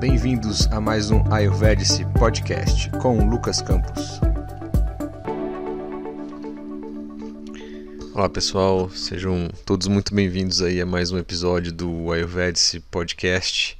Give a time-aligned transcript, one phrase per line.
[0.00, 4.18] Bem-vindos a mais um Ayurvedic Podcast com Lucas Campos.
[8.14, 13.76] Olá pessoal, sejam todos muito bem-vindos aí a mais um episódio do Ayurvedic Podcast.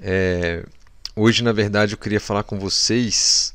[0.00, 0.66] É...
[1.14, 3.54] Hoje, na verdade, eu queria falar com vocês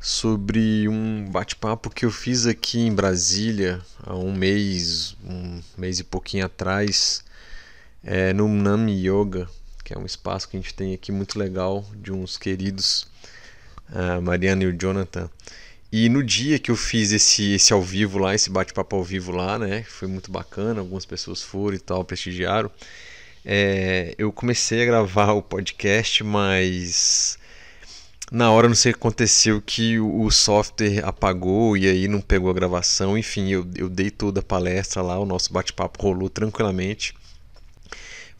[0.00, 6.04] sobre um bate-papo que eu fiz aqui em Brasília há um mês, um mês e
[6.04, 7.22] pouquinho atrás,
[8.02, 9.48] é, no Nami Yoga,
[9.86, 13.06] que é um espaço que a gente tem aqui muito legal de uns queridos,
[13.88, 15.30] a Mariana e o Jonathan.
[15.92, 19.30] E no dia que eu fiz esse, esse ao vivo lá, esse bate-papo ao vivo
[19.30, 22.68] lá, né, foi muito bacana, algumas pessoas foram e tal, prestigiaram.
[23.44, 27.38] É, eu comecei a gravar o podcast, mas
[28.32, 32.50] na hora não sei o que aconteceu que o software apagou e aí não pegou
[32.50, 33.16] a gravação.
[33.16, 37.14] Enfim, eu, eu dei toda a palestra lá, o nosso bate-papo rolou tranquilamente.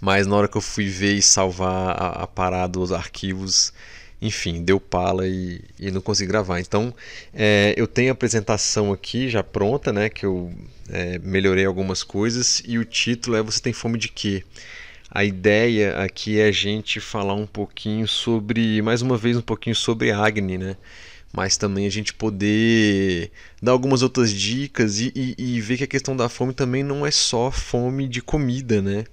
[0.00, 3.72] Mas na hora que eu fui ver e salvar a, a parada, os arquivos,
[4.20, 6.60] enfim, deu pala e, e não consegui gravar.
[6.60, 6.94] Então,
[7.34, 10.08] é, eu tenho a apresentação aqui já pronta, né?
[10.08, 10.52] Que eu
[10.88, 14.44] é, melhorei algumas coisas e o título é Você tem fome de quê?
[15.10, 19.74] A ideia aqui é a gente falar um pouquinho sobre, mais uma vez, um pouquinho
[19.74, 20.76] sobre Agni, né?
[21.32, 23.30] Mas também a gente poder
[23.62, 27.06] dar algumas outras dicas e, e, e ver que a questão da fome também não
[27.06, 29.04] é só fome de comida, né?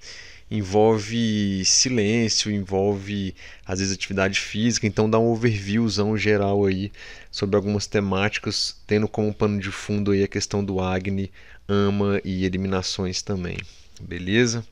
[0.53, 3.33] Envolve silêncio, envolve
[3.65, 6.91] às vezes atividade física, então dá um overviewzão geral aí
[7.31, 11.31] sobre algumas temáticas, tendo como pano de fundo aí a questão do Agni,
[11.67, 13.57] ama e eliminações também.
[13.99, 14.63] Beleza?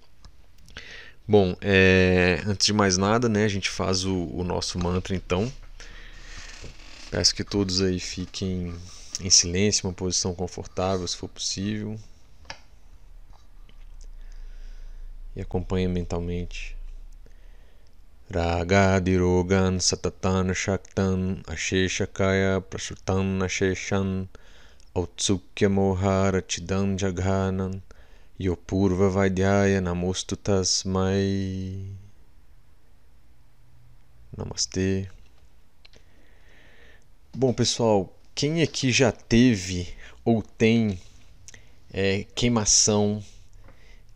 [1.28, 5.52] Bom, é, antes de mais nada, né, a gente faz o, o nosso mantra então.
[7.10, 8.72] Peço que todos aí fiquem
[9.20, 12.00] em silêncio, uma posição confortável, se for possível.
[15.36, 16.76] E acompanha mentalmente.
[18.30, 24.30] Ragadirogan satatan shaktan asheshakaya prasutan asheshan
[24.96, 27.82] autsukya mohara chidan jaghanan
[28.40, 32.02] yopurva vaidhyaya namostu tasmai
[34.38, 35.10] Namastê.
[37.36, 40.98] Bom, pessoal, quem aqui já teve ou tem
[41.92, 43.22] é, queimação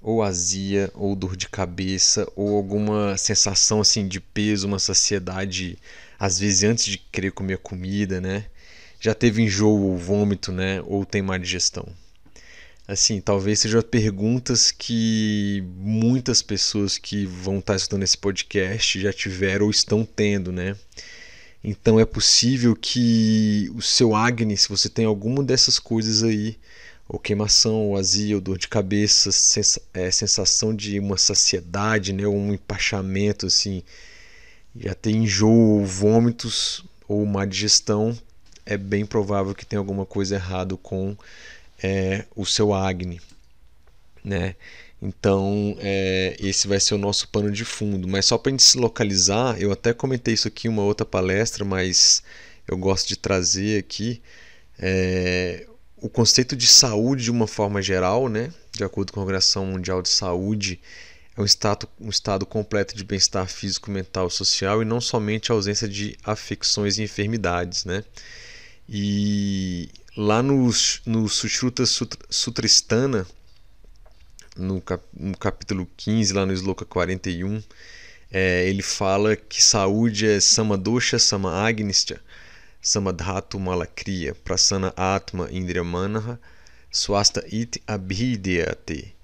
[0.06, 5.80] ou azia, ou dor de cabeça, ou alguma sensação assim de peso, uma saciedade,
[6.20, 8.46] às vezes antes de querer comer comida, né?
[9.00, 10.80] Já teve enjoo ou vômito, né?
[10.86, 11.88] Ou tem má digestão.
[12.88, 19.66] Assim, talvez sejam perguntas que muitas pessoas que vão estar estudando esse podcast já tiveram
[19.66, 20.76] ou estão tendo, né?
[21.64, 26.60] Então é possível que o seu Agni, se você tem alguma dessas coisas aí,
[27.08, 32.28] ou queimação, ou azia, ou dor de cabeça, sens é, sensação de uma saciedade, né,
[32.28, 33.84] um empachamento, assim,
[34.76, 38.18] já tem enjoo, vômitos, ou má digestão,
[38.66, 41.16] é bem provável que tenha alguma coisa errada com
[41.82, 43.22] é, o seu acne,
[44.24, 44.56] né?
[45.02, 48.08] Então, é, esse vai ser o nosso pano de fundo.
[48.08, 51.06] Mas só para a gente se localizar, eu até comentei isso aqui em uma outra
[51.06, 52.24] palestra, mas
[52.68, 54.22] eu gosto de trazer aqui.
[54.80, 55.68] É,
[55.98, 60.02] o conceito de saúde de uma forma geral, né, de acordo com a Organização Mundial
[60.02, 60.80] de Saúde,
[61.38, 65.52] é um estado, um estado completo de bem-estar físico, mental e social e não somente
[65.52, 67.84] a ausência de afecções e enfermidades.
[67.84, 68.04] Né?
[68.88, 70.70] E lá no,
[71.06, 71.84] no Sushruta
[72.30, 73.28] Sutristana,
[74.56, 77.62] no, cap, no capítulo 15, lá no Sloka 41,
[78.32, 82.22] é, ele fala que saúde é Samadosha Samagnistya,
[82.86, 86.40] Samadhatu Malakriya, Prasana Atma Indriyamanaha,
[86.92, 89.16] Swasta It Abhidyate,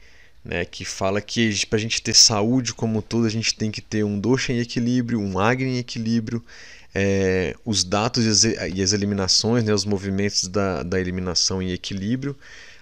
[0.44, 3.80] né, que fala que para a gente ter saúde como todo, a gente tem que
[3.80, 6.44] ter um dosha em equilíbrio, um agni em equilíbrio,
[6.94, 11.72] é, os dados e as, e as eliminações, né, os movimentos da, da eliminação em
[11.72, 12.36] equilíbrio,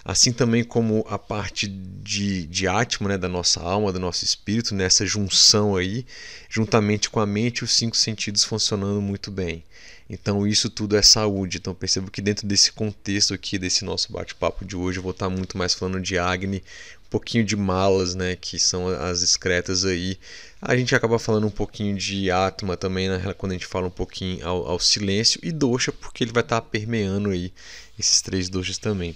[0.06, 4.74] assim também como a parte de, de Atma, né, da nossa alma, do nosso espírito,
[4.74, 6.06] nessa junção aí,
[6.50, 9.62] juntamente com a mente e os cinco sentidos funcionando muito bem.
[10.10, 11.58] Então isso tudo é saúde.
[11.58, 15.30] Então percebo que dentro desse contexto aqui desse nosso bate-papo de hoje eu vou estar
[15.30, 16.64] muito mais falando de Agni,
[17.06, 20.18] um pouquinho de malas, né, que são as excretas aí.
[20.62, 23.92] A gente acaba falando um pouquinho de Atma também, né, quando a gente fala um
[23.92, 27.54] pouquinho ao, ao silêncio e Dosha, porque ele vai estar permeando aí
[27.98, 29.16] esses três doshas também.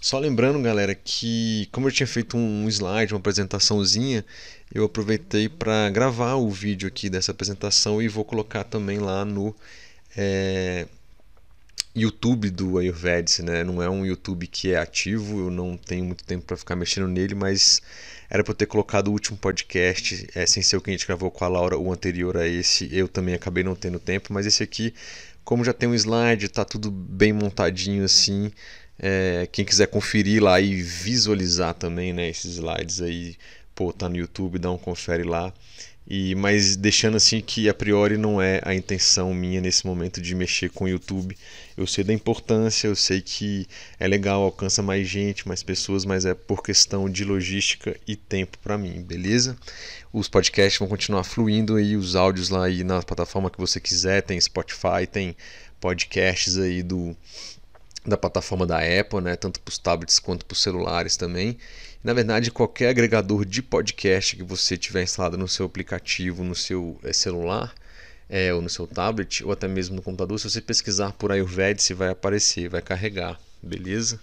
[0.00, 4.24] Só lembrando, galera, que como eu tinha feito um slide, uma apresentaçãozinha,
[4.72, 9.54] eu aproveitei para gravar o vídeo aqui dessa apresentação e vou colocar também lá no
[10.16, 10.86] é,
[11.94, 13.64] YouTube do Ayurvedic, né?
[13.64, 17.08] Não é um YouTube que é ativo, eu não tenho muito tempo para ficar mexendo
[17.08, 17.80] nele, mas
[18.28, 21.06] Era para eu ter colocado o último podcast, é, sem ser o que a gente
[21.06, 22.88] gravou com a Laura, o anterior a esse.
[22.96, 24.94] Eu também acabei não tendo tempo, mas esse aqui,
[25.44, 28.52] como já tem um slide, tá tudo bem montadinho assim.
[28.98, 33.36] É, quem quiser conferir lá e visualizar também né, esses slides aí,
[33.74, 35.52] pô, tá no YouTube, dá um confere lá.
[36.06, 40.34] E, mas deixando assim que a priori não é a intenção minha nesse momento de
[40.34, 41.36] mexer com o YouTube.
[41.76, 43.66] Eu sei da importância, eu sei que
[43.98, 48.58] é legal, alcança mais gente, mais pessoas, mas é por questão de logística e tempo
[48.58, 49.56] para mim, beleza?
[50.12, 54.22] Os podcasts vão continuar fluindo aí, os áudios lá aí na plataforma que você quiser,
[54.22, 55.36] tem Spotify, tem
[55.80, 57.16] podcasts aí do
[58.04, 61.58] da plataforma da Apple, né, tanto para os tablets quanto para os celulares também.
[62.02, 66.98] Na verdade, qualquer agregador de podcast que você tiver instalado no seu aplicativo, no seu
[67.04, 67.74] é, celular,
[68.28, 71.92] é, ou no seu tablet, ou até mesmo no computador, se você pesquisar por Ayurvedic,
[71.92, 74.18] vai aparecer, vai carregar, beleza?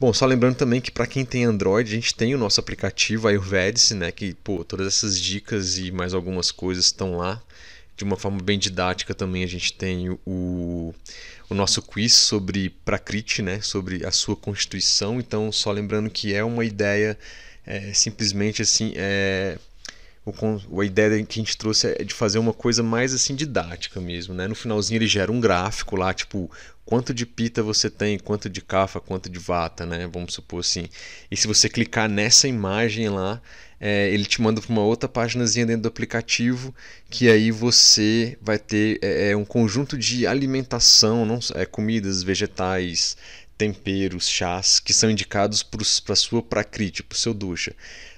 [0.00, 3.28] Bom, só lembrando também que para quem tem Android, a gente tem o nosso aplicativo
[3.28, 7.40] Ayurvedic, né, que pô, todas essas dicas e mais algumas coisas estão lá.
[7.96, 10.94] De uma forma bem didática também a gente tem o
[11.48, 15.20] o nosso quiz sobre Prakriti, né, sobre a sua constituição.
[15.20, 17.16] Então, só lembrando que é uma ideia
[17.64, 19.58] é, simplesmente assim, é,
[20.24, 24.00] o, a ideia que a gente trouxe é de fazer uma coisa mais assim didática
[24.00, 24.48] mesmo, né?
[24.48, 26.50] No finalzinho ele gera um gráfico lá, tipo
[26.86, 30.08] quanto de pita você tem, quanto de kafa, quanto de vata, né?
[30.10, 30.88] Vamos supor assim.
[31.28, 33.42] E se você clicar nessa imagem lá,
[33.78, 36.74] é, ele te manda para uma outra páginazinha dentro do aplicativo
[37.10, 43.16] que aí você vai ter é, é um conjunto de alimentação, não é, comidas, vegetais,
[43.58, 45.82] temperos, chás que são indicados para
[46.12, 47.74] a sua prakriti, para o seu ducha.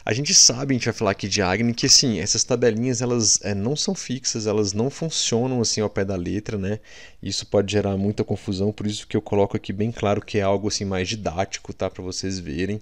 [0.08, 3.38] A gente sabe, a gente vai falar aqui de Agni, que assim, essas tabelinhas elas
[3.42, 6.80] é, não são fixas, elas não funcionam assim ao pé da letra, né?
[7.22, 10.40] Isso pode gerar muita confusão, por isso que eu coloco aqui bem claro que é
[10.40, 11.90] algo assim mais didático, tá?
[11.90, 12.80] Para vocês verem.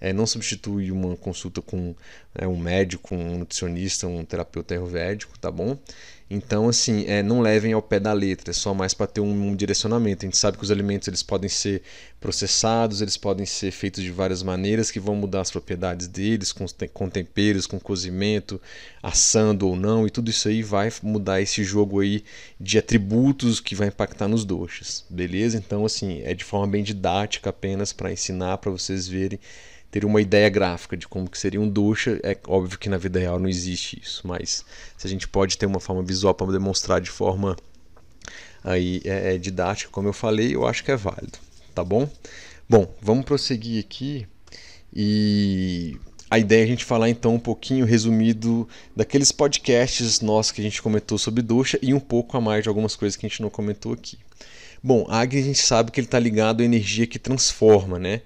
[0.00, 1.96] É, não substitui uma consulta com
[2.32, 5.76] é, um médico, um nutricionista, um terapeuta ayurvédico, tá bom?
[6.30, 9.48] Então, assim, é, não levem ao pé da letra, é só mais para ter um,
[9.48, 10.26] um, direcionamento.
[10.26, 11.82] A gente sabe que os alimentos eles podem ser
[12.20, 16.66] processados, eles podem ser feitos de várias maneiras que vão mudar as propriedades deles, com,
[16.92, 18.60] com temperos, com cozimento,
[19.02, 22.22] assando ou não, e tudo isso aí vai mudar esse jogo aí
[22.60, 25.56] de atributos que vai impactar nos doxas, beleza?
[25.56, 29.40] Então, assim, é de forma bem didática apenas para ensinar, para vocês verem
[29.90, 32.20] ter uma ideia gráfica de como que seria um ducha.
[32.22, 34.64] É óbvio que na vida real não existe isso, mas
[34.96, 37.56] se a gente pode ter uma forma visual para demonstrar de forma
[38.62, 41.38] aí é, é didática, como eu falei, eu acho que é válido,
[41.74, 42.08] tá bom?
[42.68, 44.26] Bom, vamos prosseguir aqui
[44.92, 45.96] e
[46.30, 50.64] a ideia é a gente falar então um pouquinho resumido daqueles podcasts nossos que a
[50.64, 53.40] gente comentou sobre ducha e um pouco a mais de algumas coisas que a gente
[53.40, 54.18] não comentou aqui.
[54.82, 58.20] Bom, Agni a gente sabe que ele está ligado à energia que transforma, né?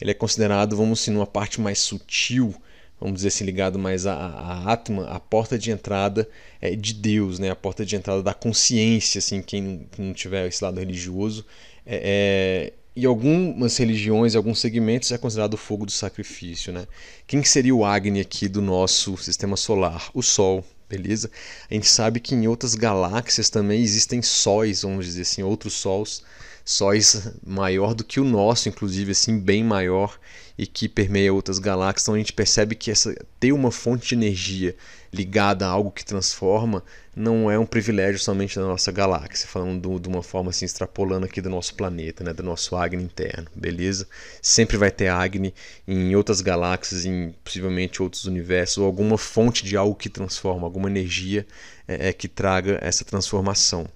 [0.00, 2.54] Ele é considerado, vamos assim, numa parte mais sutil,
[3.00, 6.28] vamos dizer assim, ligado mais à, à Atman, a porta de entrada
[6.60, 7.50] é, de Deus, né?
[7.50, 11.44] a porta de entrada da consciência, assim, quem não tiver esse lado religioso.
[11.86, 16.72] É, é, e algumas religiões, alguns segmentos é considerado o fogo do sacrifício.
[16.72, 16.86] Né?
[17.26, 20.10] Quem seria o Agni aqui do nosso sistema solar?
[20.12, 21.30] O Sol, beleza?
[21.70, 26.24] A gente sabe que em outras galáxias também existem sóis, vamos dizer assim, outros sols
[26.68, 30.20] sóis maior do que o nosso, inclusive assim bem maior
[30.58, 32.02] e que permeia outras galáxias.
[32.02, 34.76] Então a gente percebe que essa ter uma fonte de energia
[35.10, 36.84] ligada a algo que transforma
[37.16, 41.24] não é um privilégio somente da nossa galáxia, falando do, de uma forma assim extrapolando
[41.24, 44.06] aqui do nosso planeta, né, do nosso Agni interno, beleza?
[44.42, 45.54] Sempre vai ter Agni
[45.86, 50.90] em outras galáxias, em possivelmente outros universos, ou alguma fonte de algo que transforma, alguma
[50.90, 51.46] energia
[51.88, 53.88] é, é que traga essa transformação.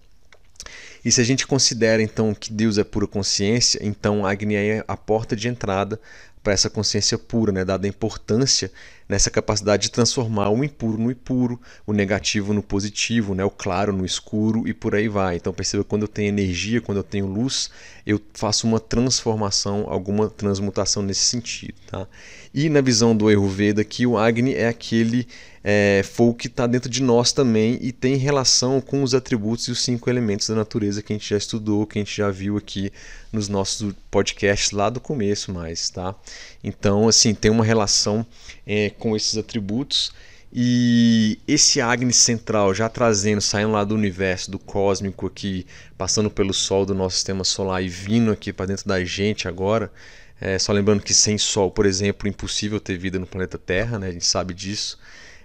[1.04, 4.97] E se a gente considera então que Deus é pura consciência, então Agni é a
[4.97, 6.00] porta de entrada
[6.42, 7.64] para essa consciência pura, né?
[7.64, 8.70] dada a importância
[9.08, 13.44] nessa capacidade de transformar o impuro no impuro, o negativo no positivo, né?
[13.44, 15.37] o claro no escuro e por aí vai.
[15.37, 17.70] Então perceba quando eu tenho energia, quando eu tenho luz,
[18.06, 21.75] eu faço uma transformação, alguma transmutação nesse sentido.
[21.87, 22.06] Tá?
[22.52, 25.26] E na visão do Ayurveda, que o Agni é aquele
[25.64, 29.70] é, fogo que está dentro de nós também e tem relação com os atributos e
[29.70, 32.56] os cinco elementos da natureza que a gente já estudou, que a gente já viu
[32.56, 32.90] aqui
[33.32, 36.14] nos nossos podcasts lá do começo mais, tá?
[36.62, 38.24] Então, assim, tem uma relação
[38.66, 40.12] é, com esses atributos
[40.52, 46.52] e esse Agni central já trazendo, saindo lá do universo, do cósmico aqui, passando pelo
[46.52, 49.90] Sol do nosso sistema solar e vindo aqui para dentro da gente agora,
[50.38, 53.98] é, só lembrando que sem Sol, por exemplo, é impossível ter vida no planeta Terra,
[53.98, 54.08] né?
[54.08, 54.98] a gente sabe disso.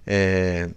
[0.06, 0.70] É,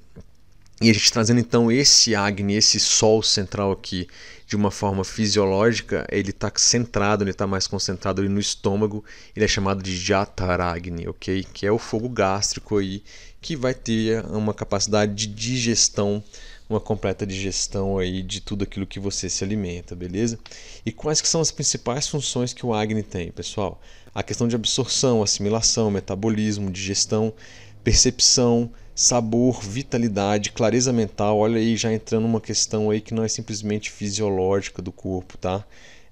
[0.80, 4.06] e a gente trazendo então esse Agni, esse Sol central aqui,
[4.50, 9.04] de uma forma fisiológica, ele está centrado, ele está mais concentrado ali no estômago,
[9.34, 11.46] ele é chamado de Jataragni, ok?
[11.54, 13.04] Que é o fogo gástrico aí,
[13.40, 16.20] que vai ter uma capacidade de digestão,
[16.68, 20.36] uma completa digestão aí de tudo aquilo que você se alimenta, beleza?
[20.84, 23.80] E quais que são as principais funções que o Agni tem, pessoal?
[24.12, 27.32] A questão de absorção, assimilação, metabolismo, digestão,
[27.84, 28.68] percepção,
[29.00, 31.38] sabor, vitalidade, clareza mental.
[31.38, 35.64] Olha aí, já entrando numa questão aí que não é simplesmente fisiológica do corpo, tá?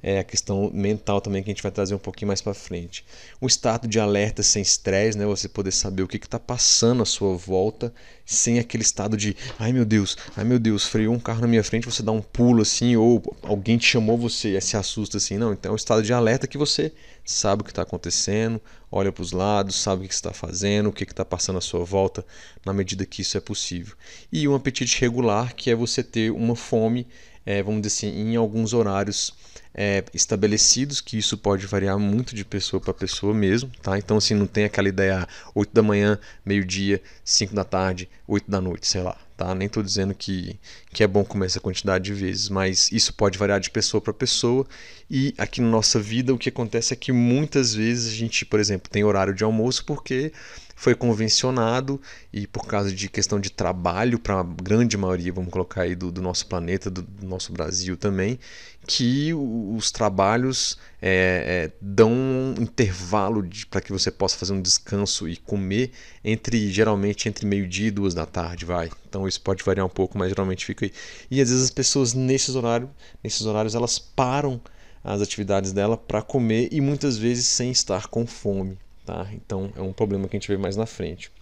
[0.03, 3.05] É a questão mental também que a gente vai trazer um pouquinho mais para frente.
[3.43, 5.27] Um estado de alerta sem estresse, né?
[5.27, 7.93] Você poder saber o que está passando à sua volta,
[8.25, 11.65] sem aquele estado de ai meu Deus, ai meu Deus, freou um carro na minha
[11.65, 15.37] frente, você dá um pulo assim, ou alguém te chamou você se assusta assim.
[15.37, 16.91] Não, então é um estado de alerta que você
[17.23, 18.59] sabe o que está acontecendo,
[18.91, 21.85] olha para os lados, sabe o que está fazendo, o que está passando à sua
[21.85, 22.25] volta,
[22.65, 23.95] na medida que isso é possível.
[24.33, 27.07] E um apetite regular, que é você ter uma fome,
[27.45, 29.33] é, vamos dizer assim, em alguns horários
[29.75, 33.99] é, estabelecidos, que isso pode variar muito de pessoa para pessoa mesmo, tá?
[33.99, 38.61] Então, assim, não tem aquela ideia 8 da manhã, meio-dia, 5 da tarde, 8 da
[38.61, 39.55] noite, sei lá, tá?
[39.55, 40.59] Nem estou dizendo que,
[40.93, 44.13] que é bom comer essa quantidade de vezes, mas isso pode variar de pessoa para
[44.13, 44.67] pessoa.
[45.11, 48.61] E aqui na nossa vida, o que acontece é que muitas vezes a gente, por
[48.61, 50.33] exemplo, tem horário de almoço porque
[50.79, 52.01] foi convencionado
[52.33, 56.13] e por causa de questão de trabalho para a grande maioria, vamos colocar aí do,
[56.13, 58.39] do nosso planeta, do, do, nosso Brasil também,
[58.87, 65.29] que os trabalhos é, é, dão um intervalo para que você possa fazer um descanso
[65.29, 65.91] e comer
[66.23, 68.89] entre geralmente entre meio-dia e duas da tarde, vai.
[69.09, 70.93] Então isso pode variar um pouco, mas geralmente fica aí.
[71.29, 72.89] E às vezes as pessoas nesses horários,
[73.23, 74.61] nesses horários elas param
[75.03, 78.79] as atividades dela para comer e muitas vezes sem estar com fome.
[79.09, 79.27] Tá?
[79.33, 81.33] Então é um problema que a gente vê mais na frente.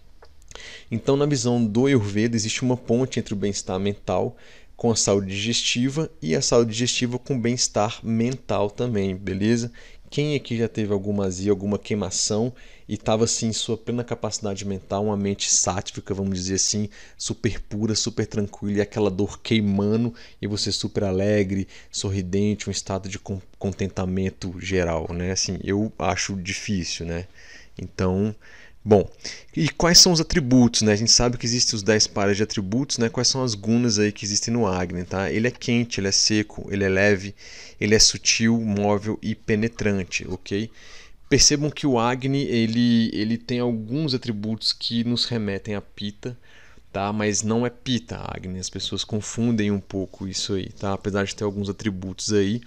[0.88, 4.36] Então, na visão do Ayurveda, existe uma ponte entre o bem-estar mental
[4.76, 9.72] com a saúde digestiva e a saúde digestiva com o bem-estar mental também, beleza?
[10.08, 12.52] Quem aqui já teve alguma azia, alguma queimação
[12.88, 17.60] e estava assim em sua plena capacidade mental, uma mente sátrica, vamos dizer assim, super
[17.60, 23.18] pura, super tranquila e aquela dor queimando e você super alegre, sorridente, um estado de
[23.58, 25.32] contentamento geral, né?
[25.32, 27.26] Assim, eu acho difícil, né?
[27.78, 28.34] Então,
[28.84, 29.08] bom,
[29.54, 30.92] e quais são os atributos, né?
[30.92, 33.08] A gente sabe que existem os 10 pares de atributos, né?
[33.08, 35.30] Quais são as gunas aí que existem no Agni, tá?
[35.30, 37.34] Ele é quente, ele é seco, ele é leve,
[37.80, 40.70] ele é sutil, móvel e penetrante, ok?
[41.28, 46.38] Percebam que o Agni, ele, ele tem alguns atributos que nos remetem a Pita,
[46.92, 47.12] tá?
[47.12, 50.92] Mas não é Pita Agni, as pessoas confundem um pouco isso aí, tá?
[50.92, 52.60] Apesar de ter alguns atributos aí,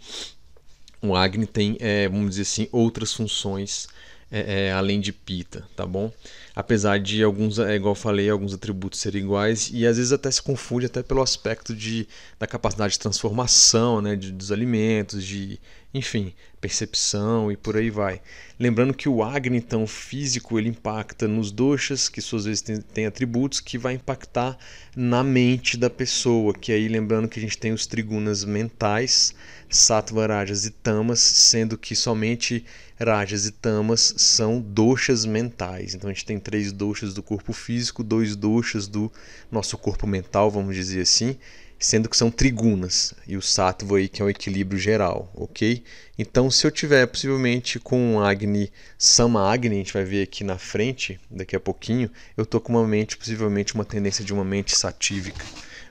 [1.02, 3.88] o Agni tem, é, vamos dizer assim, outras funções
[4.32, 6.12] é, é, além de pita, tá bom?
[6.56, 10.30] Apesar de alguns, é, igual eu falei, alguns atributos serem iguais e às vezes até
[10.30, 12.08] se confunde até pelo aspecto de,
[12.38, 15.60] da capacidade de transformação, né, de, dos alimentos, de,
[15.94, 18.22] enfim, percepção e por aí vai.
[18.60, 23.06] Lembrando que o Agni, então, físico, ele impacta nos doshas, que suas vezes tem, tem
[23.06, 24.58] atributos, que vai impactar
[24.96, 29.34] na mente da pessoa, que aí lembrando que a gente tem os trigunas mentais,
[29.70, 32.66] sattva, rajas e tamas, sendo que somente
[33.00, 35.94] rajas e tamas são doshas mentais.
[35.94, 39.12] Então a gente tem três doshas do corpo físico, dois doshas do
[39.52, 41.38] nosso corpo mental, vamos dizer assim,
[41.78, 45.82] sendo que são trigunas e o sattva aí que é o equilíbrio geral, ok?
[46.18, 50.58] Então se eu tiver possivelmente com Agni, Sama Agni, a gente vai ver aqui na
[50.58, 54.76] frente, daqui a pouquinho, eu tô com uma mente, possivelmente uma tendência de uma mente
[54.76, 55.46] satívica,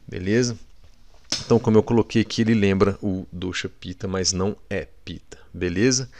[0.06, 0.58] beleza?
[1.44, 6.10] Então como eu coloquei aqui, ele lembra o dosha Pita, mas não é Pita, beleza?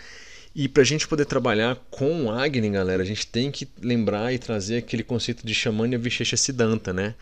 [0.55, 4.33] E para a gente poder trabalhar com o Agni, galera, a gente tem que lembrar
[4.33, 7.15] e trazer aquele conceito de Shamanya Vishesha Siddhanta, né?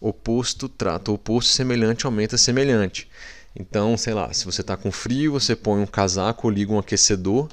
[0.00, 3.08] oposto trata oposto, semelhante aumenta semelhante.
[3.54, 7.48] Então, sei lá, se você está com frio, você põe um casaco liga um aquecedor,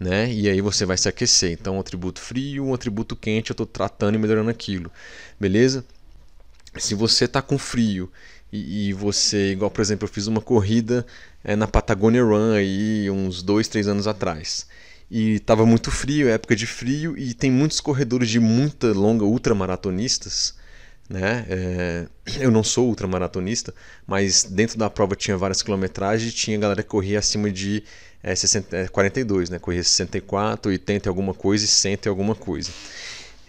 [0.00, 0.32] né?
[0.32, 1.52] E aí você vai se aquecer.
[1.52, 4.90] Então, um atributo frio, um atributo quente, eu estou tratando e melhorando aquilo,
[5.38, 5.84] beleza?
[6.76, 8.10] Se você está com frio
[8.58, 11.06] e, você, igual por exemplo, eu fiz uma corrida
[11.42, 14.66] é, na Patagonia Run aí uns dois, três anos atrás.
[15.10, 20.54] E estava muito frio, época de frio, e tem muitos corredores de muita longa ultramaratonistas
[21.08, 21.44] né?
[21.48, 22.06] É,
[22.40, 23.74] eu não sou ultramaratonista,
[24.06, 27.82] mas dentro da prova tinha várias quilometragens e tinha galera que corria acima de
[28.22, 29.58] é, 60, é, 42, né?
[29.58, 32.70] corria 64, 80 e alguma coisa e 100 e alguma coisa.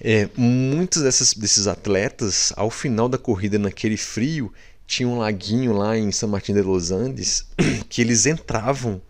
[0.01, 4.51] É, muitos dessas, desses atletas, ao final da corrida naquele frio,
[4.88, 7.46] tinha um laguinho lá em São Martin de los Andes
[7.89, 9.01] que eles entravam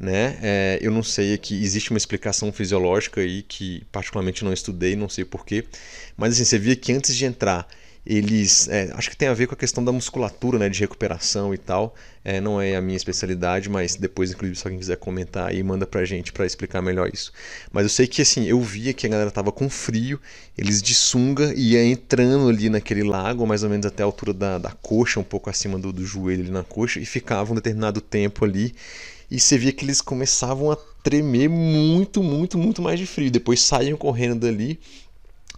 [0.00, 0.38] né?
[0.40, 5.10] É, eu não sei aqui, existe uma explicação fisiológica aí que particularmente não estudei, não
[5.10, 5.66] sei porquê,
[6.16, 7.68] mas assim, você via que antes de entrar
[8.04, 11.52] eles é, acho que tem a ver com a questão da musculatura, né, de recuperação
[11.52, 11.94] e tal.
[12.24, 15.86] É, não é a minha especialidade, mas depois, inclusive, se alguém quiser comentar aí, manda
[15.86, 17.32] pra gente para explicar melhor isso.
[17.72, 20.20] Mas eu sei que assim, eu via que a galera tava com frio,
[20.56, 24.58] eles de sunga ia entrando ali naquele lago, mais ou menos até a altura da,
[24.58, 28.00] da coxa, um pouco acima do, do joelho ali na coxa, e ficavam um determinado
[28.00, 28.74] tempo ali.
[29.30, 33.30] E você via que eles começavam a tremer muito, muito, muito mais de frio.
[33.30, 34.80] Depois saíam correndo dali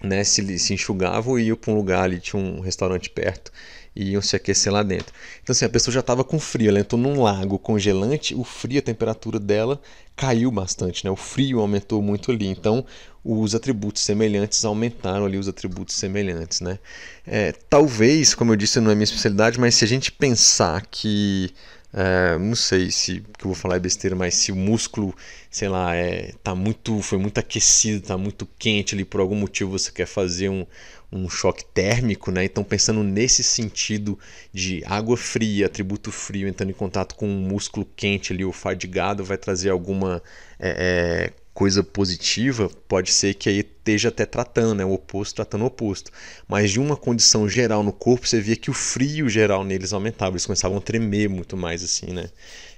[0.02, 3.52] né, se, se enxugavam e iam para um lugar ali, tinha um restaurante perto,
[3.94, 5.12] e iam se aquecer lá dentro.
[5.42, 8.78] Então, assim, a pessoa já estava com frio, ela entrou num lago congelante, o frio,
[8.78, 9.80] a temperatura dela
[10.16, 11.10] caiu bastante, né?
[11.10, 12.46] o frio aumentou muito ali.
[12.46, 12.84] Então,
[13.24, 16.60] os atributos semelhantes aumentaram ali os atributos semelhantes.
[16.60, 16.78] Né?
[17.26, 21.50] É, talvez, como eu disse, não é minha especialidade, mas se a gente pensar que
[21.92, 25.14] é, não sei se que eu vou falar é besteira, mas se o músculo,
[25.50, 29.72] sei lá, é, tá muito, foi muito aquecido, tá muito quente ali por algum motivo
[29.78, 30.66] você quer fazer um,
[31.12, 32.44] um choque térmico, né?
[32.44, 34.18] Então pensando nesse sentido
[34.52, 39.22] de água fria, atributo frio entrando em contato com um músculo quente ali, o fadigado,
[39.22, 40.22] vai trazer alguma
[40.58, 44.84] é, é, coisa positiva, pode ser que aí esteja até tratando, né?
[44.84, 46.10] o oposto tratando o oposto.
[46.48, 50.32] Mas de uma condição geral no corpo, você via que o frio geral neles aumentava,
[50.32, 52.30] eles começavam a tremer muito mais assim, né?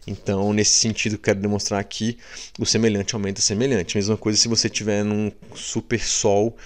[0.07, 2.19] Então, nesse sentido, quero demonstrar aqui
[2.59, 3.97] o semelhante aumenta semelhante.
[3.97, 6.57] Mesma coisa se você tiver num super sol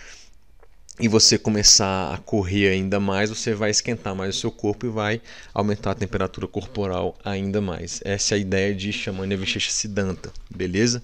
[1.00, 4.88] e você começar a correr ainda mais, você vai esquentar mais o seu corpo e
[4.88, 5.20] vai
[5.54, 8.00] aumentar a temperatura corporal ainda mais.
[8.04, 11.02] Essa é a ideia de Shamanya Vishecha Siddhanta, beleza?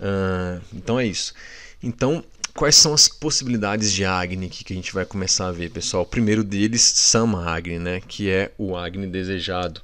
[0.00, 1.34] Uh, então é isso.
[1.82, 2.24] Então,
[2.54, 6.02] quais são as possibilidades de Agni que a gente vai começar a ver, pessoal?
[6.02, 8.00] O primeiro deles, Sama Agni, né?
[8.00, 9.80] que é o Agni desejado.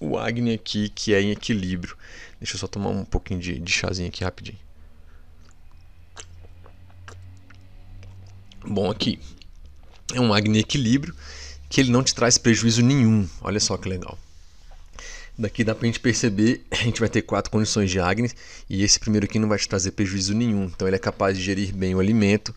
[0.00, 1.96] O Agni aqui que é em equilíbrio.
[2.40, 4.58] Deixa eu só tomar um pouquinho de, de chazinho aqui rapidinho.
[8.64, 9.18] Bom, aqui
[10.14, 11.14] é um Agni equilíbrio
[11.68, 13.28] que ele não te traz prejuízo nenhum.
[13.40, 14.18] Olha só que legal.
[15.38, 18.28] Daqui dá para a gente perceber, a gente vai ter quatro condições de Agni
[18.68, 20.64] e esse primeiro aqui não vai te trazer prejuízo nenhum.
[20.64, 22.52] Então ele é capaz de gerir bem o alimento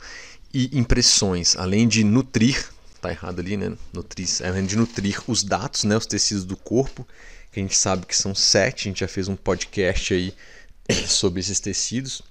[0.51, 2.65] e impressões, além de nutrir,
[2.99, 3.73] tá errado ali, né?
[3.93, 7.07] Nutrir, além de nutrir os dados, né, os tecidos do corpo,
[7.51, 10.33] que a gente sabe que são sete, a gente já fez um podcast aí
[11.07, 12.23] sobre esses tecidos,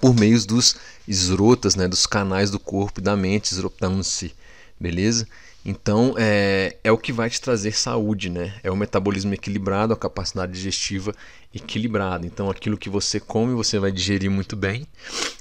[0.00, 4.34] por meio dos esrotas, né, dos canais do corpo e da mente, esrotam-se,
[4.80, 5.28] beleza?
[5.68, 8.54] Então é, é o que vai te trazer saúde, né?
[8.62, 11.12] É o metabolismo equilibrado, a capacidade digestiva
[11.52, 12.24] equilibrada.
[12.24, 14.86] Então aquilo que você come você vai digerir muito bem,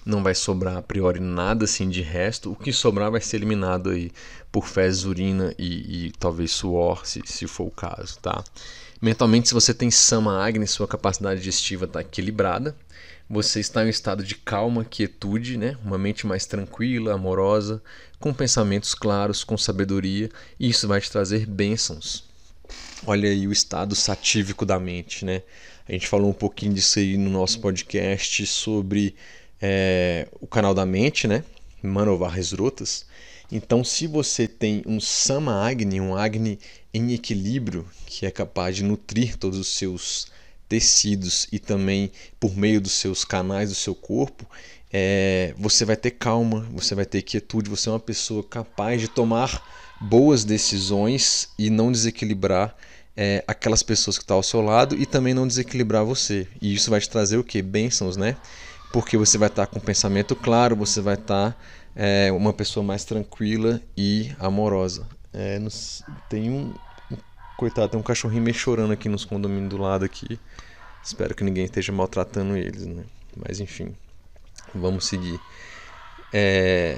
[0.03, 2.51] não vai sobrar a priori nada assim de resto.
[2.51, 4.11] O que sobrar vai ser eliminado aí
[4.51, 8.43] por fezes, urina e, e talvez suor, se, se for o caso, tá?
[8.99, 12.75] Mentalmente, se você tem Sama Agni, sua capacidade digestiva está equilibrada
[13.29, 15.77] você está em um estado de calma, quietude, né?
[15.83, 17.81] uma mente mais tranquila, amorosa,
[18.19, 22.23] com pensamentos claros, com sabedoria, e isso vai te trazer bênçãos.
[23.05, 25.43] Olha aí o estado satívico da mente, né?
[25.87, 29.15] A gente falou um pouquinho disso aí no nosso podcast sobre
[29.61, 31.43] é, o canal da mente, né?
[31.83, 33.05] Manovar Rotas.
[33.51, 36.59] Então, se você tem um Sama Agni, um Agni
[36.93, 40.27] em equilíbrio, que é capaz de nutrir todos os seus
[40.67, 44.49] tecidos e também por meio dos seus canais do seu corpo,
[44.97, 49.09] é, você vai ter calma, você vai ter quietude, você é uma pessoa capaz de
[49.09, 49.61] tomar
[49.99, 52.73] boas decisões e não desequilibrar
[53.17, 56.47] é, aquelas pessoas que estão ao seu lado e também não desequilibrar você.
[56.61, 57.61] E isso vai te trazer o que?
[57.61, 58.37] Bênçãos, né?
[58.93, 61.61] Porque você vai estar com pensamento claro, você vai estar
[61.93, 65.05] é, uma pessoa mais tranquila e amorosa.
[65.33, 65.59] É,
[66.29, 66.73] tem um,
[67.57, 70.39] Coitado, tem um cachorrinho meio chorando aqui nos condomínios do lado aqui.
[71.03, 73.03] Espero que ninguém esteja maltratando eles, né?
[73.35, 73.93] Mas enfim,
[74.75, 75.39] vamos seguir.
[76.33, 76.97] É...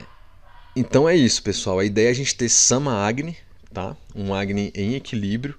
[0.75, 1.79] Então é isso, pessoal.
[1.79, 3.37] A ideia é a gente ter Sama Agni,
[3.73, 3.95] tá?
[4.15, 5.55] Um Agni em equilíbrio,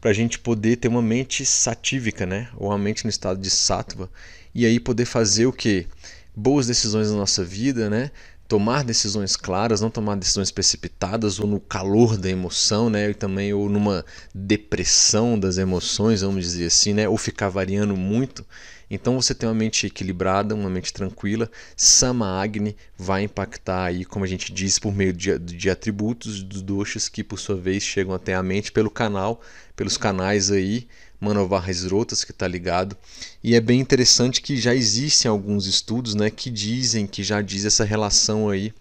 [0.00, 2.48] para a gente poder ter uma mente satívica, né?
[2.56, 4.10] Ou uma mente no estado de sattva.
[4.54, 5.86] E aí poder fazer o que?
[6.34, 8.10] Boas decisões na nossa vida, né?
[8.50, 13.08] tomar decisões claras, não tomar decisões precipitadas ou no calor da emoção, né?
[13.08, 14.04] E também ou numa
[14.34, 17.08] depressão das emoções, vamos dizer assim, né?
[17.08, 18.44] Ou ficar variando muito.
[18.90, 21.48] Então você tem uma mente equilibrada, uma mente tranquila.
[21.76, 26.60] Sama Agni vai impactar aí, como a gente diz, por meio de, de atributos dos
[26.60, 29.40] doshas que por sua vez chegam até a mente pelo canal,
[29.76, 30.88] pelos canais aí
[31.20, 32.96] Manovar Rotas, que está ligado.
[33.44, 37.64] E é bem interessante que já existem alguns estudos né, que dizem, que já diz
[37.64, 38.72] essa relação aí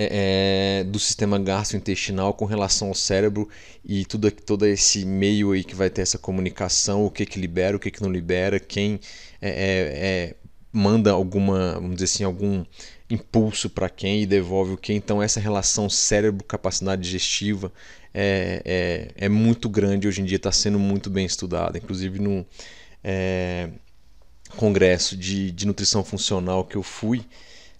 [0.00, 3.48] é, é, do sistema gastrointestinal com relação ao cérebro
[3.84, 7.76] e tudo todo esse meio aí que vai ter essa comunicação, o que que libera,
[7.76, 9.00] o que que não libera, quem
[9.42, 9.54] é, é,
[10.06, 10.34] é
[10.72, 12.64] manda alguma, vamos dizer assim, algum
[13.10, 14.92] impulso para quem e devolve o que.
[14.92, 17.72] Então, essa relação cérebro-capacidade digestiva
[18.14, 21.76] é, é, é, muito grande hoje em dia, está sendo muito bem estudada.
[21.76, 22.46] Inclusive, no
[24.56, 27.24] congresso de, de nutrição funcional que eu fui,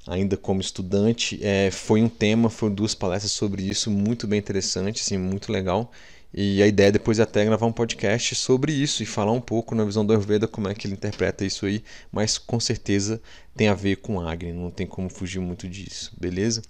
[0.08, 5.02] ainda como estudante, é, foi um tema, foram duas palestras sobre isso, muito bem interessante,
[5.02, 5.90] assim, muito legal.
[6.32, 9.74] E a ideia depois é até gravar um podcast sobre isso e falar um pouco
[9.74, 13.20] na visão do Ayurveda como é que ele interpreta isso aí, mas com certeza
[13.56, 16.62] tem a ver com Agni, não tem como fugir muito disso, beleza?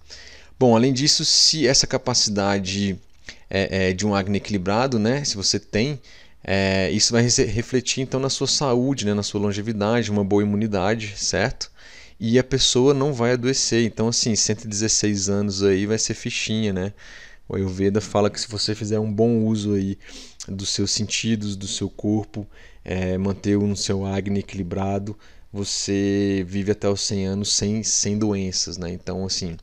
[0.59, 2.99] Bom, além disso, se essa capacidade
[3.51, 6.01] é, é de um Agni equilibrado, né, se você tem,
[6.43, 11.15] é, isso vai refletir então na sua saúde, né, na sua longevidade, uma boa imunidade,
[11.17, 11.71] certo?
[12.21, 13.85] E a pessoa não vai adoecer.
[13.85, 16.93] Então, assim, 116 anos aí vai ser fichinha, né?
[17.49, 19.99] O Ayurveda fala que se você fizer um bom uso aí
[20.47, 22.47] dos seus sentidos, do seu corpo,
[22.85, 25.17] é, manter o seu Agni equilibrado,
[25.53, 28.91] você vive até os 100 anos sem, sem doenças, né?
[28.91, 29.57] Então, assim,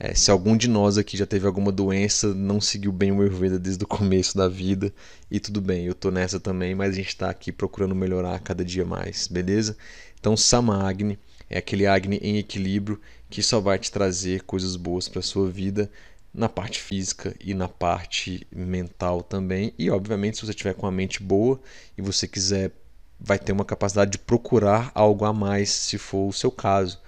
[0.00, 3.58] é, se algum de nós aqui já teve alguma doença, não seguiu bem o Ayurveda
[3.58, 4.92] desde o começo da vida,
[5.30, 8.64] e tudo bem, eu tô nessa também, mas a gente está aqui procurando melhorar cada
[8.64, 9.76] dia mais, beleza?
[10.18, 11.18] Então, Sama Agni
[11.50, 15.90] é aquele Agni em equilíbrio que só vai te trazer coisas boas para sua vida,
[16.32, 19.72] na parte física e na parte mental também.
[19.78, 21.60] E obviamente, se você tiver com a mente boa
[21.96, 22.70] e você quiser,
[23.18, 27.00] vai ter uma capacidade de procurar algo a mais, se for o seu caso.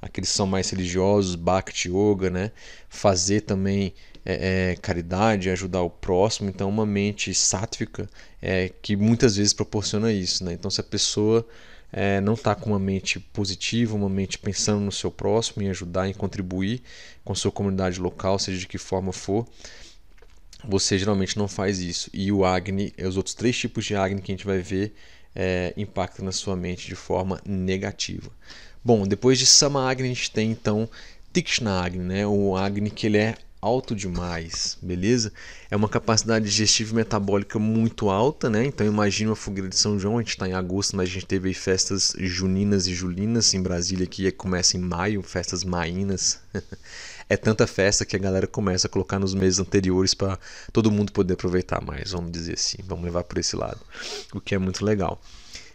[0.00, 2.52] Aqueles são mais religiosos, Bhakti Yoga, né?
[2.88, 3.92] Fazer também
[4.24, 6.48] é, é, caridade, ajudar o próximo.
[6.48, 8.08] Então, uma mente sátvica
[8.40, 10.52] é que muitas vezes proporciona isso, né?
[10.52, 11.46] Então, se a pessoa
[11.92, 16.08] é, não está com uma mente positiva, uma mente pensando no seu próximo, em ajudar,
[16.08, 16.82] em contribuir
[17.24, 19.46] com a sua comunidade local, seja de que forma for,
[20.64, 22.10] você geralmente não faz isso.
[22.12, 24.94] E o Agni, os outros três tipos de Agni que a gente vai ver,
[25.34, 25.74] é,
[26.20, 28.30] na sua mente de forma negativa.
[28.84, 30.88] Bom, depois de Sama Agni, a gente tem então
[31.32, 32.26] Tikshna Agni, né?
[32.26, 35.32] o Agni que ele é alto demais, beleza?
[35.70, 38.64] É uma capacidade digestiva e metabólica muito alta, né?
[38.64, 41.26] Então imagine uma fogueira de São João, a gente está em agosto, mas a gente
[41.26, 46.40] teve festas juninas e julinas em Brasília que começa em maio, festas mainas.
[47.28, 50.38] é tanta festa que a galera começa a colocar nos meses anteriores para
[50.72, 53.80] todo mundo poder aproveitar mais, vamos dizer assim, vamos levar por esse lado,
[54.32, 55.20] o que é muito legal.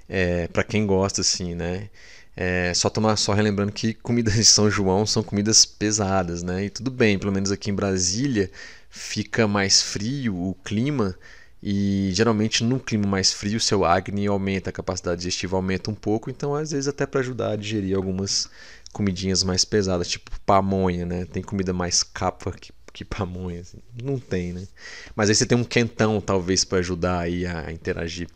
[0.09, 1.89] É, para quem gosta assim, né?
[2.35, 6.65] É, só tomar só relembrando que comidas de São João são comidas pesadas, né?
[6.65, 8.49] E tudo bem, pelo menos aqui em Brasília
[8.89, 11.15] fica mais frio o clima
[11.61, 16.29] e geralmente num clima mais frio seu acne aumenta, a capacidade digestiva aumenta um pouco,
[16.29, 18.49] então às vezes até para ajudar a digerir algumas
[18.91, 21.25] comidinhas mais pesadas, tipo pamonha, né?
[21.25, 23.79] Tem comida mais capa que, que pamonha, assim.
[24.03, 24.67] não tem, né?
[25.15, 28.27] Mas aí você tem um quentão talvez para ajudar aí a interagir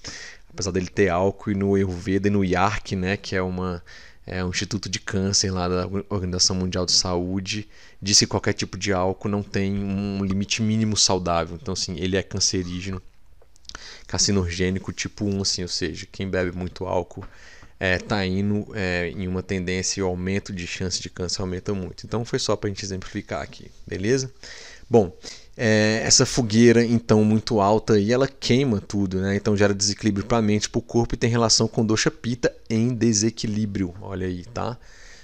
[0.58, 3.84] apesar dele ter álcool, e no Ayurveda e no IARC, né, que é, uma,
[4.26, 7.70] é um instituto de câncer lá da Organização Mundial de Saúde,
[8.02, 11.60] disse que qualquer tipo de álcool não tem um limite mínimo saudável.
[11.62, 13.00] Então, assim, ele é cancerígeno,
[14.08, 17.24] carcinogênico tipo 1, assim, ou seja, quem bebe muito álcool
[17.80, 21.42] está é, tá indo é, em uma tendência e o aumento de chance de câncer
[21.42, 22.04] aumenta muito.
[22.04, 24.34] Então, foi só para a gente exemplificar aqui, beleza?
[24.90, 25.16] Bom,
[25.58, 29.36] é, essa fogueira então muito alta e ela queima tudo, né?
[29.36, 32.56] Então gera desequilíbrio para a mente, para o corpo e tem relação com dosha pita
[32.70, 33.94] em desequilíbrio.
[34.00, 34.78] Olha aí, tá?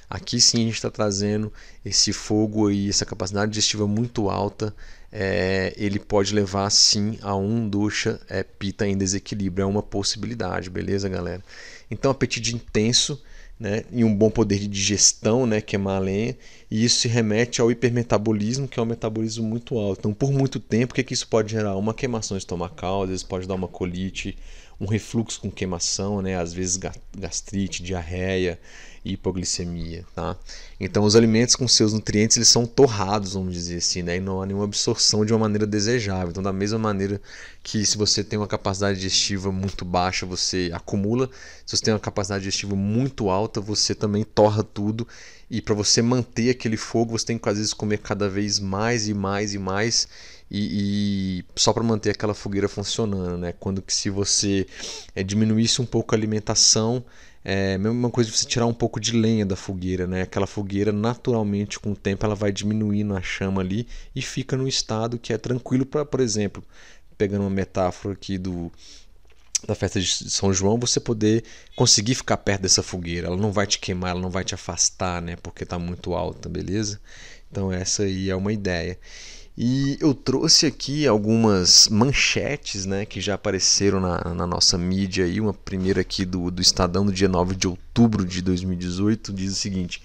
[0.10, 1.54] Aqui sim a gente está trazendo
[1.86, 4.76] esse fogo e essa capacidade digestiva muito alta.
[5.12, 9.64] É, ele pode levar sim a um dosha é, pita em desequilíbrio.
[9.64, 11.44] É uma possibilidade, beleza, galera?
[11.92, 13.22] Então apetite intenso
[13.64, 16.38] né, e um bom poder de digestão, né, queimar a lenha,
[16.70, 20.00] e isso se remete ao hipermetabolismo, que é um metabolismo muito alto.
[20.00, 21.78] Então, por muito tempo, o que, é que isso pode gerar?
[21.78, 24.38] Uma queimação estomacal, às vezes pode dar uma colite,
[24.82, 26.78] um refluxo com queimação, né, às vezes
[27.18, 28.60] gastrite, diarreia,
[29.06, 30.36] hipoglicemia, tá?
[30.80, 34.18] Então os alimentos com seus nutrientes eles são torrados, vamos dizer assim, né?
[34.18, 36.30] E não há nenhuma absorção de uma maneira desejável.
[36.30, 37.22] Então da mesma maneira
[37.62, 41.30] que se você tem uma capacidade digestiva muito baixa, você acumula.
[41.66, 45.08] Se você tem uma capacidade digestiva muito alta, você também torra tudo.
[45.50, 49.08] E para você manter aquele fogo, você tem que às vezes comer cada vez mais
[49.08, 50.08] e mais e mais.
[50.50, 53.54] E, e, só para manter aquela fogueira funcionando, né?
[53.60, 54.66] Quando que se você
[55.16, 57.04] é, diminuísse um pouco a alimentação,
[57.44, 60.22] é a mesma coisa de você tirar um pouco de lenha da fogueira, né?
[60.22, 64.68] Aquela fogueira naturalmente com o tempo ela vai diminuindo a chama ali e fica num
[64.68, 66.64] estado que é tranquilo para, por exemplo,
[67.18, 68.72] pegando uma metáfora aqui do
[69.66, 71.44] da festa de São João, você poder
[71.76, 73.28] conseguir ficar perto dessa fogueira.
[73.28, 75.38] Ela não vai te queimar, ela não vai te afastar, né?
[75.38, 77.00] Porque está muito alta, beleza?
[77.50, 79.00] Então essa aí é uma ideia.
[79.56, 85.26] E eu trouxe aqui algumas manchetes né, que já apareceram na, na nossa mídia.
[85.26, 85.40] Aí.
[85.40, 89.56] Uma primeira aqui do, do Estadão, do dia 9 de outubro de 2018, diz o
[89.56, 90.02] seguinte: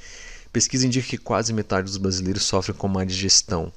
[0.53, 3.73] Pesquisa indica que quase metade dos brasileiros sofrem com má digestão.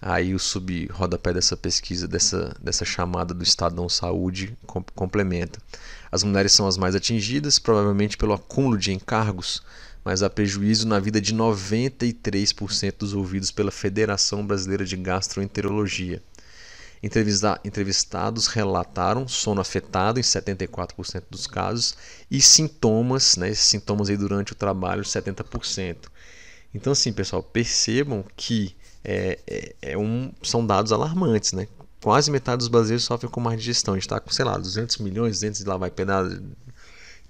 [0.00, 4.56] Aí o sub-rodapé dessa pesquisa, dessa, dessa chamada do Estadão Saúde,
[4.94, 5.58] complementa.
[6.12, 9.62] As mulheres são as mais atingidas, provavelmente pelo acúmulo de encargos,
[10.06, 16.22] mas há prejuízo na vida de 93% dos ouvidos pela Federação Brasileira de Gastroenterologia.
[17.02, 21.96] Entrevistados relataram sono afetado em 74% dos casos
[22.30, 25.96] e sintomas, né, sintomas aí durante o trabalho, 70%.
[26.72, 31.66] Então, assim, pessoal, percebam que é, é, é um, são dados alarmantes, né?
[32.00, 33.94] Quase metade dos brasileiros sofrem com má digestão.
[33.94, 36.40] A gente está com, sei lá, 200 milhões, 200 lá vai pedaço.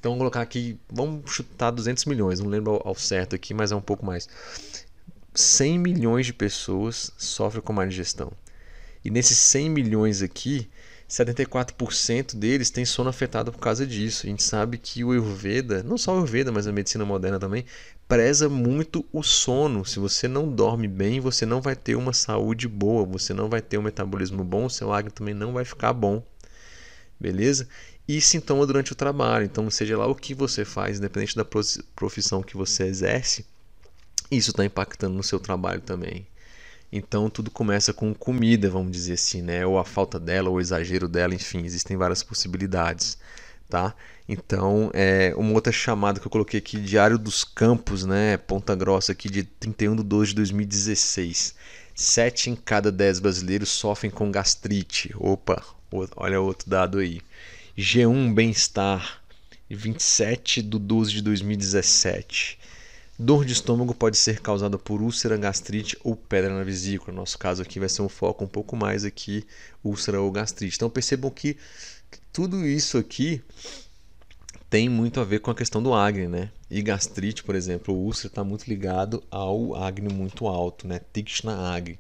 [0.07, 3.75] Então, vamos colocar aqui, vamos chutar 200 milhões, não lembro ao certo aqui, mas é
[3.75, 4.29] um pouco mais.
[5.35, 8.31] 100 milhões de pessoas sofrem com má digestão.
[9.05, 10.71] E nesses 100 milhões aqui,
[11.11, 14.27] 74% deles têm sono afetado por causa disso.
[14.27, 17.65] A gente sabe que o Ayurveda, não só o Ayurveda, mas a medicina moderna também,
[18.07, 19.85] preza muito o sono.
[19.85, 23.61] Se você não dorme bem, você não vai ter uma saúde boa, você não vai
[23.61, 26.23] ter um metabolismo bom, seu acne também não vai ficar bom.
[27.19, 27.67] Beleza?
[28.09, 29.45] E sintoma durante o trabalho.
[29.45, 33.45] Então, seja lá o que você faz, independente da profissão que você exerce,
[34.31, 36.27] isso está impactando no seu trabalho também.
[36.91, 39.67] Então tudo começa com comida, vamos dizer assim, né?
[39.67, 43.19] Ou a falta dela, ou o exagero dela, enfim, existem várias possibilidades,
[43.69, 43.95] tá?
[44.29, 48.37] Então, é, uma outra chamada que eu coloquei aqui, Diário dos Campos, né?
[48.37, 51.55] Ponta Grossa aqui de 31 de 12 de 2016.
[51.95, 55.15] Sete em cada dez brasileiros sofrem com gastrite.
[55.19, 55.63] Opa,
[56.17, 57.21] olha outro dado aí.
[57.79, 59.23] G1 Bem-Estar,
[59.69, 62.59] 27 de 12 de 2017.
[63.19, 67.13] Dor de estômago pode ser causada por úlcera, gastrite ou pedra na vesícula.
[67.13, 69.45] No nosso caso aqui vai ser um foco um pouco mais aqui,
[69.85, 70.77] úlcera ou gastrite.
[70.77, 71.59] Então percebam que
[72.33, 73.43] tudo isso aqui
[74.71, 76.51] tem muito a ver com a questão do acne, né?
[76.71, 81.03] E gastrite, por exemplo, o úlcera está muito ligado ao acne muito alto, né?
[81.13, 81.99] Tichnà acne.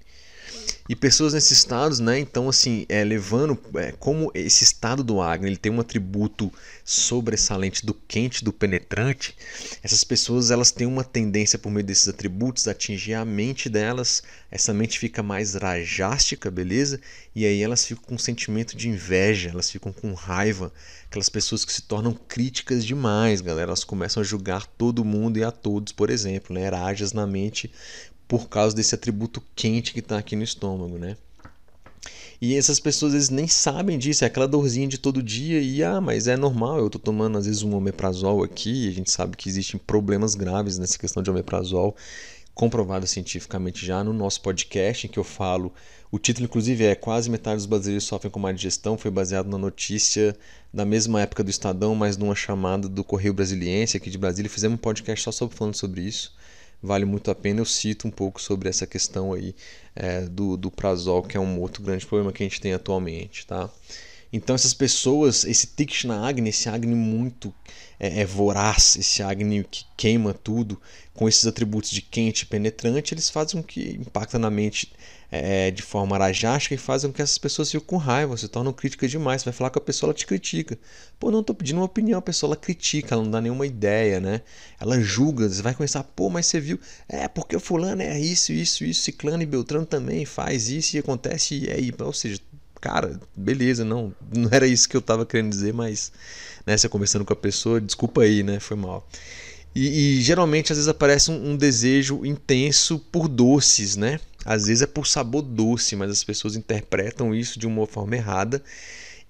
[0.88, 2.18] E pessoas nesses estados, né?
[2.18, 6.52] Então, assim, é, levando é, como esse estado do Agni ele tem um atributo
[6.84, 9.36] sobressalente do quente, do penetrante.
[9.82, 14.22] Essas pessoas elas têm uma tendência por meio desses atributos a atingir a mente delas.
[14.48, 17.00] Essa mente fica mais rajástica, beleza?
[17.34, 20.72] E aí elas ficam com um sentimento de inveja, elas ficam com raiva.
[21.08, 23.70] Aquelas pessoas que se tornam críticas demais, galera.
[23.70, 26.68] Elas começam a julgar todo mundo e a todos, por exemplo, né?
[26.68, 27.70] Rajas na mente
[28.28, 31.16] por causa desse atributo quente que está aqui no estômago, né?
[32.40, 36.00] E essas pessoas eles nem sabem disso, é aquela dorzinha de todo dia e ah,
[36.02, 39.48] mas é normal, eu tô tomando às vezes um omeprazol aqui, a gente sabe que
[39.48, 41.96] existem problemas graves nessa questão de omeprazol,
[42.54, 45.72] comprovado cientificamente já no nosso podcast em que eu falo,
[46.10, 49.56] o título inclusive é quase metade dos brasileiros sofrem com má digestão, foi baseado na
[49.56, 50.36] notícia
[50.72, 54.74] da mesma época do Estadão, mas numa chamada do Correio Brasiliense aqui de Brasília, fizemos
[54.74, 56.34] um podcast só sobre, falando sobre isso
[56.86, 57.60] vale muito a pena.
[57.60, 59.54] Eu cito um pouco sobre essa questão aí
[59.94, 63.46] é, do, do prazol, que é um outro grande problema que a gente tem atualmente,
[63.46, 63.68] tá?
[64.32, 67.54] Então essas pessoas, esse Tikshna Agni, esse Agni muito
[67.98, 70.80] é, é, voraz, esse Agni que queima tudo,
[71.14, 74.92] com esses atributos de quente e penetrante, eles fazem com que impacta na mente
[75.30, 78.72] é, de forma arajástica e fazem com que essas pessoas fiquem com raiva, se tornam
[78.72, 79.42] críticas demais.
[79.42, 80.78] Você vai falar com a pessoa, ela te critica.
[81.18, 84.20] Pô, não estou pedindo uma opinião, a pessoa ela critica, ela não dá nenhuma ideia,
[84.20, 84.42] né?
[84.80, 88.52] Ela julga, você vai começar, pô, mas você viu, é porque o fulano é isso,
[88.52, 92.38] isso, isso, ciclano e beltrano também faz isso e acontece e aí, ou seja,
[92.86, 96.12] cara, beleza, não, não era isso que eu estava querendo dizer, mas
[96.64, 99.04] né, você conversando com a pessoa, desculpa aí, né, foi mal.
[99.74, 104.20] E, e geralmente às vezes aparece um, um desejo intenso por doces, né?
[104.44, 108.62] Às vezes é por sabor doce, mas as pessoas interpretam isso de uma forma errada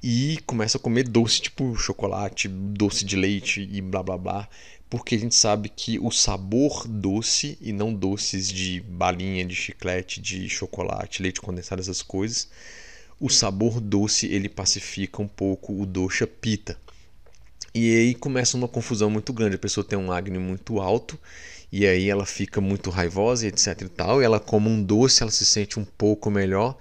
[0.03, 4.49] e começam a comer doce, tipo chocolate, doce de leite e blá blá blá,
[4.90, 10.21] porque a gente sabe que o sabor doce e não doces de balinha, de chiclete,
[10.21, 12.49] de chocolate, leite condensado, essas coisas,
[13.20, 16.79] o sabor doce ele pacifica um pouco o dosha pita.
[17.74, 19.57] E aí começa uma confusão muito grande.
[19.57, 21.18] A pessoa tem um acne muito alto
[21.70, 24.22] e aí ela fica muito raivosa, etc e tal.
[24.22, 26.76] E ela come um doce, ela se sente um pouco melhor.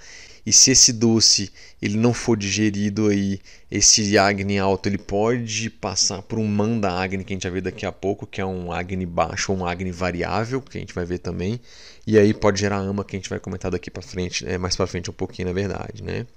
[0.46, 6.22] E se esse doce ele não for digerido aí, esse acne alto ele pode passar
[6.22, 8.72] por um manda acne que a gente vai ver daqui a pouco, que é um
[8.72, 11.60] acne baixo ou um acne variável, que a gente vai ver também.
[12.08, 14.76] E aí pode gerar ama que a gente vai comentar daqui para frente, é, mais
[14.76, 16.28] para frente um pouquinho na verdade, né?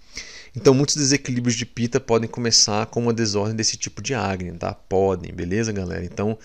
[0.56, 4.72] Então muitos desequilíbrios de pita podem começar com uma desordem desse tipo de acne, tá?
[4.72, 6.04] Podem, beleza, galera?
[6.04, 6.38] Então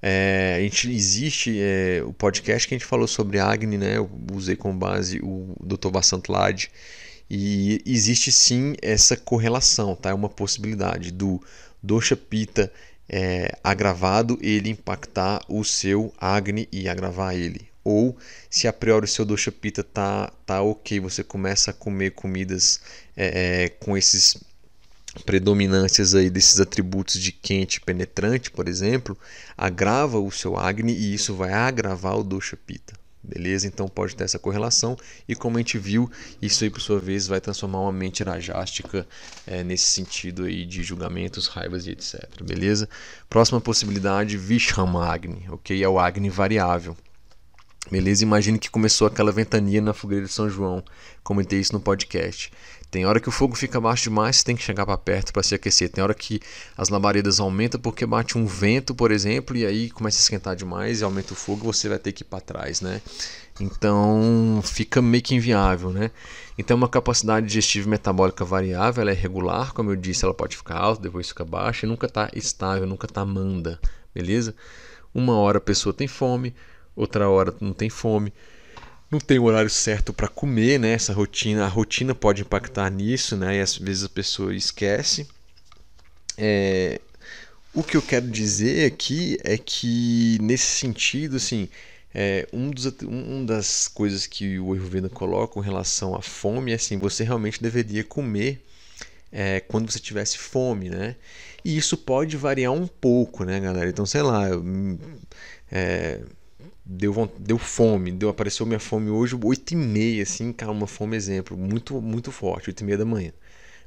[0.00, 3.96] é, a gente existe é, o podcast que a gente falou sobre Agni, né?
[3.96, 5.90] Eu usei como base o Dr.
[5.90, 6.68] Vasant Lad
[7.28, 10.10] e existe sim essa correlação, tá?
[10.10, 11.42] É uma possibilidade do
[11.82, 12.72] dosha pita
[13.08, 17.67] é, agravado ele impactar o seu Agni e agravar ele.
[17.88, 18.14] Ou
[18.50, 22.82] se a priori o seu dosha pita tá, tá ok, você começa a comer comidas
[23.16, 24.36] é, é, com esses
[25.24, 29.16] predominâncias aí desses atributos de quente penetrante, por exemplo,
[29.56, 32.92] agrava o seu Agni e isso vai agravar o dosha pita.
[33.22, 33.66] Beleza?
[33.66, 34.94] Então pode ter essa correlação
[35.26, 36.10] e como a gente viu,
[36.42, 39.06] isso aí por sua vez vai transformar uma mente rajástica
[39.46, 42.28] é, nesse sentido aí de julgamentos, raivas e etc.
[42.42, 42.86] Beleza?
[43.30, 45.82] Próxima possibilidade, Vishama Agni, ok?
[45.82, 46.94] É o Agni variável.
[47.90, 48.22] Beleza?
[48.22, 50.82] Imagine que começou aquela ventania na fogueira de São João.
[51.22, 52.52] Comentei isso no podcast.
[52.90, 55.42] Tem hora que o fogo fica baixo demais, você tem que chegar para perto para
[55.42, 55.90] se aquecer.
[55.90, 56.40] Tem hora que
[56.76, 61.00] as labaredas aumentam porque bate um vento, por exemplo, e aí começa a esquentar demais
[61.00, 63.02] e aumenta o fogo, você vai ter que ir para trás, né?
[63.60, 66.10] Então fica meio que inviável, né?
[66.56, 70.76] Então uma capacidade digestiva metabólica variável, ela é regular, como eu disse, ela pode ficar
[70.76, 73.78] alta, depois fica baixa, e nunca está estável, nunca está manda,
[74.14, 74.54] beleza?
[75.12, 76.54] Uma hora a pessoa tem fome,
[76.98, 78.32] outra hora não tem fome
[79.10, 80.92] não tem o horário certo para comer, né?
[80.92, 83.56] Essa rotina, a rotina pode impactar nisso, né?
[83.56, 85.26] E às vezes a pessoa esquece.
[86.36, 87.00] É,
[87.74, 91.68] o que eu quero dizer aqui é que nesse sentido, assim,
[92.14, 96.74] é, um, dos, um das coisas que o Ayurveda coloca com relação à fome é
[96.74, 98.62] assim, você realmente deveria comer
[99.32, 101.16] é, quando você tivesse fome, né?
[101.64, 103.88] E isso pode variar um pouco, né, galera?
[103.88, 104.46] Então, sei lá,
[105.70, 106.20] é,
[106.88, 111.16] deu, deu fome, deu, apareceu minha fome hoje, 8 e meia, assim, cara, uma fome
[111.16, 113.32] exemplo, muito, muito forte, 8 e meia da manhã.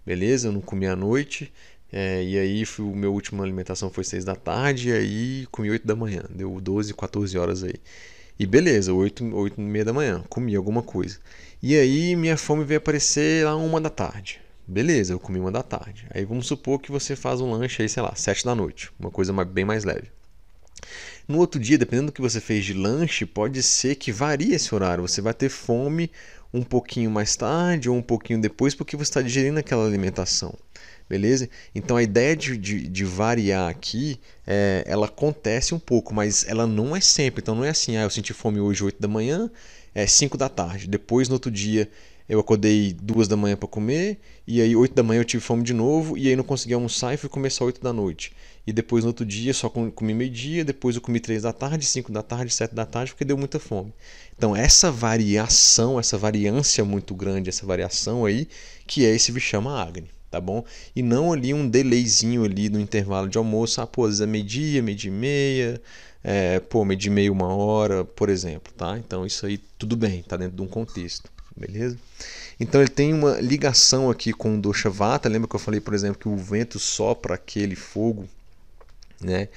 [0.06, 0.50] Beleza?
[0.50, 1.52] Eu não comi à noite,
[1.92, 5.72] é, e aí fui, o meu última alimentação foi 6 da tarde, e aí comi
[5.72, 7.76] 8 da manhã, deu 12, 14 horas aí.
[8.40, 11.20] E beleza, 8, 8 e meia da manhã, comi alguma coisa.
[11.62, 14.42] E aí minha fome veio aparecer lá uma da tarde.
[14.68, 16.08] Beleza, eu comi uma da tarde.
[16.14, 19.12] Aí vamos supor que você faz um lanche aí, sei lá, 7 da noite, uma
[19.12, 20.10] coisa bem mais leve.
[21.28, 24.74] No outro dia, dependendo do que você fez de lanche, pode ser que varie esse
[24.74, 25.08] horário.
[25.08, 26.12] Você vai ter fome
[26.54, 30.54] um pouquinho mais tarde ou um pouquinho depois, porque você está digerindo aquela alimentação.
[31.08, 31.50] Beleza?
[31.76, 36.66] Então a ideia de, de, de variar aqui, é, ela acontece um pouco, mas ela
[36.66, 37.42] não é sempre.
[37.42, 39.50] Então não é assim, ah, eu senti fome hoje 8 da manhã,
[39.94, 40.88] é 5 da tarde.
[40.88, 41.90] Depois no outro dia
[42.30, 45.64] eu acordei duas da manhã para comer, e aí 8 da manhã eu tive fome
[45.64, 48.32] de novo, e aí não consegui almoçar e fui só 8 da noite
[48.66, 52.12] e depois no outro dia só comi meio-dia, depois eu comi 3 da tarde, 5
[52.12, 53.94] da tarde, 7 da tarde, porque deu muita fome.
[54.38, 58.48] Então, essa variação, essa variância muito grande, essa variação aí,
[58.86, 60.64] que é esse Vishama Agni, tá bom?
[60.96, 64.28] E não ali um delayzinho ali no intervalo de almoço, ah, pô, às vezes é
[64.28, 65.82] meio-dia, meio-dia e meia,
[66.24, 68.98] é, pô, meio-dia e meia, uma hora, por exemplo, tá?
[68.98, 71.98] Então, isso aí tudo bem, tá dentro de um contexto, beleza?
[72.60, 75.28] Então ele tem uma ligação aqui com o Dosha Vata.
[75.28, 78.30] Lembra que eu falei, por exemplo, que o vento sopra aquele fogo
[79.24, 79.50] né?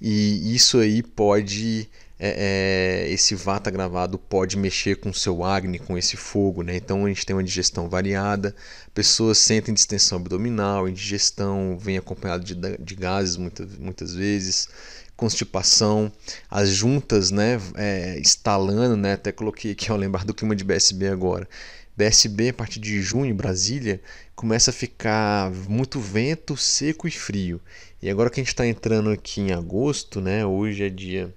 [0.00, 1.88] E isso aí pode
[2.22, 6.76] é, é, esse vata gravado pode mexer com o seu acne, com esse fogo, né?
[6.76, 8.54] Então a gente tem uma digestão variada,
[8.92, 14.68] pessoas sentem distensão abdominal, indigestão vem acompanhado de, de gases muitas, muitas vezes,
[15.16, 16.12] constipação,
[16.50, 19.14] as juntas, né, é, estalando, né?
[19.14, 21.48] Até coloquei aqui ao lembrar do clima de BSB agora.
[21.96, 24.00] BSB a partir de junho, Brasília,
[24.34, 27.60] começa a ficar muito vento, seco e frio.
[28.02, 30.44] E agora que a gente está entrando aqui em agosto, né?
[30.44, 31.34] Hoje é dia,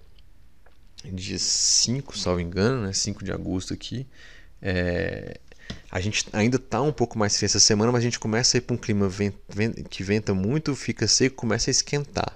[1.04, 2.94] dia 5, salvo engano, né?
[2.94, 4.08] 5 de agosto aqui.
[4.62, 5.38] É,
[5.92, 8.60] a gente ainda está um pouco mais frio essa semana, mas a gente começa a
[8.60, 12.34] ir para um clima vent, vent, que venta muito, fica seco, começa a esquentar.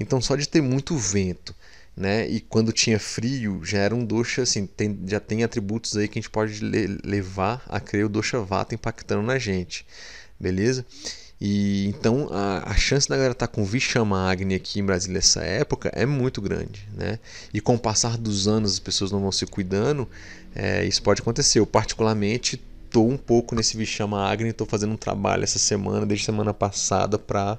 [0.00, 1.54] Então só de ter muito vento,
[1.94, 2.26] né?
[2.26, 6.18] E quando tinha frio, já era um dosha assim, tem, já tem atributos aí que
[6.18, 9.84] a gente pode le levar a crer o dosha vata impactando na gente.
[10.40, 10.86] Beleza?
[11.40, 15.14] E então a, a chance da galera estar tá com Vishama Agni aqui em Brasília
[15.14, 17.18] nessa época é muito grande, né?
[17.54, 20.08] E com o passar dos anos as pessoas não vão se cuidando,
[20.54, 21.60] é, isso pode acontecer.
[21.60, 26.24] Eu particularmente estou um pouco nesse Vishama Agni, estou fazendo um trabalho essa semana, desde
[26.26, 27.58] semana passada, para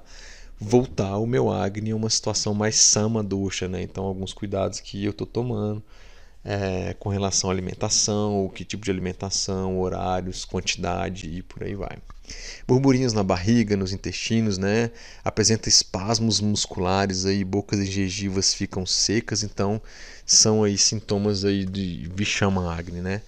[0.59, 3.81] voltar o meu Agni a uma situação mais sama dosha, né?
[3.81, 5.81] Então alguns cuidados que eu estou tomando
[6.43, 11.75] é, com relação à alimentação, o que tipo de alimentação, horários, quantidade e por aí
[11.75, 11.97] vai.
[12.67, 14.91] Burburinhos na barriga, nos intestinos, né?
[15.23, 19.82] Apresenta espasmos musculares aí, bocas e gengivas ficam secas, então
[20.25, 23.21] são aí sintomas aí de Vishama Agni, né?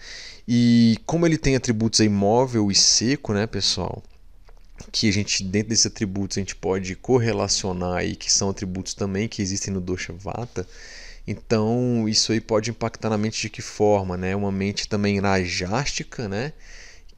[0.47, 4.03] E como ele tem atributos aí móvel e seco, né, pessoal?
[4.91, 9.27] Que a gente dentro desses atributos a gente pode correlacionar aí que são atributos também
[9.27, 10.67] que existem no dosha vata
[11.27, 14.35] então, isso aí pode impactar na mente de que forma, né?
[14.35, 16.53] Uma mente também rajástica, né?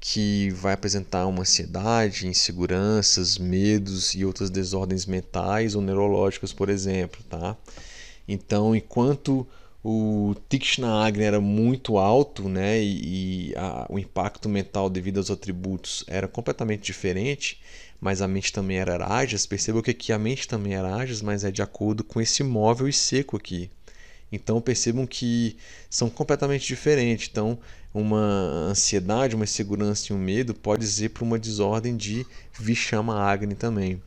[0.06, 7.24] Que vai apresentar uma ansiedade, inseguranças, medos e outras desordens mentais ou neurológicas, por exemplo,
[7.30, 7.56] tá?
[8.28, 9.48] Então, enquanto
[9.82, 15.32] o Tikshna Agni era muito alto, né, e, e a, o impacto mental devido aos
[15.32, 17.62] atributos era completamente diferente,
[18.02, 19.46] mas a mente também era Rajas.
[19.46, 22.90] Perceba que aqui a mente também era Rajas, mas é de acordo com esse móvel
[22.90, 23.72] e seco aqui.
[24.34, 25.56] Então percebam que
[25.90, 27.30] são completamente diferentes.
[27.32, 27.58] Então,
[27.94, 33.54] uma ansiedade, uma insegurança e um medo pode ser para uma desordem de Vishama Agni
[33.54, 34.02] também.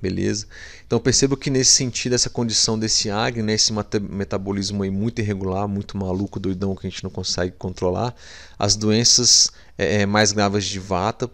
[0.00, 0.46] Beleza?
[0.86, 5.66] Então perceba que nesse sentido, essa condição desse Agni, né, esse metabolismo aí muito irregular,
[5.66, 8.14] muito maluco, doidão que a gente não consegue controlar,
[8.58, 11.30] as doenças é, é mais graves de Vata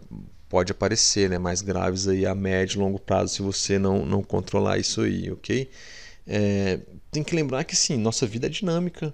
[0.49, 4.21] pode aparecer, né, mais graves aí a médio e longo prazo se você não, não
[4.21, 5.69] controlar isso aí, ok?
[6.27, 6.79] É,
[7.11, 9.13] tem que lembrar que sim, nossa vida é dinâmica,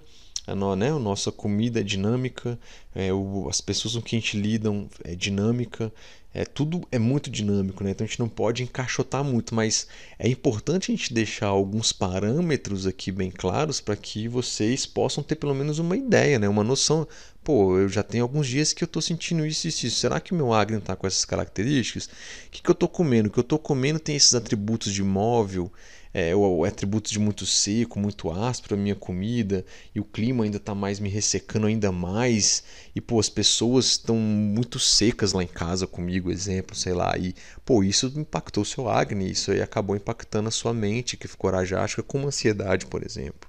[0.50, 2.58] a, no, né, a nossa comida é dinâmica,
[2.94, 4.70] é, o, as pessoas com quem a gente lida
[5.04, 5.92] é dinâmica,
[6.32, 7.90] é, tudo é muito dinâmico, né?
[7.90, 9.88] então a gente não pode encaixotar muito, mas
[10.18, 15.34] é importante a gente deixar alguns parâmetros aqui bem claros para que vocês possam ter
[15.34, 16.48] pelo menos uma ideia, né?
[16.48, 17.06] uma noção.
[17.42, 19.96] Pô, eu já tenho alguns dias que eu estou sentindo isso e isso, isso.
[19.98, 22.04] Será que o meu agro está com essas características?
[22.04, 23.28] O que, que eu estou comendo?
[23.28, 25.72] O que eu estou comendo tem esses atributos de móvel,
[26.12, 30.44] é, o, o atributo de muito seco, muito áspero a minha comida, e o clima
[30.44, 35.42] ainda está mais me ressecando ainda mais, e pô, as pessoas estão muito secas lá
[35.42, 37.34] em casa comigo, exemplo, sei lá, e
[37.64, 41.50] pô, isso impactou o seu acne, isso aí acabou impactando a sua mente, que ficou
[41.50, 43.48] rajática com ansiedade, por exemplo.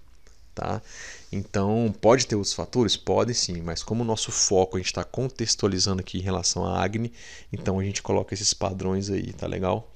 [0.53, 0.81] Tá?
[1.31, 2.97] Então, pode ter outros fatores?
[2.97, 6.83] Podem sim, mas como o nosso foco a gente está contextualizando aqui em relação à
[6.83, 7.11] acne,
[7.53, 9.89] então a gente coloca esses padrões aí, tá legal?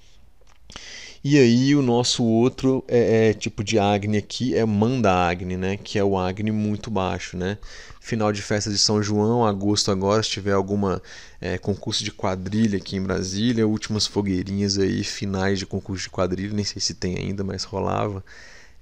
[1.27, 5.75] E aí o nosso outro é, é, tipo de Agni aqui é Manda Agni, né?
[5.75, 7.57] Que é o Agni muito baixo, né?
[7.99, 11.01] Final de festa de São João, agosto agora, se tiver alguma
[11.41, 16.53] é, concurso de quadrilha aqui em Brasília, últimas fogueirinhas aí, finais de concurso de quadrilha,
[16.53, 18.23] nem sei se tem ainda, mas rolava.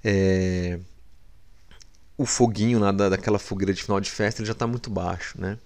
[0.04, 0.78] É...
[2.18, 5.40] O foguinho lá da, daquela fogueira de final de festa ele já está muito baixo,
[5.40, 5.56] né?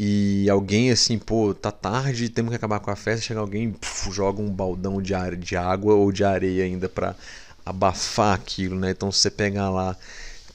[0.00, 4.12] E alguém assim, pô, tá tarde, temos que acabar com a festa, chega alguém, puf,
[4.12, 7.16] joga um baldão de, ar, de água ou de areia ainda para
[7.66, 8.92] abafar aquilo, né?
[8.92, 9.96] Então você pegar lá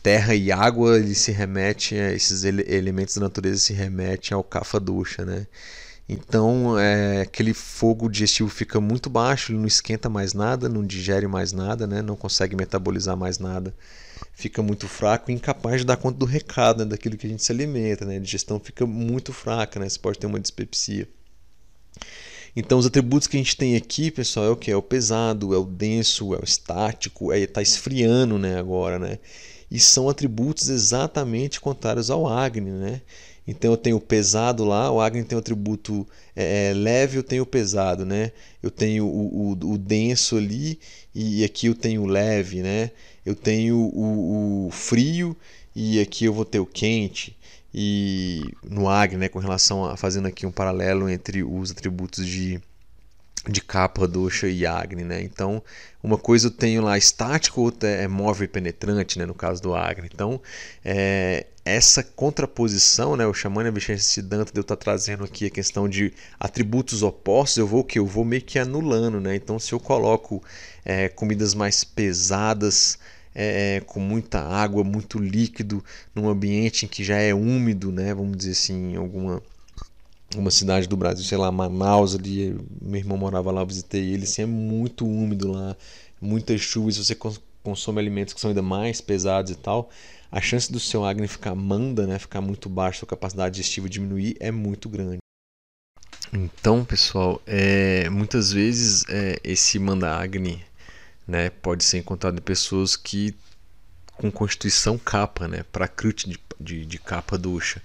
[0.01, 4.79] terra e água, ele se remete esses ele elementos da natureza se remete ao cafa
[4.79, 5.45] ducha, né?
[6.07, 11.27] Então, é, aquele fogo digestivo fica muito baixo, ele não esquenta mais nada, não digere
[11.27, 12.01] mais nada, né?
[12.01, 13.73] não consegue metabolizar mais nada
[14.33, 17.43] fica muito fraco e incapaz de dar conta do recado, né, daquilo que a gente
[17.43, 18.05] se alimenta.
[18.05, 18.17] Né?
[18.17, 19.87] A digestão fica muito fraca, né?
[19.87, 21.07] você pode ter uma dispepsia.
[22.55, 24.69] Então, os atributos que a gente tem aqui, pessoal, é o que?
[24.69, 28.99] É o pesado, é o denso, é o estático, é está esfriando né, agora.
[28.99, 29.17] Né?
[29.71, 32.69] E são atributos exatamente contrários ao Agni.
[32.69, 33.01] Né?
[33.47, 37.23] Então eu tenho o pesado lá, o Agni tem o atributo é, é, leve, eu
[37.23, 38.31] tenho o pesado, né?
[38.61, 40.79] Eu tenho o, o, o, denso ali
[41.13, 42.91] e aqui eu tenho o leve, né?
[43.25, 45.35] Eu tenho o, o, frio
[45.75, 47.37] e aqui eu vou ter o quente.
[47.73, 52.61] E no Agni, né, com relação a fazendo aqui um paralelo entre os atributos de
[53.49, 55.21] de capa, doxa e Agni, né?
[55.21, 55.61] Então,
[56.01, 59.25] uma coisa eu tenho lá estático, outra é móvel e penetrante, né?
[59.25, 60.09] No caso do Agni.
[60.11, 60.41] Então,
[60.83, 63.27] é, essa contraposição, né?
[63.27, 67.57] O Xamana Vicente Siddhanta de eu estar tá trazendo aqui a questão de atributos opostos,
[67.57, 69.35] eu vou que eu vou meio que anulando, né?
[69.35, 70.41] Então, se eu coloco
[70.85, 72.97] é, comidas mais pesadas,
[73.35, 78.13] é, com muita água, muito líquido, num ambiente em que já é úmido, né?
[78.13, 79.41] Vamos dizer assim, alguma
[80.37, 84.23] uma cidade do Brasil, sei lá, Manaus ali, meu irmão morava lá, eu visitei ele,
[84.23, 85.75] assim, é muito úmido lá,
[86.19, 87.15] muitas chuvas, você
[87.61, 89.89] consome alimentos que são ainda mais pesados e tal,
[90.31, 94.35] a chance do seu acne ficar manda, né, ficar muito baixo, sua capacidade digestiva diminuir
[94.39, 95.17] é muito grande.
[96.31, 100.63] Então, pessoal, é, muitas vezes é, esse manda acne,
[101.27, 103.35] né, pode ser encontrado em pessoas que
[104.17, 105.89] com constituição capa, né, para
[106.25, 107.81] de, de, de capa ducha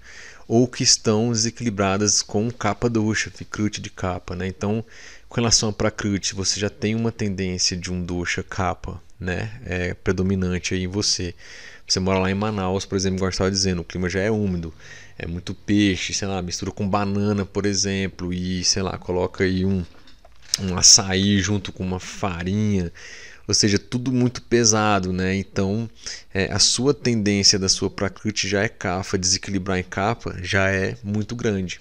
[0.48, 4.34] ou que estão desequilibradas com capa dosha, Vikrut de capa.
[4.34, 4.46] Né?
[4.46, 4.82] Então,
[5.28, 9.60] com relação a Prakriti, você já tem uma tendência de um dosha capa né?
[9.66, 11.34] é, predominante aí em você.
[11.86, 14.30] Você mora lá em Manaus, por exemplo, igual eu estava dizendo, o clima já é
[14.30, 14.72] úmido,
[15.18, 19.64] é muito peixe, sei lá, mistura com banana, por exemplo, e sei lá, coloca aí
[19.64, 19.84] um,
[20.60, 22.92] um açaí junto com uma farinha
[23.48, 25.34] ou seja, tudo muito pesado, né?
[25.34, 25.88] Então,
[26.34, 30.98] é, a sua tendência da sua prakriti já é kafa, desequilibrar em capa já é
[31.02, 31.80] muito grande.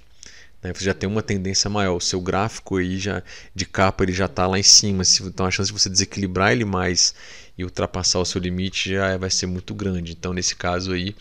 [0.63, 0.73] Né?
[0.73, 1.97] Você já tem uma tendência maior.
[1.97, 3.21] O seu gráfico aí já
[3.53, 5.03] de capa ele já está lá em cima.
[5.21, 7.13] Então, a chance de você desequilibrar ele mais
[7.57, 10.13] e ultrapassar o seu limite já vai ser muito grande.
[10.13, 11.13] Então, nesse caso aí,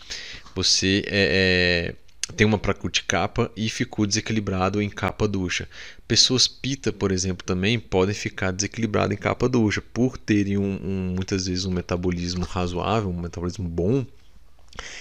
[0.55, 5.67] você é, é tem uma Prakriti capa e ficou desequilibrado em capa ducha.
[6.07, 11.13] Pessoas pita, por exemplo, também podem ficar desequilibradas em capa ducha por terem um, um,
[11.15, 14.05] muitas vezes um metabolismo razoável, um metabolismo bom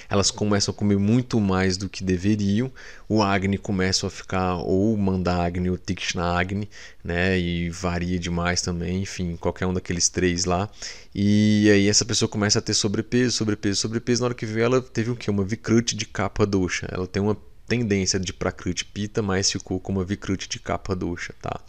[0.08, 2.70] elas começam a comer muito mais do que deveriam.
[3.08, 6.68] O Agni começa a ficar ou Mandagni ou Tikshna Agni,
[7.02, 7.38] né?
[7.38, 10.68] E varia demais também, enfim, qualquer um daqueles três lá.
[11.14, 14.22] E aí essa pessoa começa a ter sobrepeso, sobrepeso, sobrepeso.
[14.22, 15.30] Na hora que veio ela teve o que?
[15.30, 16.88] Uma Vikruti de capa doxa.
[16.90, 21.34] Ela tem uma tendência de Prakriti Pita, mas ficou com uma Vikruti de capa doxa,
[21.40, 21.60] tá?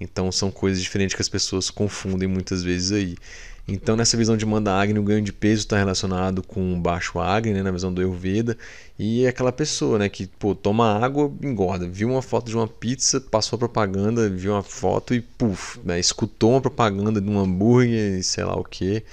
[0.00, 3.16] Então são coisas diferentes que as pessoas confundem muitas vezes aí.
[3.72, 7.52] Então, nessa visão de Manda Agni, o ganho de peso está relacionado com baixo Agni,
[7.52, 8.58] né, na visão do Ayurveda.
[8.98, 11.86] E é aquela pessoa né, que pô, toma água, engorda.
[11.86, 16.00] Viu uma foto de uma pizza, passou a propaganda, viu uma foto e puf, né,
[16.00, 19.04] escutou uma propaganda de um hambúrguer, sei lá o que.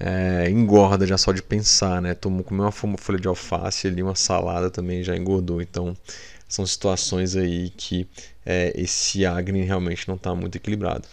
[0.00, 2.12] É, engorda já só de pensar, né?
[2.12, 5.62] Tomou, comeu uma folha de alface ali, uma salada também já engordou.
[5.62, 5.96] Então,
[6.48, 8.06] são situações aí que
[8.44, 11.06] é, esse Agni realmente não está muito equilibrado.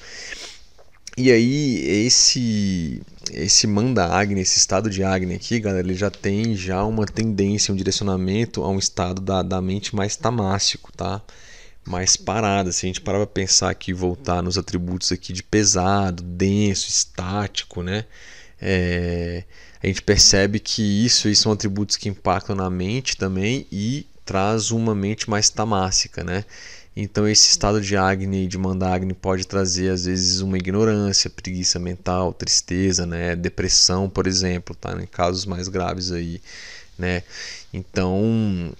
[1.22, 6.55] E aí, esse esse manda Agni, esse estado de Agni aqui, galera, ele já tem
[6.55, 11.22] já uma tendência, um direcionamento a um estado da, da mente mais tamássico, tá?
[11.86, 12.72] Mais parada.
[12.72, 17.84] Se a gente parar para pensar aqui, voltar nos atributos aqui de pesado, denso, estático,
[17.84, 18.05] né?
[18.61, 19.43] É,
[19.84, 24.72] a gente percebe que isso, isso são atributos que impactam na mente também e traz
[24.72, 26.45] uma mente mais tamássica, né?
[26.95, 32.33] Então esse estado de Agni, de Mandagni, pode trazer às vezes uma ignorância, preguiça mental,
[32.33, 34.91] tristeza, né, depressão, por exemplo, tá?
[35.01, 36.41] Em casos mais graves aí,
[36.97, 37.23] né?
[37.73, 38.73] Então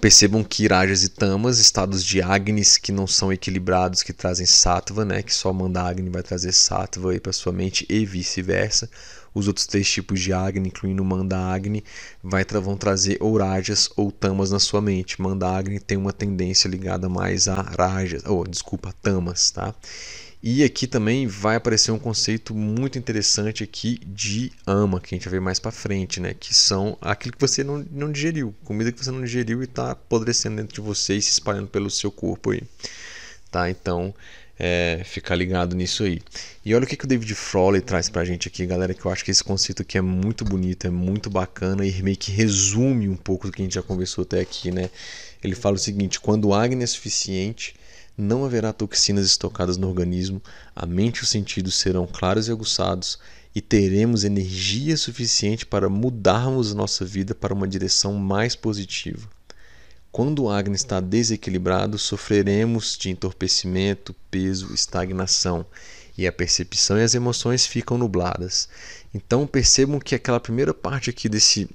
[0.00, 5.04] percebam que Rajas e Tamas, estados de Agnis que não são equilibrados, que trazem Sattva,
[5.04, 5.22] né?
[5.22, 8.90] Que só Mandagni vai trazer Sattva aí para sua mente e vice-versa
[9.34, 11.82] os outros três tipos de Agni, incluindo Manda Agni,
[12.22, 15.20] vai, vão trazer ou Rajas ou Tamas na sua mente.
[15.20, 19.74] Manda Agni tem uma tendência ligada mais a Rajas, ou desculpa, Tamas, tá?
[20.46, 25.24] E aqui também vai aparecer um conceito muito interessante aqui de ama, que a gente
[25.24, 26.34] vai ver mais para frente, né?
[26.34, 29.92] Que são aquilo que você não, não digeriu, comida que você não digeriu e está
[29.92, 32.62] apodrecendo dentro de você e se espalhando pelo seu corpo aí,
[33.50, 33.70] tá?
[33.70, 34.14] Então,
[34.58, 36.20] é, ficar ligado nisso aí.
[36.64, 39.10] E olha o que, que o David Frawley traz pra gente aqui, galera, que eu
[39.10, 43.08] acho que esse conceito aqui é muito bonito, é muito bacana e meio que resume
[43.08, 44.90] um pouco do que a gente já conversou até aqui, né?
[45.42, 47.74] Ele fala o seguinte: quando o Agni é suficiente,
[48.16, 50.40] não haverá toxinas estocadas no organismo,
[50.74, 53.18] a mente e os sentidos serão claros e aguçados
[53.54, 59.33] e teremos energia suficiente para mudarmos nossa vida para uma direção mais positiva.
[60.14, 65.66] Quando o Agni está desequilibrado, sofreremos de entorpecimento, peso, estagnação
[66.16, 68.68] e a percepção e as emoções ficam nubladas.
[69.12, 71.68] Então percebam que aquela primeira parte aqui desse,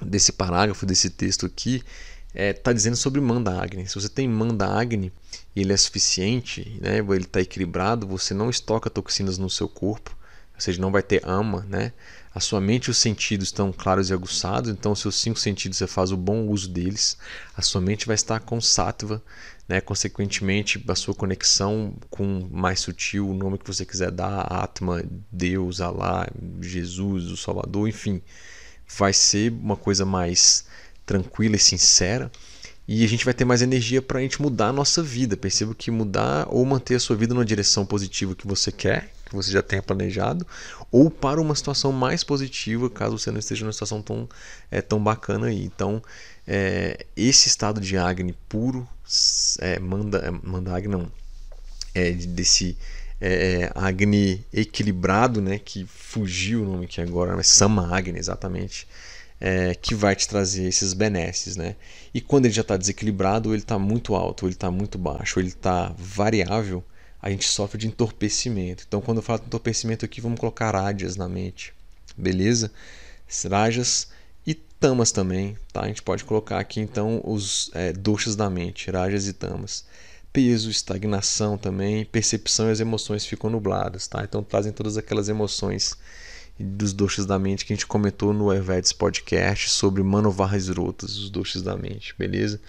[0.00, 1.84] desse parágrafo, desse texto aqui,
[2.28, 3.86] está é, tá dizendo sobre Manda Agni.
[3.86, 5.12] Se você tem Manda Agni
[5.54, 10.16] e ele é suficiente, né, ele está equilibrado, você não estoca toxinas no seu corpo,
[10.54, 11.92] ou seja, não vai ter ama, né?
[12.36, 15.78] A sua mente e os sentidos estão claros e aguçados, então os seus cinco sentidos
[15.78, 17.16] você faz o bom uso deles.
[17.56, 19.22] A sua mente vai estar com sattva,
[19.66, 19.80] né?
[19.80, 25.80] consequentemente a sua conexão com mais sutil, o nome que você quiser dar, Atma, Deus,
[25.80, 26.28] Alá,
[26.60, 28.20] Jesus, o Salvador, enfim,
[28.98, 30.66] vai ser uma coisa mais
[31.06, 32.30] tranquila e sincera.
[32.86, 35.38] E a gente vai ter mais energia para a gente mudar a nossa vida.
[35.38, 39.34] Perceba que mudar ou manter a sua vida numa direção positiva que você quer, que
[39.34, 40.46] você já tenha planejado,
[40.90, 44.28] ou para uma situação mais positiva, caso você não esteja numa situação tão,
[44.70, 45.64] é, tão bacana aí.
[45.64, 46.02] Então,
[46.46, 48.88] é, esse estado de Agni puro,
[49.60, 51.10] é, manda, manda Agni não,
[51.94, 52.76] é, desse
[53.20, 58.86] é, Agni equilibrado, né, que fugiu o nome que agora, mas Sama Agni, exatamente,
[59.40, 61.76] é, que vai te trazer esses benesses, né?
[62.14, 65.48] E quando ele já está desequilibrado, ele está muito alto, ele está muito baixo, ele
[65.48, 66.82] está variável,
[67.20, 68.84] a gente sofre de entorpecimento.
[68.86, 71.72] Então, quando eu falo de entorpecimento aqui, vamos colocar rádias na mente,
[72.16, 72.70] beleza?
[73.50, 74.08] Rajas
[74.46, 75.82] e tamas também, tá?
[75.82, 79.84] A gente pode colocar aqui então os é, doshas da mente, rajas e tamas.
[80.32, 84.22] Peso, estagnação também, percepção e as emoções ficam nubladas, tá?
[84.22, 85.96] Então trazem todas aquelas emoções
[86.58, 91.30] dos doshas da mente que a gente comentou no Ayurvedic Podcast sobre Manovarras Rotas, os
[91.30, 92.60] doshas da mente, beleza?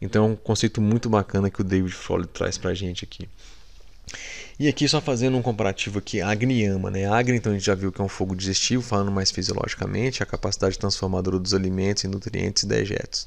[0.00, 3.28] Então é um conceito muito bacana que o David Frolle traz pra gente aqui.
[4.58, 7.06] E aqui só fazendo um comparativo aqui, Agni-Yama, né?
[7.06, 10.26] Agni, então a gente já viu que é um fogo digestivo, falando mais fisiologicamente, a
[10.26, 13.26] capacidade transformadora dos alimentos em nutrientes e dejetos.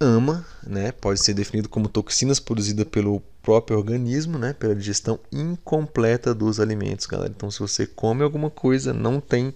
[0.00, 6.34] Ama, né, pode ser definido como toxinas produzidas pelo próprio organismo, né, pela digestão incompleta
[6.34, 7.32] dos alimentos, galera.
[7.34, 9.54] Então, se você come alguma coisa, não tem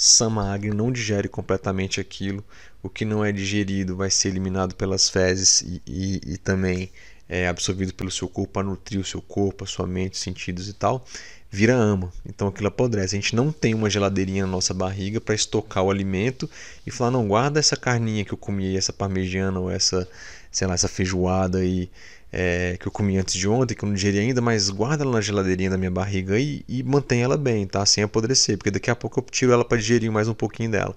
[0.00, 2.42] Samagni não digere completamente aquilo.
[2.82, 6.90] O que não é digerido vai ser eliminado pelas fezes e, e, e também
[7.30, 10.72] é absorvido pelo seu corpo para nutrir o seu corpo, a sua mente, sentidos e
[10.72, 11.06] tal.
[11.48, 12.12] Vira ama.
[12.26, 13.16] Então aquilo apodrece.
[13.16, 16.50] A gente não tem uma geladeirinha na nossa barriga para estocar o alimento
[16.84, 20.08] e falar: não, guarda essa carninha que eu comi, essa parmegiana ou essa,
[20.50, 21.88] sei lá, essa feijoada aí
[22.32, 25.12] é, que eu comi antes de ontem, que eu não digeri ainda, mas guarda ela
[25.12, 27.84] na geladeirinha da minha barriga e, e mantém ela bem, tá?
[27.86, 30.96] Sem apodrecer, porque daqui a pouco eu tiro ela para digerir mais um pouquinho dela.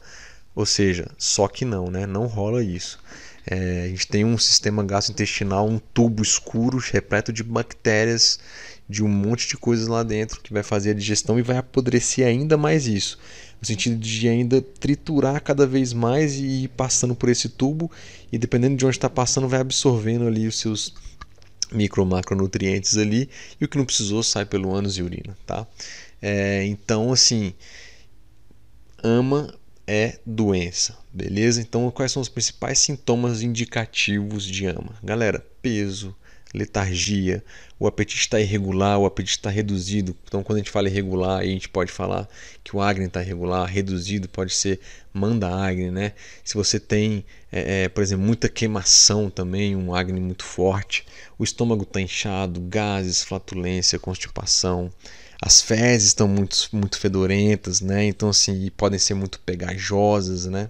[0.56, 2.06] Ou seja, só que não, né?
[2.06, 3.00] Não rola isso.
[3.46, 8.40] É, a gente tem um sistema gastrointestinal, um tubo escuro repleto de bactérias,
[8.88, 12.26] de um monte de coisas lá dentro que vai fazer a digestão e vai apodrecer
[12.26, 13.18] ainda mais isso.
[13.60, 17.90] No sentido de ainda triturar cada vez mais e ir passando por esse tubo
[18.32, 20.94] e dependendo de onde está passando vai absorvendo ali os seus
[21.72, 23.30] micro macronutrientes ali
[23.60, 25.66] e o que não precisou sai pelo ânus e urina, tá?
[26.22, 27.54] É, então assim,
[29.02, 29.54] ama
[29.88, 31.62] é doença, beleza?
[31.62, 34.96] Então quais são os principais sintomas indicativos de ama?
[35.04, 36.16] Galera, peso,
[36.54, 37.44] letargia,
[37.80, 40.16] o apetite está irregular, o apetite está reduzido.
[40.26, 42.30] Então, quando a gente fala irregular, a gente pode falar
[42.64, 44.80] que o acne está irregular, reduzido pode ser
[45.12, 46.14] manda acne, né?
[46.44, 51.06] Se você tem, é, é, por exemplo, muita queimação também, um acne muito forte,
[51.38, 54.92] o estômago está inchado, gases, flatulência, constipação,
[55.42, 58.06] as fezes estão muito, muito fedorentas, né?
[58.06, 60.70] Então, assim, podem ser muito pegajosas, né?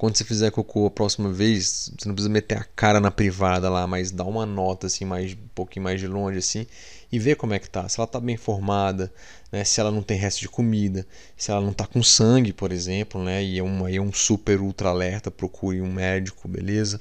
[0.00, 3.68] Quando você fizer cocô a próxima vez, você não precisa meter a cara na privada
[3.68, 6.66] lá, mas dá uma nota assim, mais, um pouquinho mais de longe assim,
[7.12, 7.86] e ver como é que tá.
[7.86, 9.12] Se ela tá bem formada,
[9.52, 9.62] né?
[9.62, 13.22] se ela não tem resto de comida, se ela não tá com sangue, por exemplo,
[13.22, 13.44] né?
[13.44, 16.98] E é um, é um super ultra alerta, procure um médico, beleza?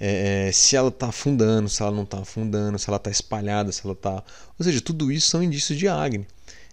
[0.00, 3.70] É, é, se ela tá afundando, se ela não tá afundando, se ela tá espalhada,
[3.70, 4.24] se ela tá.
[4.58, 6.26] Ou seja, tudo isso são indícios de acne.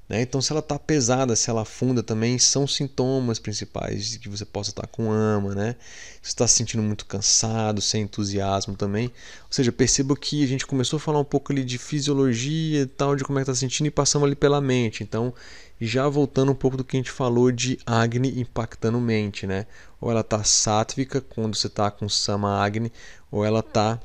[0.10, 0.22] Né?
[0.22, 4.46] Então, se ela está pesada, se ela afunda também, são sintomas principais de que você
[4.46, 5.76] possa estar com ama, né?
[6.22, 9.08] Se está se sentindo muito cansado, sem entusiasmo também.
[9.08, 12.86] Ou seja, perceba que a gente começou a falar um pouco ali de fisiologia e
[12.86, 15.04] tal, de como é que está sentindo e passamos ali pela mente.
[15.04, 15.34] Então,
[15.80, 19.66] já voltando um pouco do que a gente falou de Agni impactando mente, né?
[20.00, 22.92] Ou ela está sátvica quando você está com Sama Agni,
[23.30, 24.00] ou ela está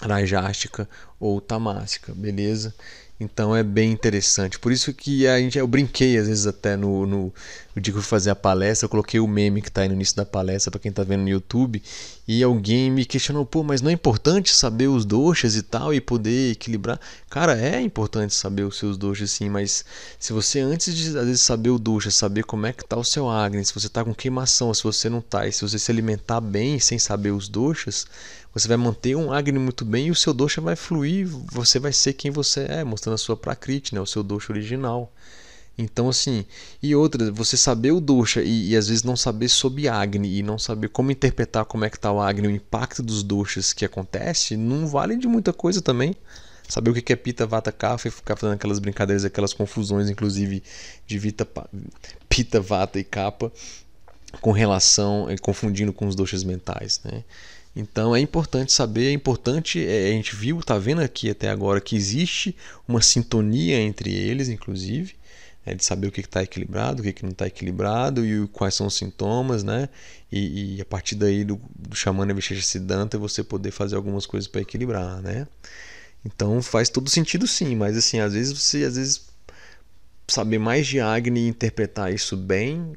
[0.00, 2.74] rajástica ou tamásica, beleza?
[3.20, 4.58] Então é bem interessante.
[4.58, 7.32] Por isso que a gente, eu brinquei às vezes até no, no,
[7.74, 10.26] eu fui fazer a palestra, eu coloquei o meme que está aí no início da
[10.26, 11.82] palestra para quem está vendo no YouTube,
[12.26, 16.00] e alguém me questionou, pô, mas não é importante saber os doxas e tal e
[16.00, 17.00] poder equilibrar?
[17.30, 19.84] Cara, é importante saber os seus doxas sim, mas
[20.18, 23.04] se você antes de às vezes saber o doxa, saber como é que tá o
[23.04, 25.90] seu acne, se você está com queimação, se você não tá, e se você se
[25.90, 28.06] alimentar bem sem saber os doxas,
[28.54, 31.92] você vai manter um Agni muito bem e o seu dosha vai fluir, você vai
[31.92, 35.12] ser quem você é, mostrando a sua prakriti, né, o seu dosha original.
[35.76, 36.44] Então, assim,
[36.82, 40.42] e outra, você saber o dosha e, e, às vezes não saber sobre Agni e
[40.42, 43.84] não saber como interpretar como é que está o Agni, o impacto dos doshas que
[43.84, 46.14] acontece, não vale de muita coisa também.
[46.68, 50.62] Saber o que é Pita, Vata, Kapha e ficar fazendo aquelas brincadeiras, aquelas confusões, inclusive,
[51.06, 51.48] de Vita,
[52.28, 53.50] Pita, Vata e Kapha
[54.40, 57.24] com relação, confundindo com os doshas mentais, né?
[57.74, 61.80] Então é importante saber, é importante, é, a gente viu, está vendo aqui até agora
[61.80, 62.54] que existe
[62.86, 65.14] uma sintonia entre eles, inclusive,
[65.64, 68.74] né, de saber o que está equilibrado, o que, que não está equilibrado e quais
[68.74, 69.88] são os sintomas, né?
[70.30, 74.48] E, e a partir daí do, do Xamana Vishecha Siddhanta você poder fazer algumas coisas
[74.48, 75.46] para equilibrar, né?
[76.24, 79.26] Então faz todo sentido sim, mas assim, às vezes você às vezes
[80.28, 82.92] saber mais de Agni e interpretar isso bem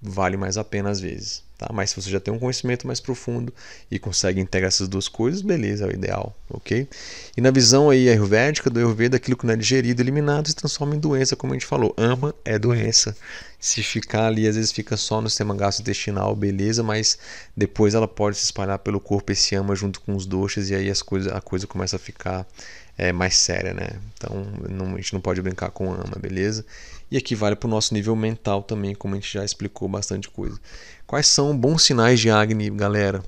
[0.00, 1.47] vale mais a pena às vezes.
[1.58, 1.68] Tá?
[1.72, 3.52] Mas se você já tem um conhecimento mais profundo
[3.90, 6.88] e consegue integrar essas duas coisas, beleza, é o ideal, ok?
[7.36, 10.94] E na visão aí ayurvédica do Ayurveda, aquilo que não é digerido, eliminado, se transforma
[10.94, 11.92] em doença, como a gente falou.
[11.96, 13.16] Ama é doença.
[13.58, 17.18] Se ficar ali, às vezes fica só no sistema gastrointestinal, beleza, mas
[17.56, 20.88] depois ela pode se espalhar pelo corpo esse ama junto com os doxas e aí
[20.88, 22.46] as coisas, a coisa começa a ficar
[22.96, 23.98] é, mais séria, né?
[24.14, 26.64] Então não, a gente não pode brincar com ama, beleza?
[27.10, 30.28] E aqui vale para o nosso nível mental também, como a gente já explicou bastante
[30.28, 30.60] coisa.
[31.08, 33.24] Quais são bons sinais de Agni, galera?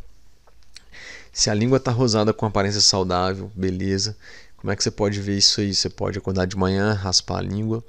[1.32, 4.14] Se a língua está rosada com aparência saudável, beleza.
[4.58, 5.74] Como é que você pode ver isso aí?
[5.74, 7.82] Você pode acordar de manhã, raspar a língua.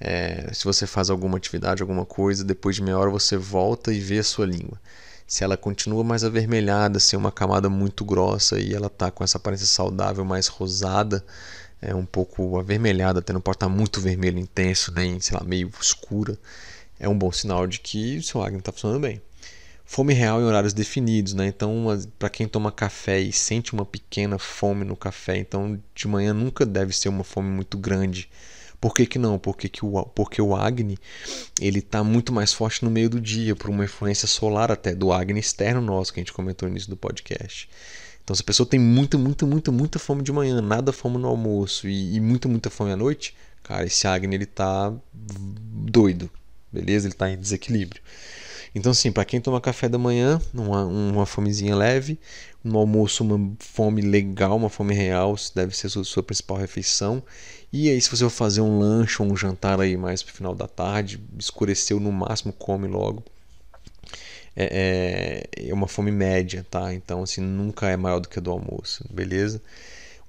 [0.00, 4.00] É, se você faz alguma atividade, alguma coisa, depois de meia hora você volta e
[4.00, 4.80] vê a sua língua.
[5.26, 9.36] Se ela continua mais avermelhada, sem uma camada muito grossa e ela está com essa
[9.36, 11.22] aparência saudável mais rosada,
[11.82, 15.44] é um pouco avermelhada, até não pode estar tá muito vermelho intenso, nem sei lá,
[15.44, 16.38] meio escura,
[16.98, 19.20] é um bom sinal de que o seu acne está funcionando bem.
[19.84, 21.46] Fome real em horários definidos, né?
[21.46, 21.86] Então,
[22.18, 26.64] para quem toma café e sente uma pequena fome no café, então de manhã nunca
[26.66, 28.28] deve ser uma fome muito grande,
[28.80, 29.38] Por que, que não?
[29.38, 30.98] Porque, que o, porque o Agni
[31.58, 35.10] ele está muito mais forte no meio do dia, por uma influência solar até do
[35.10, 37.66] Agni externo nosso, que a gente comentou no início do podcast.
[38.22, 41.28] Então, se a pessoa tem muita, muita, muita, muita fome de manhã, nada fome no
[41.28, 46.30] almoço e, e muita, muita fome à noite, cara, esse Agni ele tá doido,
[46.70, 47.06] beleza?
[47.06, 48.02] Ele tá em desequilíbrio.
[48.74, 52.18] Então, assim, para quem toma café da manhã, uma, uma fomezinha leve,
[52.62, 57.22] no almoço, uma fome legal, uma fome real, deve ser a sua, sua principal refeição.
[57.72, 60.54] E aí, se você for fazer um lanche ou um jantar aí mais pro final
[60.54, 63.22] da tarde, escureceu no máximo, come logo.
[64.56, 66.92] É, é, é uma fome média, tá?
[66.94, 69.62] Então, assim, nunca é maior do que a do almoço, beleza?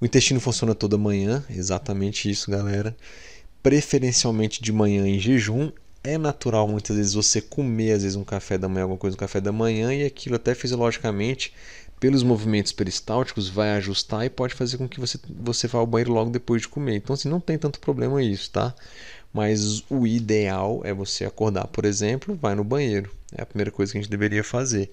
[0.00, 2.96] O intestino funciona toda manhã, exatamente isso, galera.
[3.62, 5.72] Preferencialmente de manhã em jejum
[6.06, 9.20] é natural muitas vezes você comer às vezes um café da manhã, alguma coisa no
[9.20, 11.52] café da manhã e aquilo até fisiologicamente
[11.98, 16.12] pelos movimentos peristálticos vai ajustar e pode fazer com que você, você vá ao banheiro
[16.12, 16.96] logo depois de comer.
[16.96, 18.74] Então assim, não tem tanto problema isso, tá?
[19.32, 23.10] Mas o ideal é você acordar, por exemplo, vai no banheiro.
[23.36, 24.90] É a primeira coisa que a gente deveria fazer.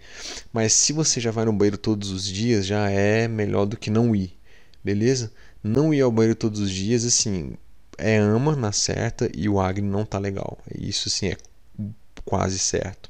[0.52, 3.90] Mas se você já vai no banheiro todos os dias, já é melhor do que
[3.90, 4.34] não ir.
[4.84, 5.32] Beleza?
[5.64, 7.54] Não ir ao banheiro todos os dias, assim,
[7.98, 10.58] é ama na certa e o Agni não tá legal.
[10.74, 11.38] Isso sim é
[12.26, 13.10] quase certo.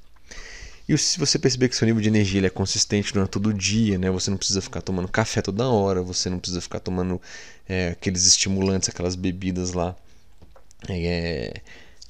[0.87, 3.97] E se você perceber que seu nível de energia é consistente durante todo o dia,
[3.97, 4.11] né?
[4.11, 7.21] Você não precisa ficar tomando café toda hora, você não precisa ficar tomando
[7.67, 9.95] é, aqueles estimulantes, aquelas bebidas lá,
[10.89, 11.61] é,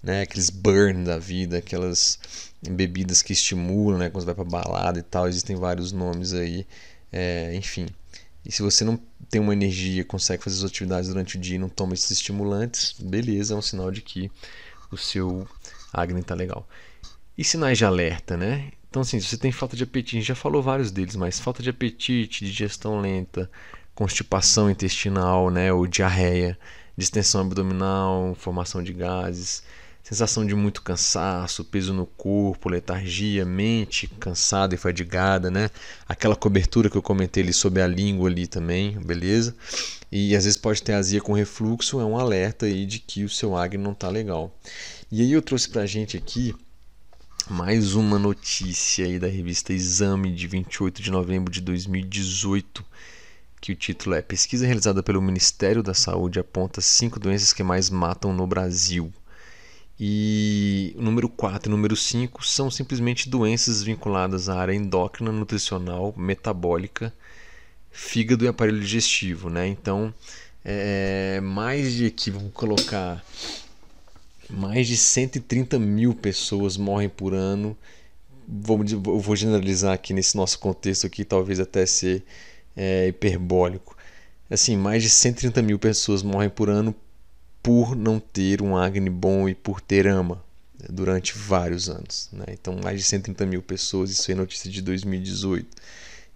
[0.02, 0.22] né?
[0.24, 2.20] Aqueles burn da vida, aquelas
[2.68, 4.10] bebidas que estimulam, né?
[4.10, 6.66] Quando você vai para balada e tal, existem vários nomes aí,
[7.12, 7.88] é, enfim.
[8.46, 11.60] E se você não tem uma energia, consegue fazer as atividades durante o dia e
[11.60, 14.30] não toma esses estimulantes, beleza, é um sinal de que
[14.92, 15.48] o seu
[15.92, 16.68] Agni está legal.
[17.38, 18.72] E sinais de alerta, né?
[18.90, 21.40] Então, assim, se você tem falta de apetite, a gente já falou vários deles, mas
[21.40, 23.50] falta de apetite, digestão lenta,
[23.96, 25.74] constipação intestinal, né?
[25.74, 26.58] Ou diarreia,
[26.96, 29.64] distensão abdominal, formação de gases,
[30.04, 35.70] sensação de muito cansaço, peso no corpo, letargia, mente cansada e fadigada, né?
[36.08, 39.56] Aquela cobertura que eu comentei ali sobre a língua ali também, beleza?
[40.12, 43.30] E às vezes pode ter azia com refluxo, é um alerta aí de que o
[43.30, 44.54] seu acne não tá legal.
[45.10, 46.54] E aí eu trouxe pra gente aqui
[47.50, 52.86] mais uma notícia aí da revista Exame de 28 de novembro de 2018,
[53.60, 57.90] que o título é Pesquisa realizada pelo Ministério da Saúde aponta cinco doenças que mais
[57.90, 59.12] matam no Brasil.
[60.00, 65.32] E o número 4 e o número 5 são simplesmente doenças vinculadas à área endócrina,
[65.32, 67.14] nutricional, metabólica,
[67.92, 69.50] fígado e aparelho digestivo.
[69.50, 69.68] Né?
[69.68, 70.14] Então,
[70.66, 73.24] é, mais de aqui, vamos colocar,
[74.50, 77.78] mais de 130 mil pessoas morrem por ano.
[78.48, 78.80] Vou,
[79.20, 82.24] vou generalizar aqui nesse nosso contexto aqui, talvez até ser
[82.76, 83.96] é, hiperbólico.
[84.50, 86.94] Assim, mais de 130 mil pessoas morrem por ano
[87.64, 90.44] por não ter um Agni bom e por ter ama
[90.90, 92.30] durante vários anos.
[92.34, 92.44] Né?
[92.50, 95.66] Então, mais de 130 mil pessoas, isso é notícia de 2018.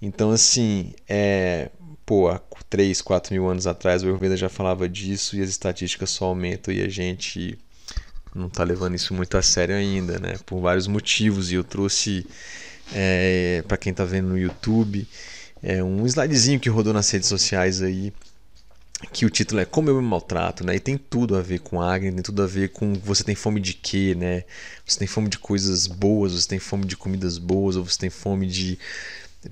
[0.01, 1.69] Então, assim, é,
[2.05, 6.11] pô, há 3, 4 mil anos atrás o Ayurveda já falava disso e as estatísticas
[6.11, 7.59] só aumentam e a gente
[8.33, 10.35] não está levando isso muito a sério ainda, né?
[10.45, 11.51] Por vários motivos.
[11.51, 12.25] E eu trouxe,
[12.93, 15.07] é, para quem está vendo no YouTube,
[15.61, 18.13] é, um slidezinho que rodou nas redes sociais aí
[19.11, 20.75] que o título é Como eu me maltrato, né?
[20.75, 23.61] E tem tudo a ver com Agni, tem tudo a ver com você tem fome
[23.61, 24.43] de quê, né?
[24.85, 28.09] Você tem fome de coisas boas, você tem fome de comidas boas, ou você tem
[28.09, 28.79] fome de,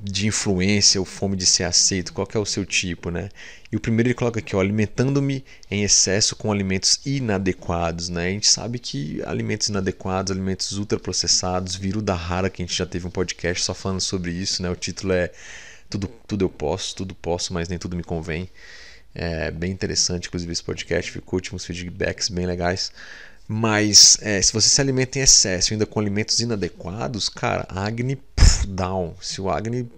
[0.02, 3.30] de influência, ou fome de ser aceito, qual é o seu tipo, né?
[3.72, 8.28] E o primeiro ele coloca aqui, ó, alimentando-me em excesso com alimentos inadequados, né?
[8.28, 12.86] A gente sabe que alimentos inadequados, alimentos ultraprocessados, viram da rara que a gente já
[12.86, 14.72] teve um podcast só falando sobre isso, né?
[14.72, 15.32] O título é
[15.88, 18.50] tudo, tudo eu posso, tudo posso, mas nem tudo me convém.
[19.16, 21.10] É bem interessante, inclusive, esse podcast.
[21.10, 22.92] Ficou últimos feedbacks bem legais.
[23.48, 28.68] Mas é, se você se alimenta em excesso, ainda com alimentos inadequados, cara, Agni puf,
[28.68, 29.14] down.
[29.22, 29.90] Se o Agni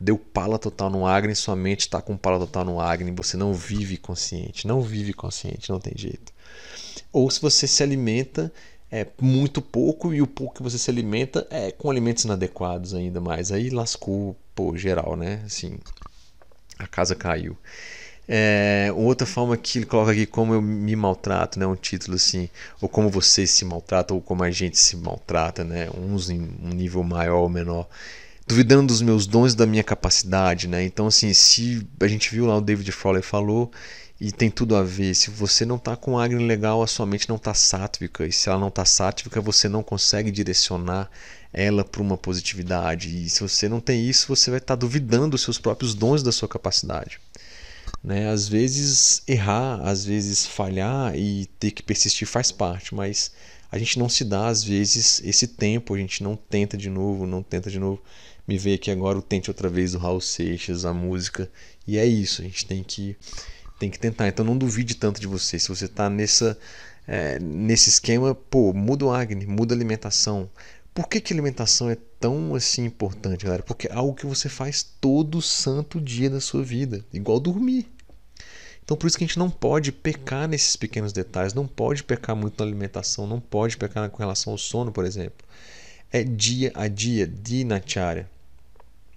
[0.00, 3.52] deu pala total no Agni, sua mente está com pala total no Agni, você não
[3.52, 4.66] vive consciente.
[4.66, 6.32] Não vive consciente, não tem jeito.
[7.12, 8.52] Ou se você se alimenta
[8.90, 13.20] é muito pouco e o pouco que você se alimenta é com alimentos inadequados ainda
[13.20, 13.52] mais.
[13.52, 15.42] Aí lascou, pô, geral, né?
[15.44, 15.78] Assim,
[16.78, 17.56] a casa caiu.
[18.30, 22.50] É, outra forma que ele coloca aqui como eu me maltrato, né, um título assim,
[22.80, 26.68] ou como você se maltrata, ou como a gente se maltrata, né, uns em um
[26.68, 27.88] nível maior ou menor,
[28.46, 30.84] duvidando dos meus dons e da minha capacidade, né.
[30.84, 33.70] Então assim, se a gente viu lá o David Fowler falou
[34.20, 35.14] e tem tudo a ver.
[35.14, 38.26] Se você não está com Agni legal, a sua mente não está sátvica.
[38.26, 41.08] E se ela não está sátvica, você não consegue direcionar
[41.52, 43.24] ela para uma positividade.
[43.24, 46.22] E se você não tem isso, você vai estar tá duvidando dos seus próprios dons
[46.22, 47.20] da sua capacidade.
[48.02, 48.28] Né?
[48.28, 53.32] Às vezes errar, às vezes falhar e ter que persistir faz parte, mas
[53.70, 57.26] a gente não se dá às vezes esse tempo, a gente não tenta de novo,
[57.26, 58.02] não tenta de novo.
[58.46, 61.50] Me veio aqui agora o Tente Outra Vez do Raul Seixas, a música,
[61.86, 63.14] e é isso, a gente tem que,
[63.78, 64.26] tem que tentar.
[64.26, 66.58] Então não duvide tanto de você, se você está nessa,
[67.06, 70.48] é, nesse esquema, pô, muda o Agni, muda a alimentação.
[70.98, 73.62] Por que, que alimentação é tão assim importante, galera?
[73.62, 77.86] Porque é algo que você faz todo santo dia da sua vida, igual dormir.
[78.82, 82.34] Então por isso que a gente não pode pecar nesses pequenos detalhes, não pode pecar
[82.34, 85.46] muito na alimentação, não pode pecar com relação ao sono, por exemplo.
[86.10, 88.28] É dia a dia, dinacharya.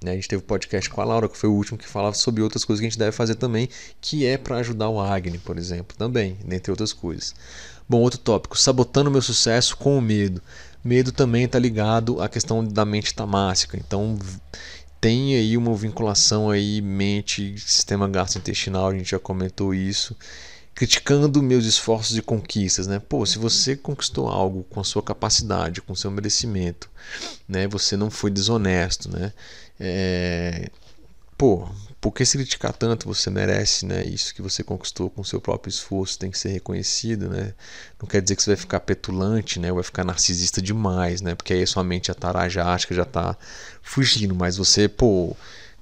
[0.03, 0.11] Né?
[0.11, 2.43] A gente teve um podcast com a Laura, que foi o último que falava sobre
[2.43, 3.67] outras coisas que a gente deve fazer também,
[3.99, 7.33] que é para ajudar o Agni, por exemplo, também, dentre outras coisas.
[7.89, 10.41] Bom, outro tópico, sabotando meu sucesso com o medo.
[10.83, 13.77] Medo também está ligado à questão da mente tamássica.
[13.77, 14.17] Então,
[15.01, 20.15] tem aí uma vinculação aí mente sistema gastrointestinal a gente já comentou isso
[20.75, 22.99] criticando meus esforços e conquistas né?
[22.99, 26.87] Pô se você conquistou algo com a sua capacidade com seu merecimento
[27.47, 27.67] né?
[27.67, 29.33] Você não foi desonesto né?
[29.79, 30.69] É...
[31.35, 31.67] pô
[32.01, 33.07] por que se criticar tanto?
[33.07, 34.03] Você merece, né?
[34.03, 37.53] Isso que você conquistou com seu próprio esforço tem que ser reconhecido, né?
[38.01, 39.71] Não quer dizer que você vai ficar petulante, né?
[39.71, 41.35] Vai ficar narcisista demais, né?
[41.35, 43.37] Porque aí a sua mente a tarajática já tá
[43.83, 45.35] fugindo, mas você, pô,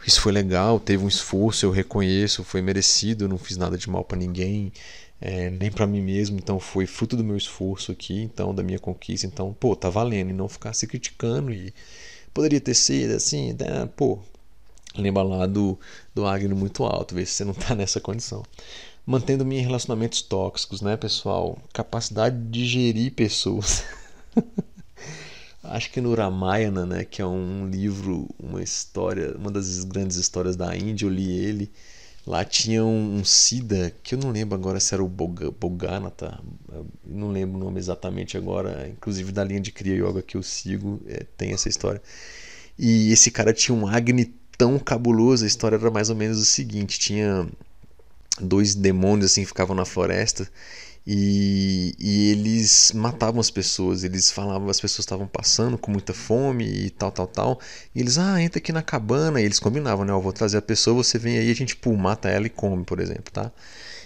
[0.05, 4.03] isso foi legal, teve um esforço, eu reconheço, foi merecido, não fiz nada de mal
[4.03, 4.73] para ninguém,
[5.21, 8.79] é, nem para mim mesmo, então foi fruto do meu esforço aqui, então da minha
[8.79, 11.73] conquista, então, pô, tá valendo, e não ficar se criticando e
[12.33, 13.89] poderia ter sido assim, né?
[13.95, 14.19] pô,
[14.97, 15.79] Lembra lá do,
[16.13, 18.43] do Agno muito alto, ver se você não está nessa condição.
[19.05, 21.57] Mantendo me em relacionamentos tóxicos, né, pessoal?
[21.73, 23.83] Capacidade de gerir pessoas.
[25.63, 30.55] Acho que no Ramayana, né, que é um livro, uma história, uma das grandes histórias
[30.55, 31.71] da Índia, eu li ele.
[32.25, 36.39] Lá tinha um, um Sida, que eu não lembro agora se era o Boganata,
[37.03, 41.01] não lembro o nome exatamente agora, inclusive da linha de Kriya Yoga que eu sigo,
[41.07, 42.01] é, tem essa história.
[42.77, 45.45] E esse cara tinha um Agni tão cabuloso.
[45.45, 47.47] A história era mais ou menos o seguinte: tinha
[48.39, 50.47] dois demônios assim que ficavam na floresta
[51.07, 54.03] e, e eles matavam as pessoas.
[54.03, 57.59] Eles falavam as pessoas estavam passando com muita fome e tal, tal, tal.
[57.95, 59.41] E eles, ah, entra aqui na cabana.
[59.41, 60.11] E eles combinavam, né?
[60.13, 62.83] Eu vou trazer a pessoa, você vem aí, a gente pô, mata ela e come,
[62.83, 63.51] por exemplo, tá?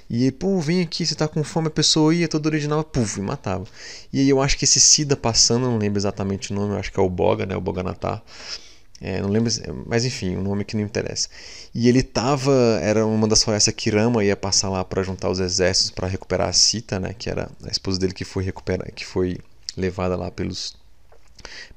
[0.09, 3.19] E aí, pô, vem aqui, você tá com fome, a pessoa ia toda original, puf,
[3.19, 3.65] e matava.
[4.11, 6.91] E aí eu acho que esse Sida passando, não lembro exatamente o nome, eu acho
[6.91, 7.55] que é o Boga, né?
[7.55, 8.23] O Boganatar.
[9.05, 9.51] É, não lembro,
[9.85, 11.27] mas enfim, o um nome que não interessa.
[11.75, 15.41] E ele tava, era uma das florestas que Rama ia passar lá para juntar os
[15.41, 19.05] exércitos para recuperar a Sita, né, que era a esposa dele que foi recuperar, que
[19.05, 19.39] foi
[19.75, 20.73] levada lá pelos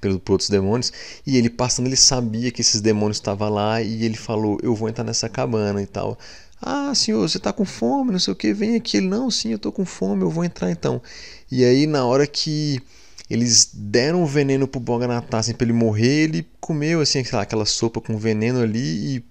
[0.00, 0.92] pelos outros demônios.
[1.26, 4.88] E ele passando, ele sabia que esses demônios estavam lá e ele falou: "Eu vou
[4.88, 6.16] entrar nessa cabana e tal".
[6.62, 8.98] Ah, senhor, você tá com fome, não sei o que, vem aqui.
[8.98, 11.02] Ele, não, sim, eu tô com fome, eu vou entrar então.
[11.50, 12.80] E aí, na hora que
[13.28, 18.00] eles deram veneno pro Boganatar, assim, pra ele morrer, ele comeu, assim, lá, aquela sopa
[18.00, 19.24] com veneno ali e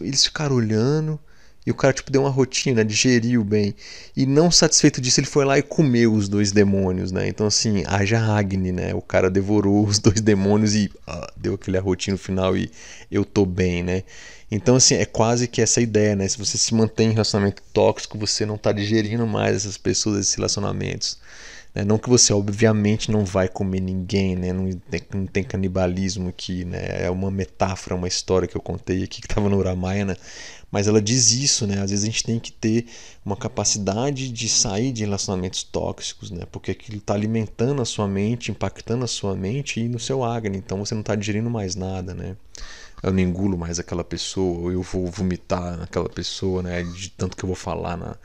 [0.00, 1.18] eles ficaram olhando.
[1.66, 3.74] E o cara, tipo, deu uma rotina, né, digeriu bem.
[4.16, 7.28] E não satisfeito disso, ele foi lá e comeu os dois demônios, né?
[7.28, 8.94] Então, assim, haja Agni, né?
[8.94, 12.70] O cara devorou os dois demônios e ah, deu aquele arrotinho no final e
[13.10, 14.04] eu tô bem, né?
[14.50, 16.26] Então, assim, é quase que essa ideia, né?
[16.26, 20.34] Se você se mantém em relacionamento tóxico, você não tá digerindo mais essas pessoas, esses
[20.34, 21.18] relacionamentos.
[21.74, 21.84] Né?
[21.84, 24.52] Não que você, obviamente, não vai comer ninguém, né?
[24.52, 27.04] não, tem, não tem canibalismo aqui, né?
[27.04, 30.16] é uma metáfora, uma história que eu contei aqui que estava no Ramayana,
[30.70, 31.80] mas ela diz isso, né?
[31.82, 32.86] Às vezes a gente tem que ter
[33.24, 36.44] uma capacidade de sair de relacionamentos tóxicos, né?
[36.50, 40.58] Porque aquilo está alimentando a sua mente, impactando a sua mente e no seu Agni,
[40.58, 42.36] então você não está digerindo mais nada, né?
[43.02, 46.82] Eu não engulo mais aquela pessoa, ou eu vou vomitar naquela pessoa, né?
[46.84, 48.16] De tanto que eu vou falar na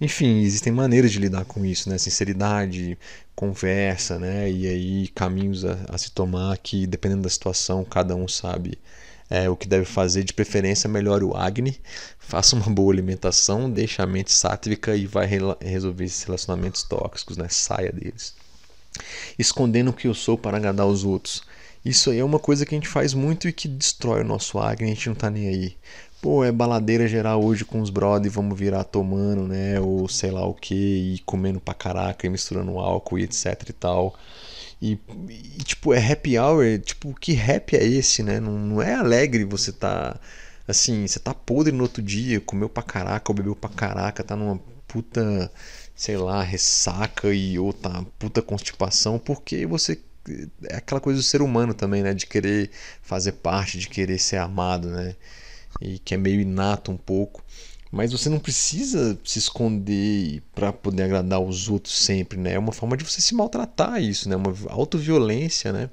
[0.00, 1.98] enfim, existem maneiras de lidar com isso, né?
[1.98, 2.98] Sinceridade,
[3.34, 4.50] conversa, né?
[4.50, 8.78] E aí caminhos a, a se tomar que, dependendo da situação, cada um sabe
[9.30, 10.24] é, o que deve fazer.
[10.24, 11.80] De preferência, melhore o Agni,
[12.18, 17.36] faça uma boa alimentação, deixe a mente sátrica e vai re resolver esses relacionamentos tóxicos,
[17.36, 17.46] né?
[17.48, 18.34] Saia deles.
[19.38, 21.42] Escondendo o que eu sou para agradar os outros.
[21.84, 24.58] Isso aí é uma coisa que a gente faz muito e que destrói o nosso
[24.58, 25.76] Agni, a gente não tá nem aí
[26.24, 29.78] pô, é baladeira geral hoje com os brother vamos virar tomando, né?
[29.78, 33.72] Ou sei lá o que, e comendo pra caraca e misturando álcool e etc e
[33.74, 34.14] tal.
[34.80, 34.98] E,
[35.28, 38.40] e, tipo, é happy hour, tipo, que rap é esse, né?
[38.40, 40.18] Não, não é alegre você tá
[40.66, 44.34] assim, você tá podre no outro dia, comeu pra caraca, ou bebeu pra caraca, tá
[44.34, 44.58] numa
[44.88, 45.52] puta,
[45.94, 50.00] sei lá, ressaca e ou tá puta constipação, porque você
[50.70, 52.14] é aquela coisa do ser humano também, né?
[52.14, 52.70] De querer
[53.02, 55.14] fazer parte, de querer ser amado, né?
[55.80, 57.42] E que é meio inato um pouco.
[57.90, 62.54] Mas você não precisa se esconder para poder agradar os outros sempre, né?
[62.54, 64.34] É uma forma de você se maltratar isso, né?
[64.34, 65.88] Uma autoviolência, né?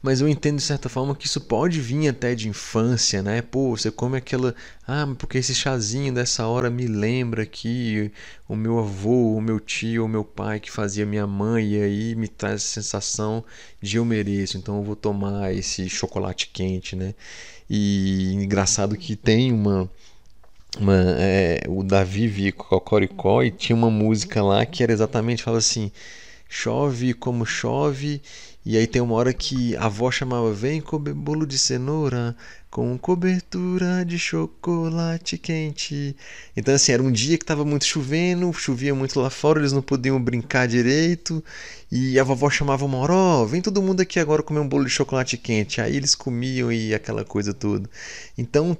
[0.00, 3.42] Mas eu entendo de certa forma que isso pode vir até de infância, né?
[3.42, 4.54] Pô, você come aquela.
[4.86, 8.12] Ah, porque esse chazinho dessa hora me lembra que
[8.48, 12.14] o meu avô, o meu tio, o meu pai que fazia minha mãe, e aí
[12.14, 13.44] me traz a sensação
[13.82, 17.14] de eu mereço, então eu vou tomar esse chocolate quente, né?
[17.68, 19.90] E engraçado que tem uma.
[20.78, 25.58] uma é, o Davi via Cocoricó e tinha uma música lá que era exatamente, fala
[25.58, 25.90] assim.
[26.50, 28.22] Chove como chove
[28.70, 32.36] e aí tem uma hora que a avó chamava: Vem comer bolo de cenoura
[32.70, 36.14] com cobertura de chocolate quente.
[36.54, 39.80] Então, assim, era um dia que estava muito chovendo, chovia muito lá fora, eles não
[39.80, 41.42] podiam brincar direito.
[41.90, 44.68] E a vovó chamava uma hora: Ó, oh, vem todo mundo aqui agora comer um
[44.68, 45.80] bolo de chocolate quente.
[45.80, 47.88] Aí eles comiam e aquela coisa toda.
[48.36, 48.76] Então,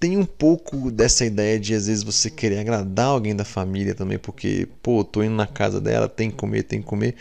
[0.00, 4.18] tem um pouco dessa ideia de às vezes você querer agradar alguém da família também,
[4.18, 7.14] porque, pô, tô indo na casa dela, tem que comer, tem que comer.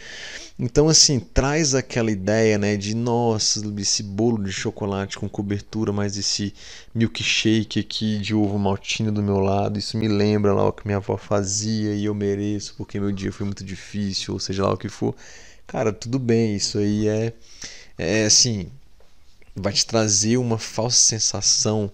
[0.57, 6.17] Então, assim, traz aquela ideia, né, de nossa, esse bolo de chocolate com cobertura, mais
[6.17, 6.53] esse
[7.00, 9.80] milkshake aqui de ovo maltine do meu lado.
[9.80, 13.32] Isso me lembra lá o que minha avó fazia e eu mereço porque meu dia
[13.32, 15.16] foi muito difícil, ou seja lá o que for.
[15.66, 17.34] Cara, tudo bem, isso aí é,
[17.97, 18.70] é assim,
[19.56, 21.91] vai te trazer uma falsa sensação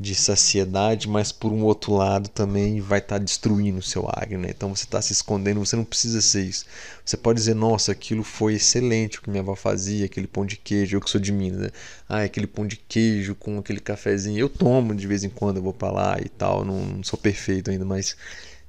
[0.00, 4.36] de saciedade, mas por um outro lado também vai estar tá destruindo o seu Agni.
[4.36, 4.48] Né?
[4.50, 6.66] Então você está se escondendo, você não precisa ser isso.
[7.04, 10.56] Você pode dizer, nossa, aquilo foi excelente o que minha avó fazia, aquele pão de
[10.56, 11.70] queijo, eu que sou de Minas, né?
[12.08, 15.62] ah, aquele pão de queijo com aquele cafezinho, eu tomo de vez em quando, eu
[15.62, 18.16] vou para lá e tal, não, não, sou perfeito ainda, mas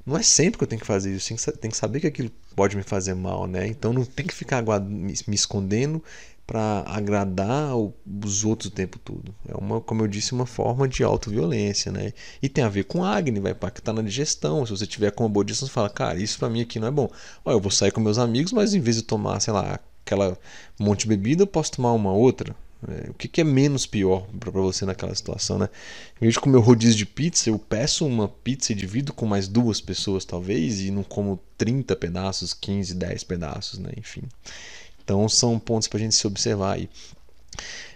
[0.03, 2.75] não é sempre que eu tenho que fazer isso, tem que saber que aquilo pode
[2.75, 3.67] me fazer mal, né?
[3.67, 6.03] Então não tem que ficar me escondendo
[6.49, 9.35] para agradar os outros o tempo todo.
[9.47, 12.11] É uma, como eu disse, uma forma de autoviolência, né?
[12.41, 14.65] E tem a ver com acne, vai impactar na digestão.
[14.65, 16.87] Se você tiver com uma boa digestão, você fala, cara, isso para mim aqui não
[16.87, 17.07] é bom.
[17.45, 20.35] Ó, eu vou sair com meus amigos, mas em vez de tomar, sei lá, aquela
[20.79, 22.55] monte de bebida, eu posso tomar uma outra.
[22.87, 25.69] É, o que, que, é menos pior para você naquela situação, né?
[26.17, 29.47] Em vez de comer rodízio de pizza, eu peço uma pizza e divido com mais
[29.47, 33.91] duas pessoas, talvez, e não como 30 pedaços, 15, 10 pedaços, né?
[33.95, 34.23] Enfim.
[35.09, 36.87] Então são pontos para a gente se observar aí.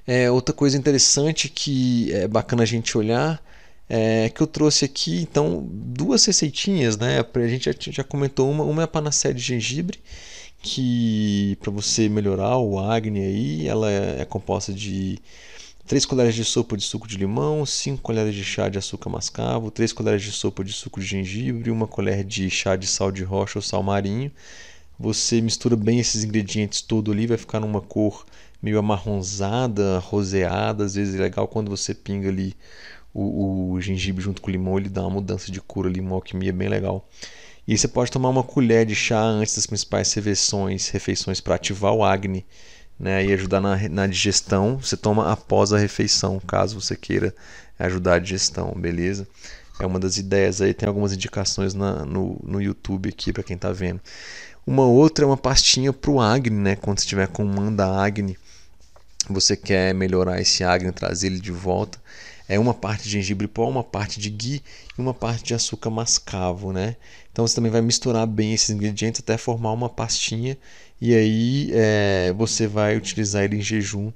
[0.08, 3.40] É, outra coisa interessante que é bacana a gente olhar
[3.88, 7.20] é que eu trouxe aqui então duas receitinhas, né?
[7.20, 10.00] A gente já, já comentou uma, uma é a panacea de gengibre
[10.60, 15.20] que para você melhorar o acne aí, ela é, é composta de
[15.86, 19.70] 3 colheres de sopa de suco de limão, 5 colheres de chá de açúcar mascavo,
[19.70, 23.24] 3 colheres de sopa de suco de gengibre, 1 colher de chá de sal de
[23.24, 24.32] rocha ou sal marinho,
[25.00, 28.26] você mistura bem esses ingredientes todo ali, vai ficar numa cor
[28.62, 30.86] meio amarronzada, roseada.
[30.86, 32.56] Às vezes é legal quando você pinga ali
[33.14, 36.16] o, o gengibre junto com o limão, ele dá uma mudança de cor ali, uma
[36.16, 37.08] alquimia bem legal.
[37.68, 41.94] E você pode tomar uma colher de chá antes das principais refeições, refeições para ativar
[41.94, 42.46] o acne
[43.00, 44.78] né, e ajudar na, na digestão.
[44.78, 47.34] Você toma após a refeição, caso você queira
[47.80, 49.28] ajudar a digestão, beleza?
[49.80, 53.56] É uma das ideias aí, tem algumas indicações na, no, no YouTube aqui para quem
[53.56, 54.02] está vendo.
[54.66, 56.76] Uma outra é uma pastinha para o Agni, né?
[56.78, 58.38] Quando você estiver com manda Agni,
[59.30, 62.02] você quer melhorar esse Agni, trazer ele de volta.
[62.48, 64.62] É uma parte de gengibre pó, uma parte de ghee
[64.98, 66.96] e uma parte de açúcar mascavo, né?
[67.32, 70.58] Então você também vai misturar bem esses ingredientes até formar uma pastinha
[71.02, 74.12] e aí é, você vai utilizar ele em jejum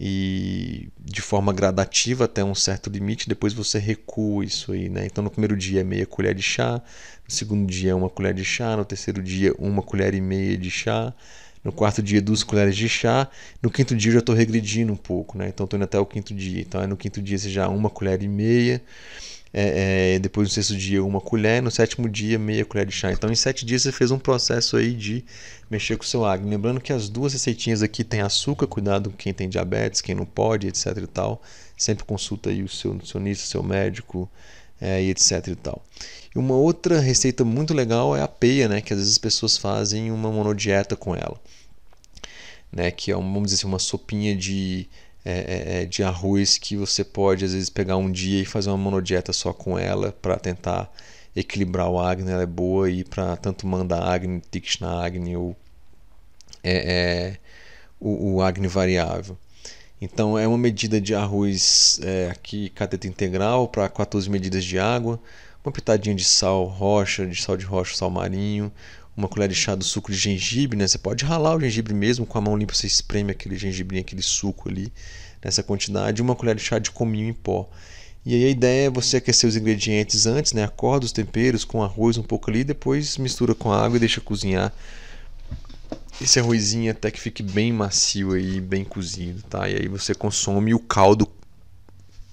[0.00, 5.06] e de forma gradativa até um certo limite, depois você recua isso aí, né?
[5.06, 6.80] Então no primeiro dia é meia colher de chá,
[7.26, 10.70] no segundo dia uma colher de chá, no terceiro dia uma colher e meia de
[10.70, 11.12] chá,
[11.64, 13.28] no quarto dia duas colheres de chá,
[13.60, 15.48] no quinto dia eu já estou regredindo um pouco, né?
[15.48, 17.90] Então estou indo até o quinto dia, então é no quinto dia você já uma
[17.90, 18.80] colher e meia,
[19.52, 23.10] é, é, depois no sexto dia uma colher, no sétimo dia meia colher de chá.
[23.12, 25.24] Então em sete dias você fez um processo aí de
[25.70, 26.50] mexer com o seu acne.
[26.50, 30.26] Lembrando que as duas receitinhas aqui tem açúcar, cuidado com quem tem diabetes, quem não
[30.26, 31.42] pode, etc e tal.
[31.76, 34.30] Sempre consulta aí o seu nutricionista, seu médico
[34.80, 35.82] é, e etc e tal.
[36.34, 38.80] E uma outra receita muito legal é a peia, né?
[38.80, 41.40] Que às vezes as pessoas fazem uma monodieta com ela.
[42.70, 44.86] Né, que é, vamos dizer assim, uma sopinha de
[45.24, 48.70] é, é, é, de arroz que você pode às vezes pegar um dia e fazer
[48.70, 50.90] uma monodieta só com ela para tentar
[51.34, 55.56] equilibrar o Agni, ela é boa e para tanto manda Agni, Tikshna Agni ou
[56.62, 57.38] é, é,
[58.00, 59.36] o, o Agni variável.
[60.00, 65.20] Então é uma medida de arroz é, aqui cateta integral para 14 medidas de água,
[65.64, 68.72] uma pitadinha de sal rocha, de sal de rocha, sal marinho,
[69.18, 70.86] uma colher de chá do suco de gengibre, né?
[70.86, 74.22] Você pode ralar o gengibre mesmo com a mão limpa, você espreme aquele gengibre, aquele
[74.22, 74.92] suco ali
[75.42, 77.68] nessa quantidade, uma colher de chá de cominho em pó.
[78.24, 80.62] E aí a ideia é você aquecer os ingredientes antes, né?
[80.62, 84.72] Acorda os temperos com arroz um pouco ali, depois mistura com água e deixa cozinhar
[86.20, 89.68] esse arrozinho até que fique bem macio aí, bem cozido, tá?
[89.68, 91.28] E aí você consome o caldo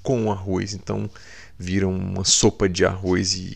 [0.04, 1.10] com o arroz, então
[1.58, 3.56] vira uma sopa de arroz e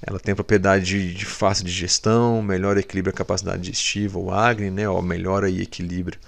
[0.00, 4.88] ela tem propriedade de, fácil digestão, melhora equilibra a capacidade digestiva, o Agni, né?
[4.88, 6.18] Ó, melhora e equilibra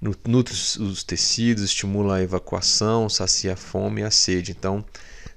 [0.00, 4.52] nutre os tecidos, estimula a evacuação, sacia a fome e a sede.
[4.52, 4.84] Então,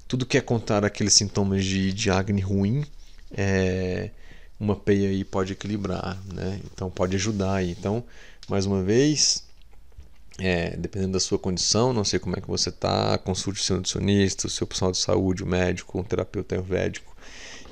[0.07, 2.86] tudo que é contar aqueles sintomas de, de Agni ruim,
[3.31, 4.11] é,
[4.59, 6.61] uma peia aí pode equilibrar, né?
[6.65, 7.71] Então pode ajudar aí.
[7.71, 8.03] Então,
[8.47, 9.43] mais uma vez,
[10.39, 13.75] é, dependendo da sua condição, não sei como é que você está, consulte o seu
[13.75, 17.12] nutricionista, o seu profissional de saúde, o médico, um terapeuta ayurvédico.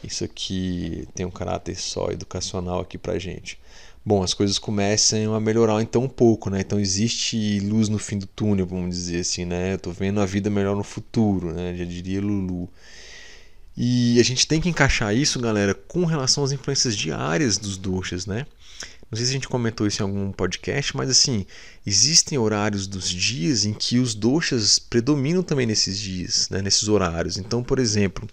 [0.04, 3.60] Isso aqui tem um caráter só educacional aqui pra gente.
[4.04, 6.62] Bom, as coisas começam a melhorar então um pouco, né?
[6.62, 9.74] Então existe luz no fim do túnel, vamos dizer assim, né?
[9.74, 11.76] Eu tô vendo a vida melhor no futuro, né?
[11.78, 12.68] Já diria Lulu.
[13.78, 18.26] E a gente tem que encaixar isso, galera, com relação às influências diárias dos doxas,
[18.26, 18.48] né?
[19.12, 21.46] Não sei se a gente comentou isso em algum podcast, mas assim,
[21.86, 26.62] existem horários dos dias em que os doxas predominam também nesses dias, né?
[26.62, 27.38] nesses horários.
[27.38, 28.28] Então, por exemplo,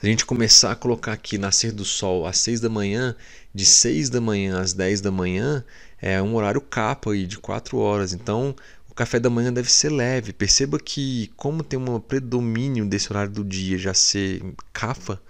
[0.00, 3.16] se a gente começar a colocar aqui nascer do sol às 6 da manhã,
[3.54, 5.64] de 6 da manhã às 10 da manhã,
[6.00, 8.12] é um horário capa aí de 4 horas.
[8.12, 8.54] Então,
[8.90, 10.32] o café da manhã deve ser leve.
[10.32, 14.42] Perceba que, como tem um predomínio desse horário do dia já ser
[14.72, 15.20] cafa,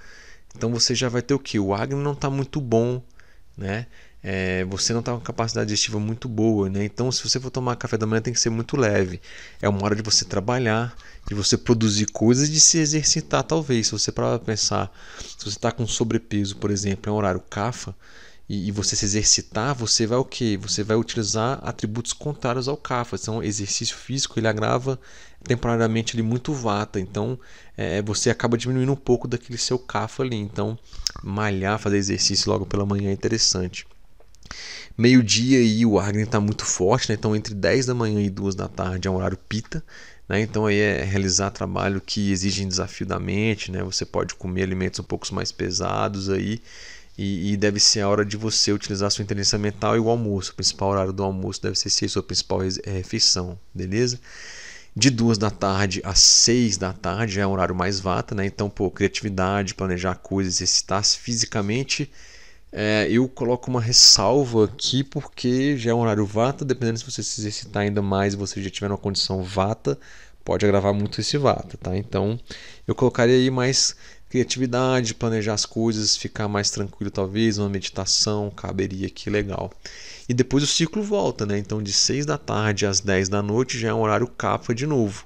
[0.56, 1.58] então você já vai ter o que?
[1.58, 3.02] O agno não está muito bom,
[3.56, 3.86] né?
[4.26, 6.82] É, você não está com capacidade digestiva muito boa, né?
[6.82, 9.20] Então, se você for tomar café da manhã, tem que ser muito leve.
[9.60, 10.96] É uma hora de você trabalhar,
[11.28, 13.88] de você produzir coisas, de se exercitar, talvez.
[13.88, 17.94] Se você para pensar, se você está com sobrepeso, por exemplo, é um horário CAFA,
[18.48, 20.56] e, você se exercitar, você vai o que?
[20.58, 23.16] Você vai utilizar atributos contrários ao CAFA.
[23.16, 24.98] Então, exercício físico ele agrava
[25.42, 27.00] temporariamente ele muito vata.
[27.00, 27.38] Então,
[27.76, 30.36] é, você acaba diminuindo um pouco daquele seu CAFA ali.
[30.36, 30.78] Então,
[31.22, 33.86] malhar, fazer exercício logo pela manhã é interessante.
[34.96, 37.16] Meio-dia e o Agni está muito forte, né?
[37.18, 39.82] então entre 10 da manhã e 2 da tarde é um horário pita.
[40.28, 40.40] Né?
[40.40, 43.82] Então aí é realizar trabalho que exige desafio da mente, né?
[43.82, 46.60] você pode comer alimentos um pouco mais pesados aí
[47.16, 50.50] e, e, deve ser a hora de você utilizar sua inteligência mental e o almoço.
[50.50, 54.18] O principal horário do almoço deve ser a sua principal é, refeição, beleza?
[54.96, 58.44] De duas da tarde às seis da tarde é um horário mais vata, né?
[58.46, 62.10] Então, pô, criatividade, planejar coisas, exercitar-se fisicamente.
[62.76, 67.22] É, eu coloco uma ressalva aqui porque já é um horário vata, dependendo se você
[67.22, 69.96] se exercitar ainda mais e você já tiver uma condição vata,
[70.44, 71.96] pode agravar muito esse vata, tá?
[71.96, 72.36] Então,
[72.84, 73.94] eu colocaria aí mais
[74.28, 79.70] criatividade, planejar as coisas, ficar mais tranquilo talvez, uma meditação, caberia aqui legal.
[80.28, 81.56] E depois o ciclo volta, né?
[81.56, 84.84] Então de 6 da tarde às 10 da noite já é um horário capa de
[84.84, 85.24] novo.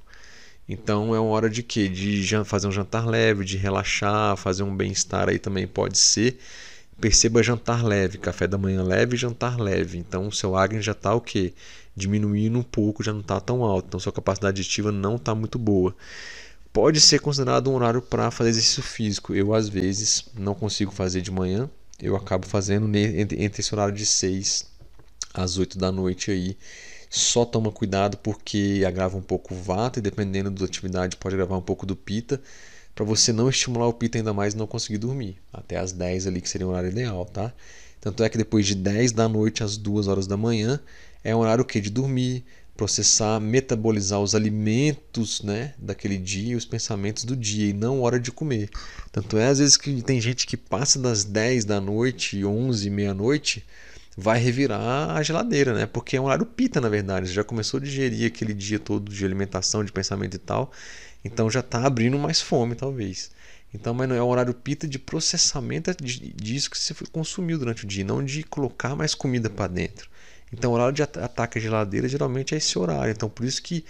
[0.69, 1.89] Então é uma hora de quê?
[1.89, 6.39] De fazer um jantar leve, de relaxar, fazer um bem-estar aí também pode ser.
[7.01, 9.99] Perceba jantar leve, café da manhã leve e jantar leve.
[9.99, 11.55] Então o seu Agni já está o quê?
[11.97, 13.87] Diminuindo um pouco, já não está tão alto.
[13.87, 15.95] Então sua capacidade digestiva não está muito boa
[16.73, 19.35] pode ser considerado um horário para fazer exercício físico.
[19.35, 21.69] Eu, às vezes, não consigo fazer de manhã,
[22.01, 24.65] eu acabo fazendo entre esse horário de 6
[25.35, 26.57] às 8 da noite aí.
[27.11, 31.59] Só toma cuidado porque agrava um pouco o vata e dependendo da atividade pode agravar
[31.59, 32.41] um pouco do pita,
[32.99, 35.37] para você não estimular o pita ainda mais e não conseguir dormir.
[35.53, 37.53] Até às 10 ali que seria o horário ideal, tá?
[38.01, 40.81] Tanto é que depois de 10 da noite às 2 horas da manhã
[41.23, 42.45] é um horário que de dormir,
[42.77, 48.33] processar, metabolizar os alimentos né, daquele dia, os pensamentos do dia e não hora de
[48.33, 48.69] comer.
[49.13, 53.65] Tanto é às vezes que tem gente que passa das 10 da noite, 11, meia-noite,
[54.17, 55.87] vai revirar a geladeira, né?
[55.87, 57.29] Porque é um horário pita, na verdade.
[57.29, 60.73] Você já começou a digerir aquele dia todo de alimentação, de pensamento e tal.
[61.25, 63.31] Então já está abrindo mais fome, talvez.
[63.73, 67.87] Então, mas não é um horário pita de processamento disso que você consumiu durante o
[67.87, 70.09] dia, não de colocar mais comida para dentro.
[70.51, 73.13] Então, o horário de ataque à geladeira geralmente é esse horário.
[73.13, 73.85] Então, por isso que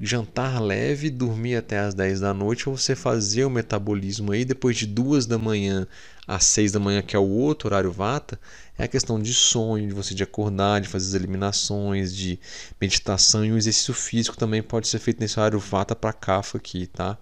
[0.00, 4.86] jantar leve, dormir até as 10 da noite, você fazer o metabolismo aí depois de
[4.86, 5.86] 2 da manhã
[6.28, 8.38] às 6 da manhã, que é o outro horário vata,
[8.76, 12.38] é a questão de sonho, de você de acordar, de fazer as eliminações, de
[12.78, 16.86] meditação e o exercício físico também pode ser feito nesse horário vata para cafa aqui,
[16.86, 17.16] tá?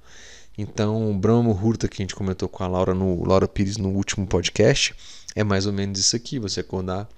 [0.58, 3.90] Então, o Brahma Hurta que a gente comentou com a Laura no Laura Pires no
[3.90, 4.94] último podcast,
[5.36, 7.08] é mais ou menos isso aqui, você acordar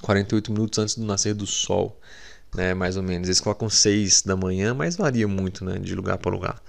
[0.00, 2.00] 48 minutos antes do nascer do sol,
[2.54, 3.28] né, mais ou menos.
[3.28, 6.62] Eles colocam 6 da manhã, mas varia muito né, de lugar para lugar.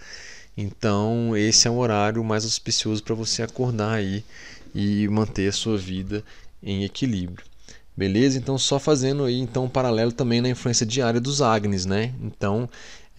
[0.58, 4.26] Então, esse é um horário mais auspicioso para você acordar aí
[4.74, 6.24] e manter a sua vida
[6.62, 7.46] em equilíbrio.
[7.96, 8.38] Beleza?
[8.38, 12.14] Então, só fazendo aí então um paralelo também na influência diária dos Agnes, né?
[12.22, 12.70] Então,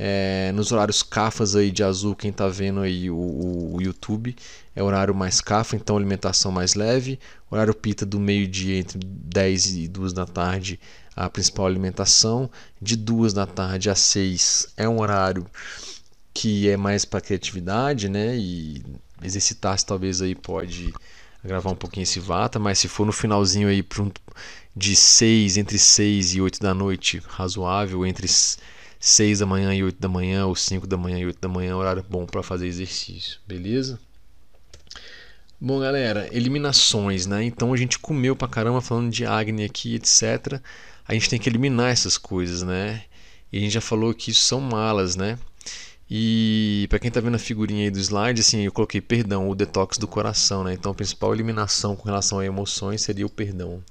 [0.00, 3.16] É, nos horários cafas aí de azul, quem está vendo aí o,
[3.74, 4.36] o, YouTube,
[4.76, 7.18] é horário mais cafa, então alimentação mais leve.
[7.50, 10.78] Horário pita do meio-dia entre 10 e 2 da tarde,
[11.16, 12.48] a principal alimentação.
[12.80, 15.44] De 2 da tarde a 6 é um horário
[16.32, 18.36] que é mais para criatividade, né?
[18.36, 18.80] E
[19.22, 20.94] exercitar-se talvez aí pode
[21.48, 23.84] agravar um pouquinho esse vata, mas se for no finalzinho aí
[24.76, 28.28] de 6, entre 6 e 8 da noite, razoável, entre
[29.00, 31.76] 6 da manhã e 8 da manhã, ou 5 da manhã e 8 da manhã,
[31.76, 33.98] horário bom para fazer exercício, beleza?
[35.60, 37.42] Bom, galera, eliminações, né?
[37.42, 40.60] Então a gente comeu pra caramba falando de Agni aqui, etc.
[41.06, 43.02] A gente tem que eliminar essas coisas, né?
[43.50, 45.36] E a gente já falou que isso são malas, né?
[46.10, 49.54] E para quem tá vendo a figurinha aí do slide, assim, eu coloquei perdão, o
[49.54, 50.72] detox do coração, né?
[50.72, 53.82] Então a principal eliminação com relação a emoções seria o perdão.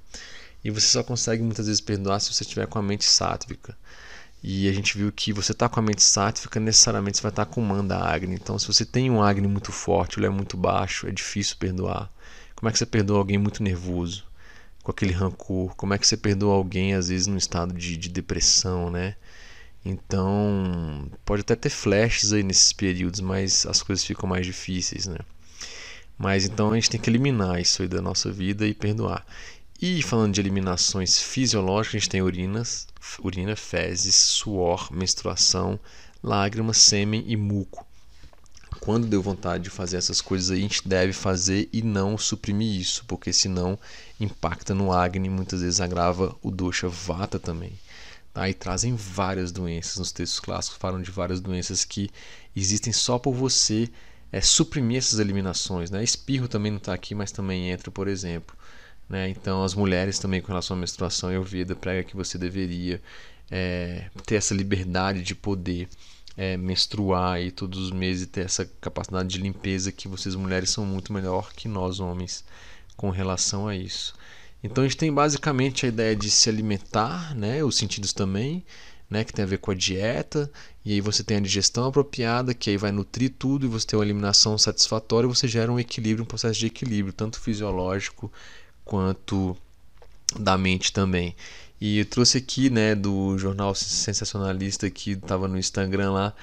[0.63, 3.77] E você só consegue muitas vezes perdoar se você estiver com a mente sátvica.
[4.43, 7.45] E a gente viu que você está com a mente sátrica, necessariamente você vai estar
[7.45, 8.35] tá com manda Agni.
[8.35, 12.11] Então, se você tem um Agni muito forte, ele é muito baixo, é difícil perdoar.
[12.55, 14.25] Como é que você perdoa alguém muito nervoso,
[14.83, 15.75] com aquele rancor?
[15.75, 19.15] Como é que você perdoa alguém, às vezes, num estado de, de depressão, né?
[19.83, 25.19] Então, pode até ter flashes aí nesses períodos, mas as coisas ficam mais difíceis, né?
[26.17, 29.25] Mas então a gente tem que eliminar isso aí da nossa vida e perdoar.
[29.79, 32.87] E falando de eliminações fisiológicas, a gente tem urinas,
[33.21, 35.79] urina, fezes, suor, menstruação,
[36.23, 37.85] lágrimas, sêmen e muco.
[38.79, 42.79] Quando deu vontade de fazer essas coisas aí, a gente deve fazer e não suprimir
[42.79, 43.77] isso, porque senão
[44.19, 47.73] impacta no Agni, muitas vezes agrava o dosha vata também.
[48.37, 48.47] Tá?
[48.47, 52.07] E trazem várias doenças, nos textos clássicos falam de várias doenças que
[52.55, 53.89] existem só por você
[54.31, 55.89] é, suprimir essas eliminações.
[55.89, 56.03] Né?
[56.03, 58.55] Espirro também não está aqui, mas também entra, por exemplo.
[59.09, 59.27] Né?
[59.29, 63.01] Então, as mulheres também, com relação à menstruação, eu vi prega que você deveria
[63.49, 65.89] é, ter essa liberdade de poder
[66.37, 70.85] é, menstruar e todos os meses ter essa capacidade de limpeza que vocês mulheres são
[70.85, 72.45] muito melhor que nós homens
[72.95, 74.13] com relação a isso.
[74.63, 78.63] Então a gente tem basicamente a ideia de se alimentar, né, os sentidos também,
[79.09, 80.51] né, que tem a ver com a dieta,
[80.83, 83.97] e aí você tem a digestão apropriada, que aí vai nutrir tudo e você tem
[83.97, 88.31] uma eliminação satisfatória, e você gera um equilíbrio, um processo de equilíbrio, tanto fisiológico
[88.83, 89.55] quanto
[90.37, 91.35] da mente também.
[91.79, 96.33] E eu trouxe aqui, né, do jornal sensacionalista que estava no Instagram lá,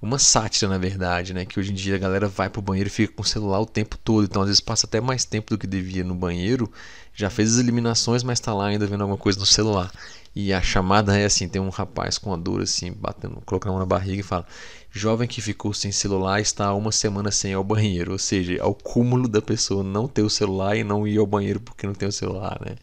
[0.00, 2.90] uma sátira, na verdade, né, que hoje em dia a galera vai pro banheiro e
[2.90, 5.58] fica com o celular o tempo todo, então às vezes passa até mais tempo do
[5.58, 6.70] que devia no banheiro,
[7.14, 9.90] já fez as eliminações, mas está lá ainda vendo alguma coisa no celular.
[10.34, 13.72] E a chamada é assim, tem um rapaz com a dor assim, batendo, colocando a
[13.74, 14.44] mão na barriga e fala:
[14.90, 18.12] Jovem que ficou sem celular está uma semana sem ir ao banheiro.
[18.12, 21.60] Ou seja, ao cúmulo da pessoa não ter o celular e não ir ao banheiro
[21.60, 22.76] porque não tem o celular, né?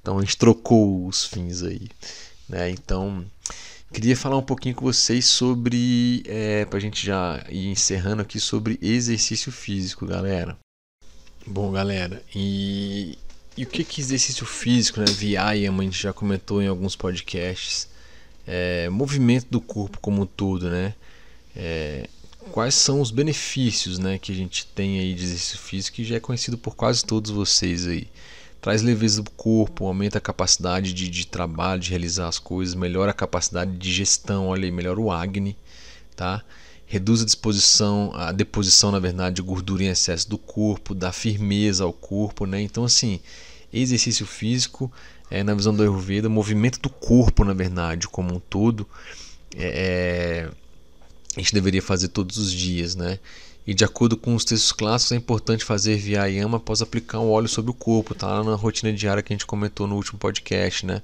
[0.00, 1.88] Então a gente trocou os fins aí,
[2.48, 2.70] né?
[2.70, 3.24] Então
[3.92, 8.38] queria falar um pouquinho com vocês sobre, é, para a gente já ir encerrando aqui
[8.38, 10.58] sobre exercício físico, galera.
[11.46, 13.16] Bom, galera, e
[13.58, 15.06] e o que é exercício físico, né?
[15.06, 17.88] Vyayama, a gente já comentou em alguns podcasts.
[18.46, 20.94] É, movimento do corpo como um todo, né?
[21.56, 22.08] É,
[22.52, 26.16] quais são os benefícios né, que a gente tem aí de exercício físico que já
[26.16, 28.06] é conhecido por quase todos vocês aí.
[28.60, 33.10] Traz leveza do corpo, aumenta a capacidade de, de trabalho, de realizar as coisas, melhora
[33.10, 35.56] a capacidade de gestão, olha aí, melhora o Agni,
[36.14, 36.44] tá?
[36.88, 41.84] reduz a disposição, a deposição, na verdade, de gordura em excesso do corpo, dá firmeza
[41.84, 42.62] ao corpo, né?
[42.62, 43.20] Então, assim,
[43.72, 44.90] exercício físico,
[45.30, 48.86] é, na visão do Ayurveda, movimento do corpo, na verdade, como um todo,
[49.56, 50.48] é,
[51.36, 53.18] a gente deveria fazer todos os dias, né?
[53.66, 57.48] E de acordo com os textos clássicos, é importante fazer Vyayama após aplicar um óleo
[57.48, 61.02] sobre o corpo, tá na rotina diária que a gente comentou no último podcast, né?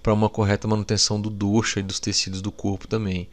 [0.00, 3.28] Para uma correta manutenção do dosha e dos tecidos do corpo também.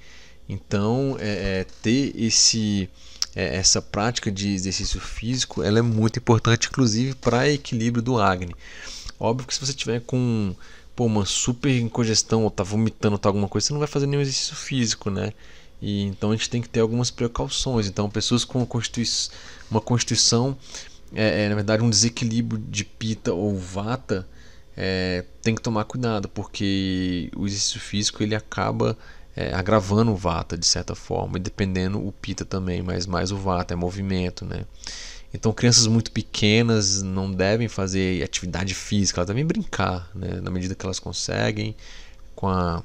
[0.49, 2.89] Então, é ter esse
[3.35, 8.55] é, essa prática de exercício físico ela é muito importante, inclusive para equilíbrio do Agni.
[9.19, 10.55] Óbvio que se você tiver com
[10.95, 14.07] pô, uma super congestão ou tá vomitando ou tá alguma coisa, você não vai fazer
[14.07, 15.31] nenhum exercício físico, né?
[15.81, 17.87] E, então a gente tem que ter algumas precauções.
[17.87, 20.57] Então, pessoas com uma constituição,
[21.13, 24.27] é, é, na verdade, um desequilíbrio de pita ou vata,
[24.77, 28.97] é, tem que tomar cuidado, porque o exercício físico ele acaba
[29.35, 33.37] é, agravando o vata de certa forma, e dependendo o pita também, mas mais o
[33.37, 34.65] vata é movimento, né?
[35.33, 40.41] Então crianças muito pequenas não devem fazer atividade física, elas devem brincar, né?
[40.41, 41.75] Na medida que elas conseguem
[42.35, 42.81] com a,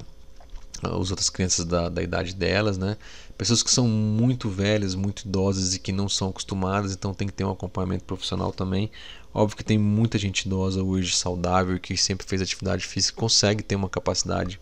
[0.81, 2.95] as outras crianças da, da idade delas, né?
[3.37, 7.33] Pessoas que são muito velhas, muito idosas e que não são acostumadas, então tem que
[7.33, 8.89] ter um acompanhamento profissional também.
[9.33, 13.75] Óbvio que tem muita gente idosa hoje saudável que sempre fez atividade física consegue ter
[13.75, 14.59] uma capacidade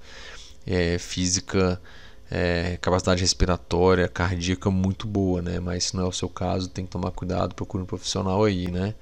[0.66, 1.80] é, física
[2.30, 5.60] é, capacidade respiratória, cardíaca muito boa, né?
[5.60, 8.70] Mas se não é o seu caso, tem que tomar cuidado, procure um profissional aí,
[8.70, 8.96] né?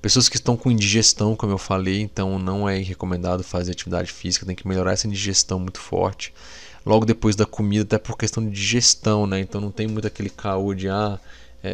[0.00, 4.46] Pessoas que estão com indigestão, como eu falei, então não é recomendado fazer atividade física,
[4.46, 6.32] tem que melhorar essa indigestão muito forte.
[6.86, 9.40] Logo depois da comida, até por questão de digestão, né?
[9.40, 11.18] Então não tem muito aquele caô de ah,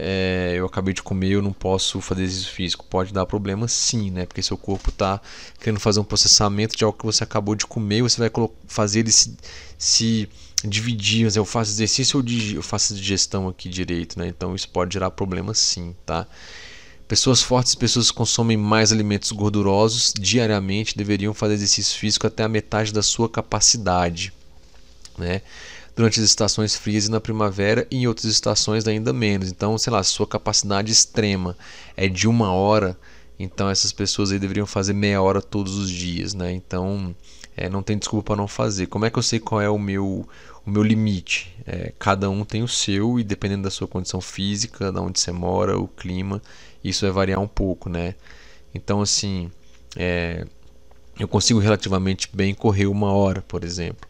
[0.03, 2.85] é, eu acabei de comer, eu não posso fazer exercício físico.
[2.85, 4.27] Pode dar problema sim, né?
[4.27, 5.21] Porque seu corpo está
[5.61, 8.31] querendo fazer um processamento de algo que você acabou de comer você vai
[8.66, 9.37] fazer ele se,
[9.79, 10.29] se
[10.65, 11.25] dividir.
[11.25, 14.29] Mas eu faço exercício ou eu faço digestão aqui direito, né?
[14.29, 16.27] Então isso pode gerar problema sim, tá?
[17.07, 22.49] Pessoas fortes, pessoas que consomem mais alimentos gordurosos diariamente deveriam fazer exercício físico até a
[22.49, 24.33] metade da sua capacidade,
[25.19, 25.43] né?
[25.95, 29.51] Durante as estações frias e na primavera e em outras estações ainda menos.
[29.51, 31.57] Então, sei lá, sua capacidade extrema
[31.97, 32.99] é de uma hora,
[33.39, 36.53] então essas pessoas aí deveriam fazer meia hora todos os dias, né?
[36.53, 37.15] Então,
[37.57, 38.87] é, não tem desculpa para não fazer.
[38.87, 40.27] Como é que eu sei qual é o meu
[40.66, 41.55] o meu limite?
[41.66, 45.31] É, cada um tem o seu e dependendo da sua condição física, da onde você
[45.31, 46.43] mora, o clima,
[46.83, 48.15] isso vai variar um pouco, né?
[48.75, 49.51] Então, assim,
[49.97, 50.47] é,
[51.19, 54.09] eu consigo relativamente bem correr uma hora, por exemplo.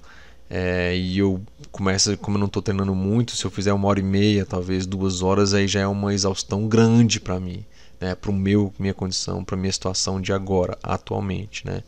[0.48, 1.42] É, e eu
[1.72, 4.86] começo, como eu não estou treinando muito, se eu fizer uma hora e meia, talvez
[4.86, 7.64] duas horas, aí já é uma exaustão grande para mim,
[8.00, 8.14] né?
[8.14, 11.82] Para o meu, minha condição, para minha situação de agora, atualmente, né?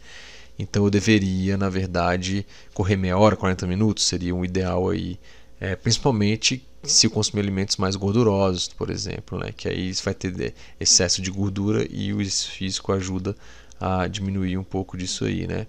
[0.58, 5.18] Então eu deveria, na verdade, correr meia hora, 40 minutos seria um ideal aí,
[5.60, 9.52] é, principalmente se eu consumir alimentos mais gordurosos, por exemplo, né?
[9.56, 13.36] Que aí vai ter excesso de gordura e o exercício físico ajuda
[13.78, 15.66] a diminuir um pouco disso aí, né?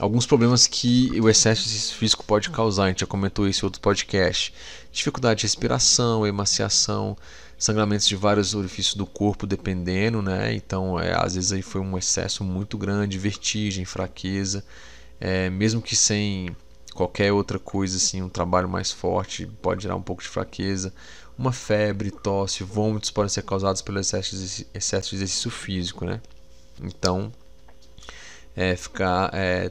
[0.00, 2.84] Alguns problemas que o excesso físico pode causar.
[2.84, 4.52] A gente já comentou isso em outro podcast.
[4.90, 7.16] Dificuldade de respiração, emaciação,
[7.58, 10.54] sangramentos de vários orifícios do corpo, dependendo, né?
[10.54, 14.64] Então, é, às vezes aí foi um excesso muito grande, vertigem, fraqueza,
[15.20, 16.56] é, mesmo que sem
[16.94, 20.92] qualquer outra coisa, assim, um trabalho mais forte pode gerar um pouco de fraqueza.
[21.36, 26.20] Uma febre, tosse, vômitos podem ser causados pelo excesso de, excesso de exercício físico, né?
[26.82, 27.32] Então,
[28.56, 29.70] é, ficar é,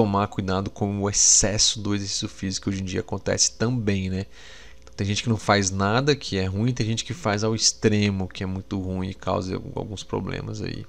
[0.00, 4.24] tomar cuidado com o excesso do exercício físico hoje em dia acontece também, né?
[4.96, 8.26] Tem gente que não faz nada, que é ruim, tem gente que faz ao extremo,
[8.26, 10.86] que é muito ruim e causa alguns problemas aí.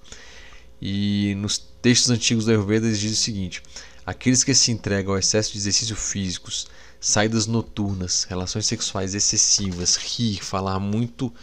[0.82, 3.64] E nos textos antigos da Ayurveda eles dizem o seguinte:
[4.06, 6.68] aqueles que se entregam ao excesso de exercícios físicos,
[6.98, 11.34] saídas noturnas, relações sexuais excessivas, rir, falar muito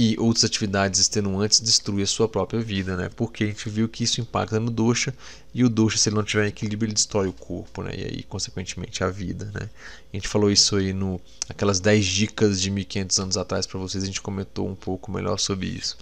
[0.00, 3.10] e outras atividades extenuantes destruem a sua própria vida, né?
[3.16, 5.12] Porque a gente viu que isso impacta no dosha
[5.52, 7.90] e o dosha, se ele não tiver equilíbrio, ele destrói o corpo, né?
[7.98, 9.68] E aí, consequentemente, a vida, né?
[10.12, 14.04] A gente falou isso aí no aquelas 10 dicas de 1500 anos atrás para vocês,
[14.04, 15.98] a gente comentou um pouco melhor sobre isso.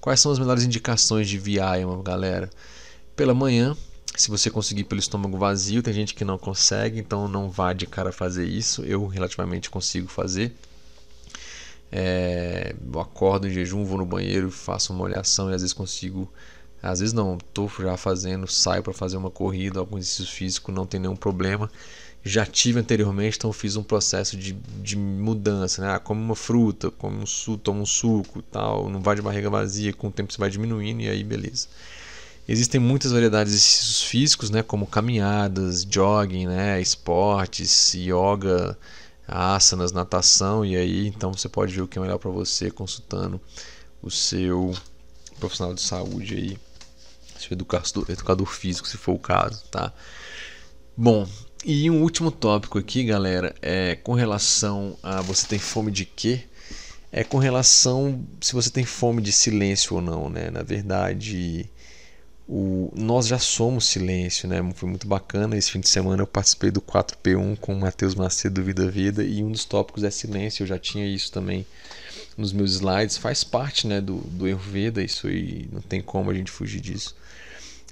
[0.00, 2.48] Quais são as melhores indicações de Vyayama, galera?
[3.16, 3.76] Pela manhã,
[4.14, 7.88] se você conseguir pelo estômago vazio, tem gente que não consegue, então não vá de
[7.88, 8.84] cara fazer isso.
[8.84, 10.54] Eu relativamente consigo fazer
[11.92, 16.32] é, eu acordo em jejum, vou no banheiro, faço uma olhação e às vezes consigo.
[16.82, 20.84] Às vezes não, estou já fazendo, saio para fazer uma corrida, algum exercício físico, não
[20.84, 21.70] tem nenhum problema.
[22.24, 25.94] Já tive anteriormente, então fiz um processo de, de mudança, né?
[25.94, 29.50] Ah, come uma fruta, come um suco, toma um suco, tal, não vai de barriga
[29.50, 31.68] vazia, com o tempo você vai diminuindo e aí beleza.
[32.48, 38.76] Existem muitas variedades de exercícios físicos, né, como caminhadas, jogging, né, esportes, yoga,
[39.26, 43.40] asanas, natação, e aí então você pode ver o que é melhor para você consultando
[44.02, 44.74] o seu
[45.38, 46.58] profissional de saúde aí,
[47.38, 49.92] seu educador, educador físico, se for o caso, tá?
[50.96, 51.26] Bom,
[51.64, 56.44] e um último tópico aqui, galera, é com relação a você tem fome de quê?
[57.10, 60.50] É com relação se você tem fome de silêncio ou não, né?
[60.50, 61.70] Na verdade,
[62.48, 64.56] o, nós já somos silêncio, né?
[64.74, 65.56] Foi muito bacana.
[65.56, 69.22] Esse fim de semana eu participei do 4P1 com o Matheus Macedo do Vida Vida
[69.22, 70.62] e um dos tópicos é silêncio.
[70.62, 71.64] Eu já tinha isso também
[72.36, 73.16] nos meus slides.
[73.16, 77.14] Faz parte, né, do, do Ayurveda, isso aí não tem como a gente fugir disso.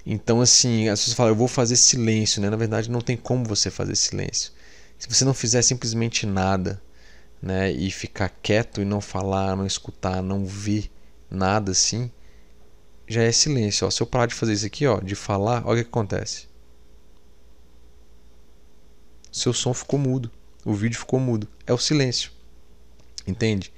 [0.05, 2.51] Então, assim, as pessoas falam, eu vou fazer silêncio, né?
[2.51, 4.53] Na verdade, não tem como você fazer silêncio.
[4.99, 6.81] Se você não fizer simplesmente nada,
[7.41, 10.91] né, e ficar quieto e não falar, não escutar, não ver
[11.31, 12.11] nada assim,
[13.11, 13.87] já é silêncio.
[13.87, 13.91] Ó.
[13.91, 16.47] Se eu parar de fazer isso aqui, ó, de falar, olha o que acontece.
[19.33, 20.31] Seu som ficou mudo.
[20.65, 21.49] O vídeo ficou mudo.
[21.67, 22.31] É o silêncio.
[23.27, 23.73] Entende?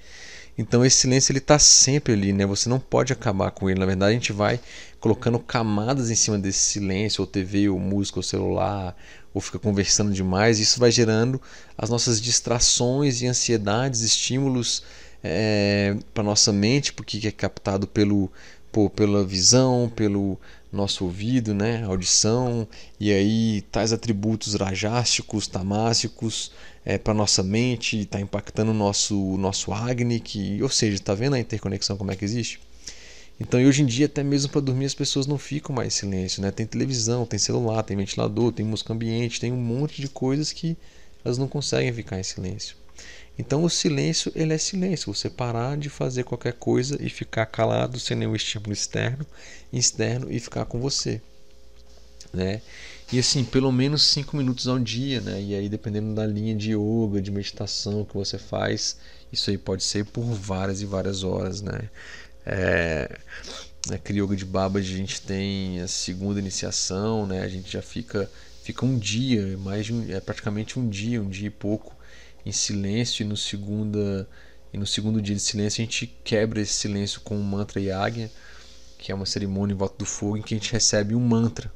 [0.57, 2.45] Então esse silêncio ele está sempre ali, né?
[2.45, 3.81] Você não pode acabar com ele.
[3.81, 4.61] Na verdade, a gente vai
[5.01, 8.95] colocando camadas em cima desse silêncio, ou TV, ou música, ou celular,
[9.33, 10.59] ou fica conversando demais.
[10.59, 11.41] Isso vai gerando
[11.77, 14.83] as nossas distrações e ansiedades, estímulos
[15.25, 18.31] é, eh, para nossa mente, porque é captado pelo
[18.73, 20.40] por, pela visão, pelo
[20.73, 22.66] nosso ouvido, né, audição,
[22.99, 26.51] e aí tais atributos rajásticos, tamásicos,
[26.85, 31.35] é, para nossa mente, está impactando o nosso, nosso Agni, que, ou seja, está vendo
[31.35, 32.59] a interconexão como é que existe?
[33.39, 36.40] Então, hoje em dia, até mesmo para dormir, as pessoas não ficam mais em silêncio,
[36.40, 36.51] né?
[36.51, 40.77] Tem televisão, tem celular, tem ventilador, tem música ambiente, tem um monte de coisas que
[41.24, 42.77] elas não conseguem ficar em silêncio.
[43.39, 45.13] Então, o silêncio, ele é silêncio.
[45.13, 49.27] Você parar de fazer qualquer coisa e ficar calado sem nenhum estímulo externo,
[49.73, 51.21] externo e ficar com você,
[52.33, 52.61] né?
[53.13, 55.41] E assim, pelo menos 5 minutos ao dia, né?
[55.41, 58.97] E aí, dependendo da linha de yoga, de meditação que você faz,
[59.33, 61.91] isso aí pode ser por várias e várias horas, né?
[62.45, 63.19] É,
[63.89, 67.43] na Kriyoga de Baba a gente tem a segunda iniciação, né?
[67.43, 68.31] A gente já fica
[68.63, 71.95] fica um dia, mais um, é praticamente um dia, um dia e pouco
[72.44, 74.28] em silêncio e no segunda
[74.73, 78.31] e no segundo dia de silêncio a gente quebra esse silêncio com um mantra yagya,
[78.98, 81.70] que é uma cerimônia em volta do fogo em que a gente recebe um mantra.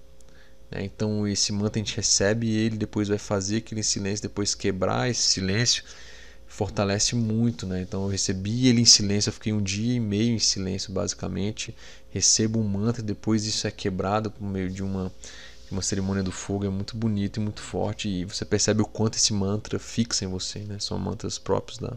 [0.71, 0.85] Né?
[0.85, 5.11] Então esse mantra a gente recebe e ele depois vai fazer aquele silêncio, depois quebrar
[5.11, 5.85] esse silêncio
[6.47, 7.83] fortalece muito, né?
[7.83, 11.75] Então eu recebi ele em silêncio, eu fiquei um dia e meio em silêncio basicamente,
[12.11, 15.13] recebo um mantra, depois isso é quebrado por meio de uma
[15.71, 19.17] uma cerimônia do fogo, é muito bonito e muito forte e você percebe o quanto
[19.17, 20.79] esse mantra fixa em você, né?
[20.79, 21.97] São mantras próprios da,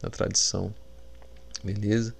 [0.00, 0.74] da tradição,
[1.62, 2.14] beleza?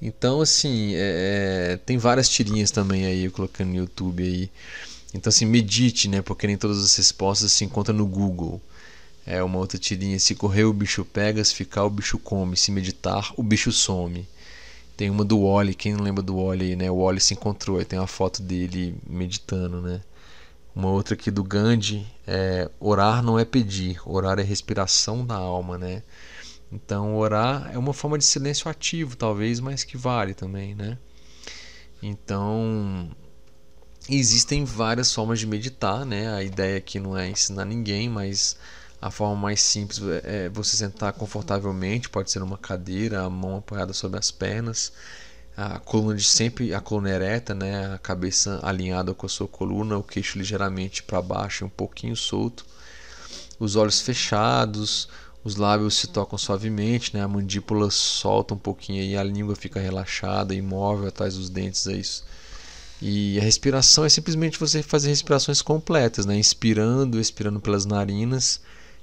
[0.00, 4.50] Então assim, é, é tem várias tirinhas também aí colocando no YouTube aí.
[5.14, 6.22] Então assim, medite, né?
[6.22, 8.60] Porque nem todas as respostas se encontram no Google.
[9.26, 10.18] É uma outra tirinha.
[10.18, 12.56] Se correr, o bicho pega, se ficar, o bicho come.
[12.56, 14.26] Se meditar, o bicho some.
[14.96, 16.90] Tem uma do Wally, quem não lembra do Wally né?
[16.90, 20.00] O Wally se encontrou, aí tem uma foto dele meditando, né?
[20.74, 25.76] Uma outra aqui do Gandhi é orar não é pedir, orar é respiração da alma,
[25.76, 26.02] né?
[26.72, 30.96] Então orar é uma forma de silêncio ativo, talvez, mas que vale também, né?
[32.02, 33.10] Então
[34.08, 36.32] existem várias formas de meditar, né?
[36.34, 38.56] A ideia aqui não é ensinar ninguém, mas
[39.00, 43.92] a forma mais simples é você sentar confortavelmente, pode ser numa cadeira, a mão apoiada
[43.92, 44.92] sobre as pernas,
[45.56, 49.98] a coluna de sempre a coluna ereta, né, a cabeça alinhada com a sua coluna,
[49.98, 52.64] o queixo ligeiramente para baixo um pouquinho solto,
[53.58, 55.08] os olhos fechados,
[55.44, 59.80] os lábios se tocam suavemente, né, a mandíbula solta um pouquinho e a língua fica
[59.80, 62.24] relaxada, imóvel atrás dos dentes, é isso.
[63.00, 68.60] E a respiração é simplesmente você fazer respirações completas, né, inspirando, expirando pelas narinas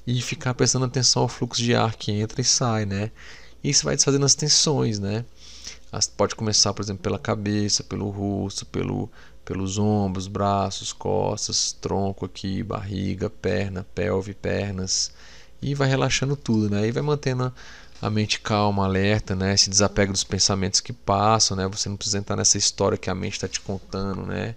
[0.08, 3.12] e ficar prestando atenção ao fluxo de ar que entra e sai, né?
[3.62, 5.26] Isso vai desfazendo as tensões, né?
[6.16, 9.10] Pode começar, por exemplo, pela cabeça, pelo rosto, pelo,
[9.44, 15.12] pelos ombros, braços, costas, tronco aqui, barriga, perna, pelve, pernas
[15.62, 16.88] e vai relaxando tudo, né?
[16.88, 17.54] E vai mantendo
[18.02, 19.58] a mente calma, alerta, né?
[19.58, 21.68] Se desapega dos pensamentos que passam, né?
[21.68, 24.56] Você não precisa entrar nessa história que a mente está te contando, né?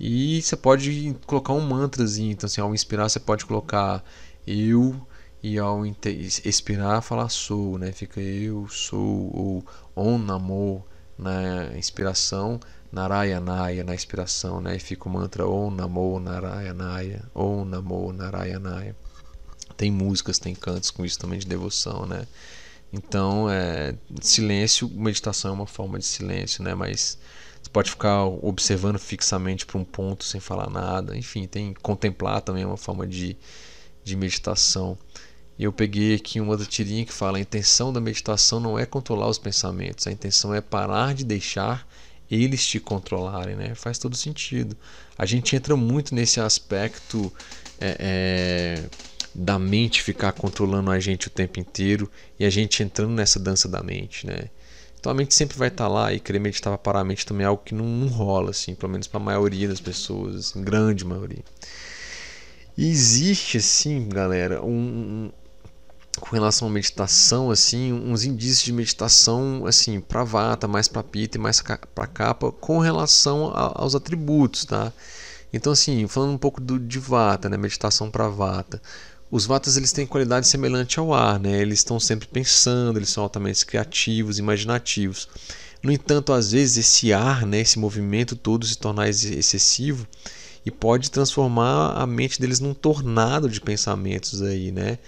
[0.00, 4.04] E você pode colocar um mantrazinho, então assim, ao inspirar você pode colocar
[4.46, 4.94] eu
[5.42, 7.92] e ao expirar falar sou, né?
[7.92, 9.64] Fica eu sou ou
[9.96, 10.84] on namo
[11.16, 12.58] na inspiração,
[12.90, 14.76] narayanaya na expiração, né?
[14.76, 18.96] E fica o mantra om namo narayanaya, om namo narayanaya.
[19.76, 22.26] Tem músicas, tem cantos com isso também de devoção, né?
[22.92, 26.74] Então, é, silêncio, meditação é uma forma de silêncio, né?
[26.74, 27.18] Mas
[27.62, 31.16] você pode ficar observando fixamente para um ponto sem falar nada.
[31.16, 33.36] Enfim, tem contemplar também é uma forma de
[34.08, 34.98] de meditação.
[35.58, 38.86] E eu peguei aqui uma outra tirinha que fala: a intenção da meditação não é
[38.86, 41.86] controlar os pensamentos, a intenção é parar de deixar
[42.30, 43.74] eles te controlarem, né?
[43.74, 44.76] Faz todo sentido.
[45.16, 47.32] A gente entra muito nesse aspecto
[47.80, 48.90] é, é,
[49.34, 53.68] da mente ficar controlando a gente o tempo inteiro e a gente entrando nessa dança
[53.68, 54.50] da mente, né?
[55.00, 57.44] Então a mente sempre vai estar lá e querer meditar para parar a mente também
[57.44, 60.62] é algo que não, não rola, assim, pelo menos para a maioria das pessoas, assim,
[60.62, 61.42] grande maioria.
[62.76, 65.30] E existe, assim, galera, um,
[66.18, 71.38] com relação à meditação, assim, uns indícios de meditação, assim, para vata, mais para pita
[71.38, 74.92] e mais para capa, com relação a, aos atributos, tá?
[75.52, 78.80] Então, assim, falando um pouco do, de vata, né, meditação para vata.
[79.30, 81.60] Os vatas eles têm qualidade semelhante ao ar, né?
[81.60, 85.28] Eles estão sempre pensando, eles são altamente criativos, imaginativos.
[85.82, 90.06] No entanto, às vezes esse ar, né, esse movimento todo se tornar excessivo,
[90.68, 94.98] e pode transformar a mente deles num tornado de pensamentos aí, né?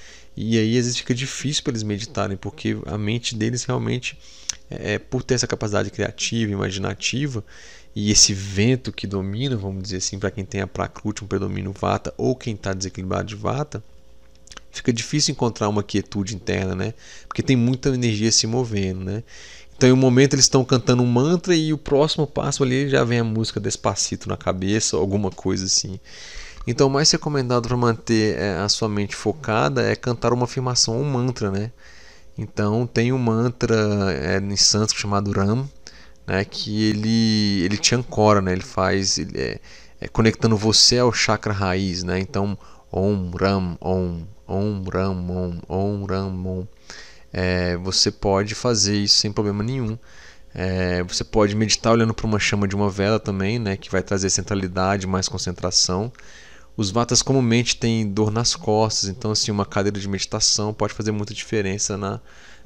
[0.42, 4.18] E aí às vezes fica difícil para eles meditarem, porque a mente deles realmente,
[4.70, 7.44] é, é, por ter essa capacidade criativa, imaginativa,
[7.94, 11.74] e esse vento que domina, vamos dizer assim, para quem tem a Prakruti, um predomínio
[11.78, 13.84] Vata, ou quem está desequilibrado de Vata,
[14.70, 16.94] fica difícil encontrar uma quietude interna, né?
[17.28, 19.22] Porque tem muita energia se movendo, né?
[19.76, 23.04] Então, em um momento eles estão cantando um mantra e o próximo passo ali já
[23.04, 26.00] vem a música Despacito na cabeça, alguma coisa assim.
[26.66, 31.00] Então, o mais recomendado para manter é, a sua mente focada é cantar uma afirmação
[31.00, 31.72] um mantra, né?
[32.36, 33.74] Então, tem um mantra
[34.12, 35.68] é, em sânscrito chamado Ram,
[36.26, 36.44] né?
[36.44, 38.52] Que ele ele te ancora, né?
[38.52, 39.60] Ele faz ele é,
[40.00, 42.18] é, conectando você ao chakra raiz, né?
[42.20, 42.56] Então,
[42.92, 46.66] Om Ram Om Om Ram Om Om Ram Om.
[47.32, 49.98] É, você pode fazer isso sem problema nenhum.
[50.54, 54.02] É, você pode meditar olhando para uma chama de uma vela também, né, que vai
[54.02, 56.12] trazer centralidade, mais concentração.
[56.81, 61.12] Os vatas comumente têm dor nas costas, então assim uma cadeira de meditação pode fazer
[61.12, 62.23] muita diferença na,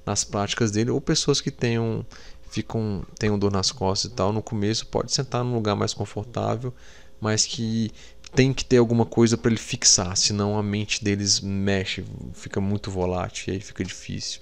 [0.07, 0.93] nas práticas dele.
[0.93, 2.07] Ou pessoas que tenham
[2.49, 6.73] ficam tenham dor nas costas e tal, no começo pode sentar num lugar mais confortável,
[7.21, 7.91] mas que
[8.33, 12.05] tem que ter alguma coisa para ele fixar, senão a mente deles mexe,
[12.35, 14.41] fica muito volátil e aí fica difícil.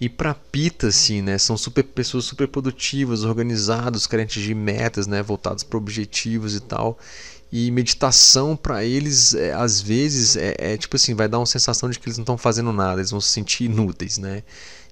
[0.00, 5.22] E para Pita, assim, né, são super, pessoas super produtivas, organizados, carentes de metas, né,
[5.22, 6.98] voltados para objetivos e tal.
[7.52, 11.90] E meditação para eles, é, às vezes, é, é, tipo assim, vai dar uma sensação
[11.90, 14.42] de que eles não estão fazendo nada, eles vão se sentir inúteis, né?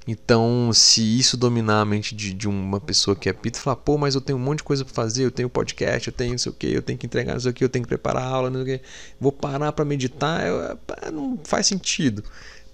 [0.06, 3.96] Então, se isso dominar a mente de, de uma pessoa que é pita, falar, pô,
[3.98, 6.38] mas eu tenho um monte de coisa para fazer, eu tenho podcast, eu tenho não
[6.38, 8.26] sei o que, eu tenho que entregar não sei o eu tenho que preparar a
[8.26, 8.84] aula, não sei o que,
[9.20, 10.78] vou parar para meditar, eu,
[11.12, 12.24] não faz sentido.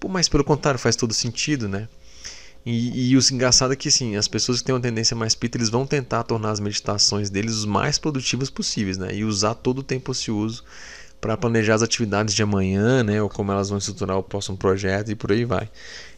[0.00, 1.88] Pô, mas pelo contrário, faz todo sentido, né?
[2.66, 5.56] E, e o engraçado é que assim, as pessoas que têm uma tendência mais pita,
[5.56, 9.14] eles vão tentar tornar as meditações deles os mais produtivas possíveis, né?
[9.14, 10.64] E usar todo o tempo ocioso
[11.20, 13.22] para planejar as atividades de amanhã, né?
[13.22, 15.70] Ou como elas vão estruturar o próximo projeto e por aí vai.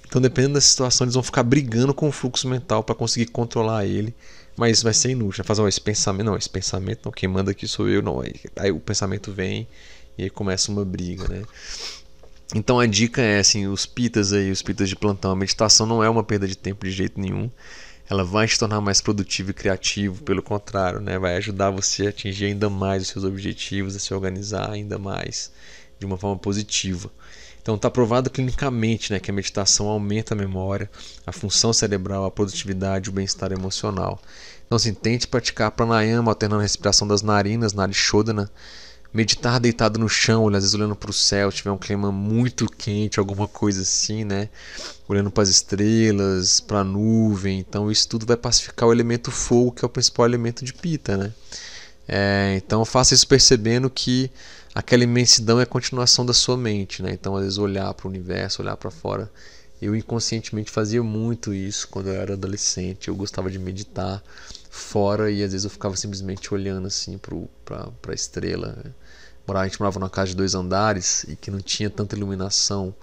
[0.06, 3.84] Então, dependendo da situação, eles vão ficar brigando com o fluxo mental para conseguir controlar
[3.84, 4.14] ele.
[4.56, 5.44] Mas vai ser inútil.
[5.44, 8.20] Vai fazer oh, esse pensamento, não, esse pensamento não, quem manda aqui sou eu, não.
[8.20, 9.68] Aí, aí o pensamento vem
[10.16, 11.42] e aí começa uma briga, né?
[12.54, 16.02] Então a dica é assim, os pitas aí, os pitas de plantão, a meditação não
[16.02, 17.50] é uma perda de tempo de jeito nenhum.
[18.08, 21.18] Ela vai te tornar mais produtivo e criativo, pelo contrário, né?
[21.18, 25.52] Vai ajudar você a atingir ainda mais os seus objetivos, a se organizar ainda mais
[25.98, 27.10] de uma forma positiva.
[27.60, 30.90] Então está provado clinicamente né, que a meditação aumenta a memória,
[31.26, 34.18] a função cerebral, a produtividade, o bem-estar emocional.
[34.66, 38.50] Então assim, tente praticar pranayama, alternando a respiração das narinas, narishodhana,
[39.12, 43.18] meditar deitado no chão, às vezes olhando para o céu, tiver um clima muito quente,
[43.18, 44.48] alguma coisa assim, né?
[45.08, 47.58] Olhando para as estrelas, para a nuvem.
[47.58, 51.16] Então isso tudo vai pacificar o elemento fogo, que é o principal elemento de pita,
[51.16, 51.32] né?
[52.06, 54.30] É, então faça isso percebendo que
[54.74, 57.12] aquela imensidão é a continuação da sua mente, né?
[57.12, 59.30] Então, às vezes, olhar para o universo, olhar para fora.
[59.80, 63.08] Eu inconscientemente fazia muito isso quando eu era adolescente.
[63.08, 64.22] Eu gostava de meditar
[64.70, 68.76] fora e às vezes eu ficava simplesmente olhando assim para a estrela.
[69.56, 72.94] A gente morava numa casa de dois andares e que não tinha tanta iluminação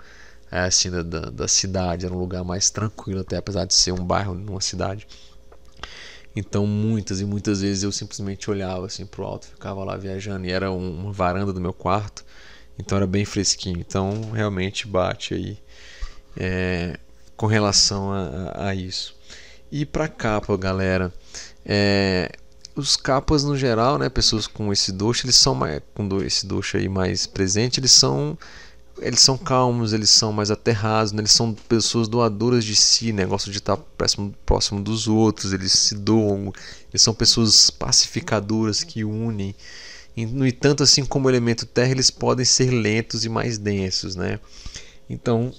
[0.52, 2.06] é, assim da, da, da cidade.
[2.06, 5.08] Era um lugar mais tranquilo, até apesar de ser um bairro numa cidade.
[6.36, 10.52] Então muitas e muitas vezes eu simplesmente olhava assim pro alto, ficava lá viajando e
[10.52, 12.26] era um, uma varanda do meu quarto,
[12.78, 13.80] então era bem fresquinho.
[13.80, 15.58] Então realmente bate aí
[16.36, 17.00] é,
[17.38, 19.16] com relação a, a, isso.
[19.72, 21.14] E para capa, galera,
[21.66, 22.32] é,
[22.76, 26.78] os capas no geral, né, pessoas com esse doxo, eles são mais, com esse doxo
[26.78, 28.38] aí mais presente, eles são
[29.00, 31.20] eles são calmos, eles são mais aterrados, né?
[31.20, 33.26] eles são pessoas doadoras de si, né?
[33.26, 36.54] gostam de estar próximo, próximo dos outros, eles se doam,
[36.92, 39.54] eles são pessoas pacificadoras que unem.
[40.16, 44.16] E, no entanto, assim como o elemento terra, eles podem ser lentos e mais densos.
[44.16, 44.40] Né?
[45.10, 45.54] Então,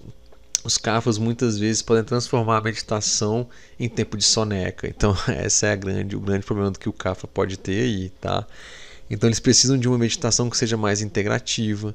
[0.67, 3.49] os cafas muitas vezes podem transformar a meditação
[3.79, 4.89] em tempo de soneca.
[4.89, 8.47] Então, essa é a grande, o grande problema que o cafa pode ter aí, tá?
[9.09, 11.95] Então, eles precisam de uma meditação que seja mais integrativa,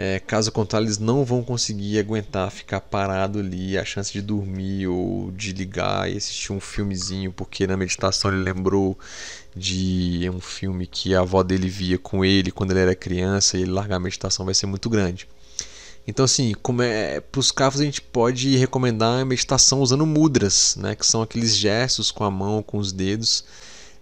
[0.00, 4.86] é, caso contrário, eles não vão conseguir aguentar ficar parado ali, a chance de dormir
[4.86, 8.96] ou de ligar e assistir um filmezinho, porque na meditação ele lembrou
[9.56, 13.62] de um filme que a avó dele via com ele quando ele era criança e
[13.62, 15.26] ele largar a meditação vai ser muito grande.
[16.08, 20.74] Então, assim, como é, para os carros a gente pode recomendar a meditação usando mudras,
[20.76, 23.44] né, que são aqueles gestos com a mão, com os dedos,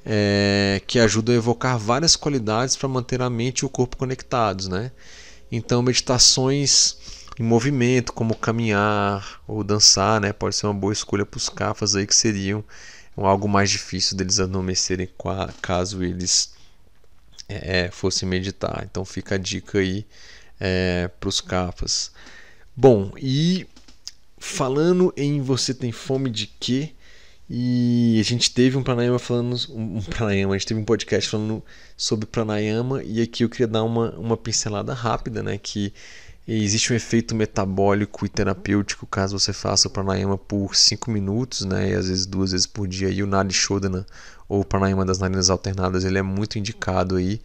[0.04, 4.68] é, que ajudam a evocar várias qualidades para manter a mente e o corpo conectados,
[4.68, 4.92] né?
[5.50, 6.96] Então, meditações
[7.40, 11.96] em movimento, como caminhar ou dançar, né, pode ser uma boa escolha para os cafas
[11.96, 12.62] aí que seriam
[13.16, 15.08] algo mais difícil deles adormecerem
[15.60, 16.52] caso eles
[17.48, 18.86] é, fossem meditar.
[18.88, 20.06] Então, fica a dica aí
[20.60, 22.10] é, para os cafas.
[22.76, 23.66] Bom, e
[24.38, 26.92] falando em você tem fome de quê?
[27.48, 29.56] E a gente teve um pranayama falando.
[29.70, 31.62] Um pranayama, a gente teve um podcast falando
[31.96, 33.02] sobre pranayama.
[33.04, 35.56] E aqui eu queria dar uma, uma pincelada rápida, né?
[35.56, 35.92] Que
[36.46, 41.90] existe um efeito metabólico e terapêutico caso você faça o pranayama por 5 minutos, né,
[41.90, 43.10] e às vezes duas vezes por dia.
[43.10, 44.06] E o Nadi Shodhana,
[44.48, 47.40] ou pranayama das narinas alternadas, ele é muito indicado aí.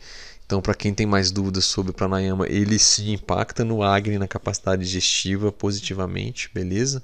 [0.51, 4.27] Então, para quem tem mais dúvidas sobre o pranayama, ele se impacta no Agni, na
[4.27, 7.01] capacidade digestiva positivamente, beleza?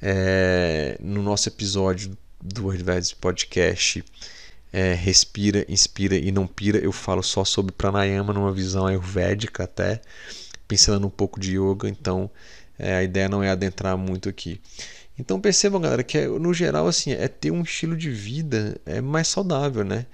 [0.00, 4.02] É, no nosso episódio do Ayurveda Podcast,
[4.72, 10.00] é, Respira, Inspira e Não Pira, eu falo só sobre pranayama numa visão ayurvédica até
[10.66, 12.30] pincelando um pouco de yoga, então
[12.78, 14.62] é, a ideia não é adentrar muito aqui.
[15.18, 19.02] Então percebam, galera, que é, no geral assim é ter um estilo de vida é
[19.02, 20.06] mais saudável, né?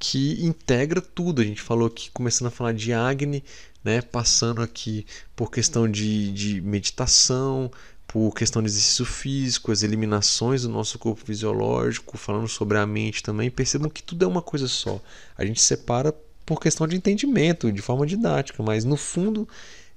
[0.00, 1.40] Que integra tudo.
[1.40, 3.44] A gente falou aqui, começando a falar de Agni,
[3.82, 4.00] né?
[4.00, 7.70] Passando aqui por questão de, de meditação,
[8.06, 13.22] por questão de exercício físico, as eliminações do nosso corpo fisiológico, falando sobre a mente
[13.22, 13.50] também.
[13.50, 15.00] Percebam que tudo é uma coisa só.
[15.36, 16.14] A gente separa
[16.46, 19.46] por questão de entendimento, de forma didática, mas no fundo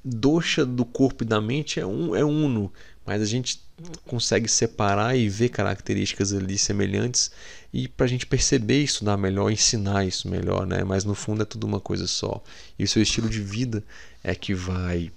[0.04, 2.74] doxa do corpo e da mente é, um, é uno,
[3.06, 3.62] mas a gente
[4.06, 7.32] consegue separar e ver características ali semelhantes
[7.74, 10.84] e para a gente perceber isso dá melhor, ensinar isso melhor, né?
[10.84, 12.44] Mas no fundo é tudo uma coisa só.
[12.78, 13.84] E o seu estilo de vida
[14.24, 15.12] é que vai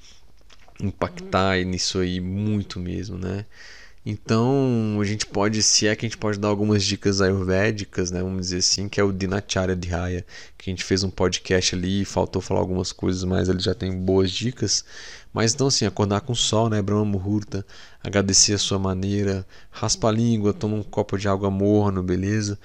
[0.80, 3.44] impactar nisso aí muito mesmo, né?
[4.06, 8.22] Então, a gente pode, se é que a gente pode dar algumas dicas ayurvédicas, né,
[8.22, 10.26] vamos dizer assim, que é o Dinacharya Dhyaya,
[10.58, 13.96] que a gente fez um podcast ali, faltou falar algumas coisas, mas ele já tem
[13.96, 14.84] boas dicas.
[15.32, 17.64] Mas então assim, acordar com o sol, né, Brahma Muhurta,
[18.02, 22.58] agradecer a sua maneira, raspa a língua, toma um copo de água morno, beleza?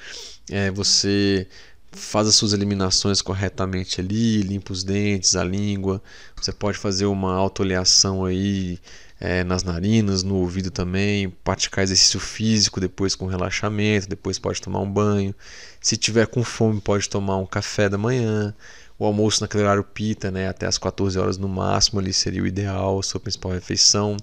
[0.51, 1.47] É, você
[1.91, 6.01] faz as suas eliminações corretamente ali, limpa os dentes, a língua.
[6.39, 8.79] Você pode fazer uma autoleação aí
[9.19, 14.79] é, nas narinas, no ouvido também, praticar exercício físico depois com relaxamento, depois pode tomar
[14.79, 15.35] um banho.
[15.81, 18.55] Se tiver com fome, pode tomar um café da manhã.
[18.97, 22.47] O almoço naquele horário pita, né, até as 14 horas no máximo, ali seria o
[22.47, 24.17] ideal, a sua principal refeição.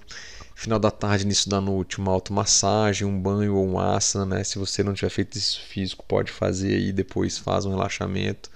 [0.55, 4.43] Final da tarde, início da noite, uma automassagem, um banho ou um asana, né?
[4.43, 8.49] Se você não tiver feito exercício físico, pode fazer aí, depois faz um relaxamento.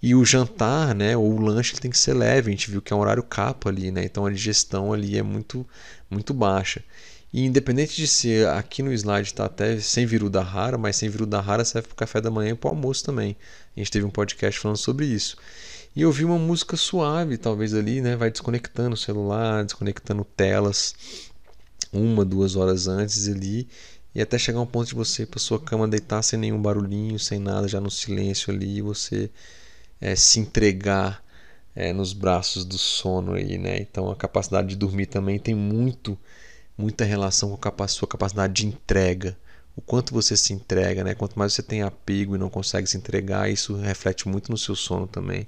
[0.00, 2.92] E o jantar, né, ou o lanche tem que ser leve, a gente viu que
[2.92, 4.04] é um horário capa ali, né?
[4.04, 5.66] Então a digestão ali é muito
[6.10, 6.82] muito baixa.
[7.32, 11.40] E independente de ser aqui no slide está até sem viruda rara, mas sem viruda
[11.40, 13.36] rara serve para o café da manhã e para o almoço também.
[13.76, 15.36] A gente teve um podcast falando sobre isso.
[15.94, 20.94] E ouvir uma música suave, talvez ali, né, vai desconectando o celular, desconectando telas,
[21.92, 23.68] uma, duas horas antes ali,
[24.14, 27.38] e até chegar um ponto de você para sua cama deitar sem nenhum barulhinho, sem
[27.38, 29.30] nada, já no silêncio ali, você
[30.00, 31.22] é, se entregar
[31.74, 33.78] é, nos braços do sono aí, né?
[33.78, 36.18] Então a capacidade de dormir também tem muito,
[36.76, 39.38] muita relação com a sua capacidade de entrega.
[39.76, 41.14] O quanto você se entrega, né?
[41.14, 44.74] Quanto mais você tem apego e não consegue se entregar, isso reflete muito no seu
[44.74, 45.46] sono também.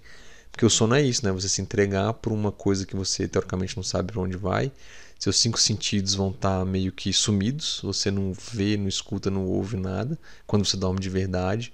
[0.52, 1.32] Porque o sono é isso, né?
[1.32, 4.70] Você se entregar por uma coisa que você teoricamente não sabe para onde vai.
[5.18, 7.80] Seus cinco sentidos vão estar tá meio que sumidos.
[7.82, 11.72] Você não vê, não escuta, não ouve nada quando você dorme de verdade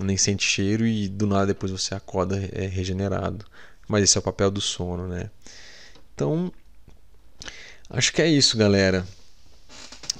[0.00, 3.44] nem sente cheiro e do nada depois você acorda é, regenerado.
[3.88, 5.30] Mas esse é o papel do sono, né?
[6.14, 6.52] Então,
[7.90, 9.06] acho que é isso, galera.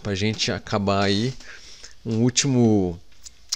[0.02, 1.32] Pra gente acabar aí,
[2.04, 2.98] um último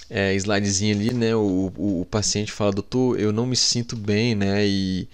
[0.09, 1.35] é, slidezinho ali, né?
[1.35, 4.65] O, o, o paciente fala, doutor, eu não me sinto bem, né?
[4.65, 5.07] E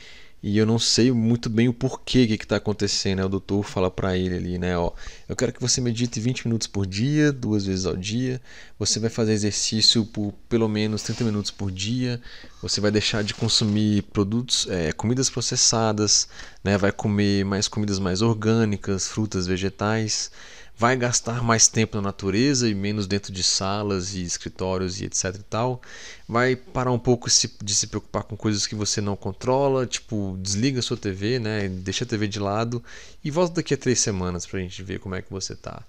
[0.44, 3.20] e eu não sei muito bem o porquê que está acontecendo.
[3.20, 3.26] Né?
[3.26, 4.78] O doutor fala para ele ali, né?
[4.78, 4.92] Ó,
[5.30, 8.42] eu quero que você medite 20 minutos por dia, duas vezes ao dia.
[8.78, 12.22] Você vai fazer exercício por pelo menos 30 minutos por dia.
[12.62, 16.28] Você vai deixar de consumir produtos, é, comidas processadas,
[16.62, 16.78] né?
[16.78, 20.30] Vai comer mais comidas mais orgânicas, frutas, vegetais
[20.78, 25.36] vai gastar mais tempo na natureza e menos dentro de salas e escritórios e etc
[25.36, 25.82] e tal.
[26.28, 30.80] Vai parar um pouco de se preocupar com coisas que você não controla, tipo, desliga
[30.80, 31.70] a sua TV, né?
[31.70, 32.84] Deixa a TV de lado
[33.24, 35.84] e volta daqui a três semanas pra gente ver como é que você tá.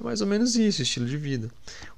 [0.00, 1.50] É mais ou menos isso, estilo de vida.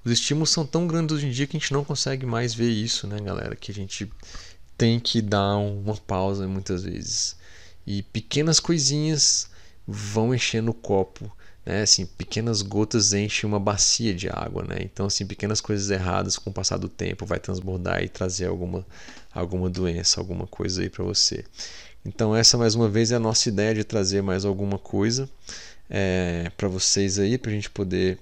[0.02, 2.70] Os estímulos são tão grandes hoje em dia que a gente não consegue mais ver
[2.70, 3.54] isso, né, galera?
[3.54, 4.10] Que a gente
[4.78, 7.36] tem que dar uma pausa muitas vezes.
[7.86, 9.50] E pequenas coisinhas
[9.86, 11.30] vão enchendo o copo
[11.70, 11.82] né?
[11.82, 14.78] Assim, pequenas gotas enchem uma bacia de água, né?
[14.80, 18.84] Então, assim, pequenas coisas erradas com o passar do tempo vai transbordar e trazer alguma,
[19.32, 21.44] alguma doença, alguma coisa aí para você.
[22.04, 25.30] Então, essa mais uma vez é a nossa ideia de trazer mais alguma coisa
[25.88, 28.18] é, para vocês aí, para a gente poder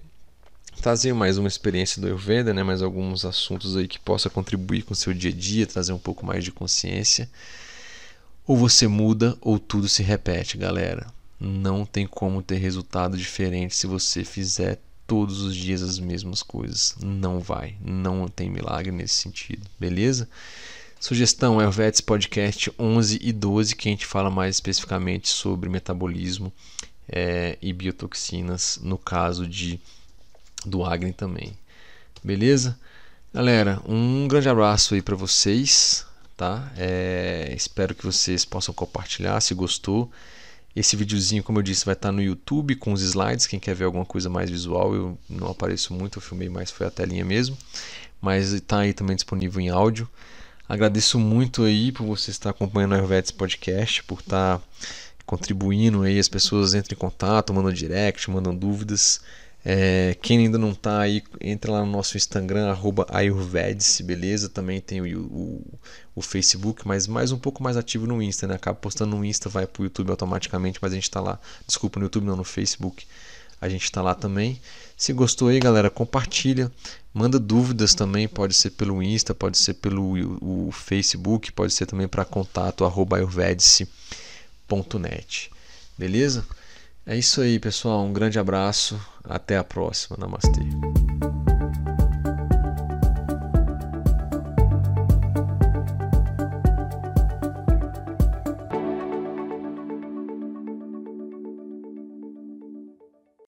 [0.82, 2.62] trazer mais uma experiência do Ayurveda, né?
[2.62, 5.98] Mais alguns assuntos aí que possa contribuir com o seu dia a dia, trazer um
[5.98, 7.28] pouco mais de consciência.
[8.46, 11.17] Ou você muda ou tudo se repete, galera.
[11.40, 16.96] Não tem como ter resultado diferente se você fizer todos os dias as mesmas coisas.
[17.02, 17.76] Não vai.
[17.80, 20.28] Não tem milagre nesse sentido, beleza?
[21.00, 25.68] Sugestão é o Vets Podcast 11 e 12, que a gente fala mais especificamente sobre
[25.68, 26.52] metabolismo
[27.08, 29.80] é, e biotoxinas, no caso de
[30.66, 31.56] do Agni também.
[32.22, 32.78] Beleza?
[33.32, 36.04] Galera, um grande abraço aí para vocês,
[36.36, 36.70] tá?
[36.76, 40.10] É, espero que vocês possam compartilhar se gostou.
[40.78, 43.48] Esse videozinho, como eu disse, vai estar no YouTube com os slides.
[43.48, 46.86] Quem quer ver alguma coisa mais visual, eu não apareço muito, eu filmei mais, foi
[46.86, 47.58] a telinha mesmo.
[48.20, 50.08] Mas está aí também disponível em áudio.
[50.68, 54.62] Agradeço muito aí por você estar acompanhando o Ayurvedes Podcast, por estar
[55.26, 59.20] contribuindo aí, as pessoas entram em contato, mandam direct, mandam dúvidas.
[59.64, 62.76] É, quem ainda não está aí, entra lá no nosso Instagram,
[63.08, 64.48] Ayurvedic, beleza?
[64.48, 65.78] Também tem o, o,
[66.18, 68.54] o, Facebook, mas mais um pouco mais ativo no Insta, né?
[68.54, 71.38] Acaba postando no Insta, vai para o YouTube automaticamente, mas a gente está lá.
[71.66, 73.06] Desculpa, no YouTube não, no Facebook.
[73.60, 74.60] A gente está lá também.
[74.96, 76.70] Se gostou aí, galera, compartilha.
[77.12, 82.06] Manda dúvidas também, pode ser pelo Insta, pode ser pelo o Facebook, pode ser também
[82.06, 85.50] para contato ayurvedice.net.
[85.96, 86.46] Beleza?
[87.04, 88.04] É isso aí, pessoal.
[88.04, 89.00] Um grande abraço.
[89.24, 90.16] Até a próxima.
[90.18, 90.60] Namastê.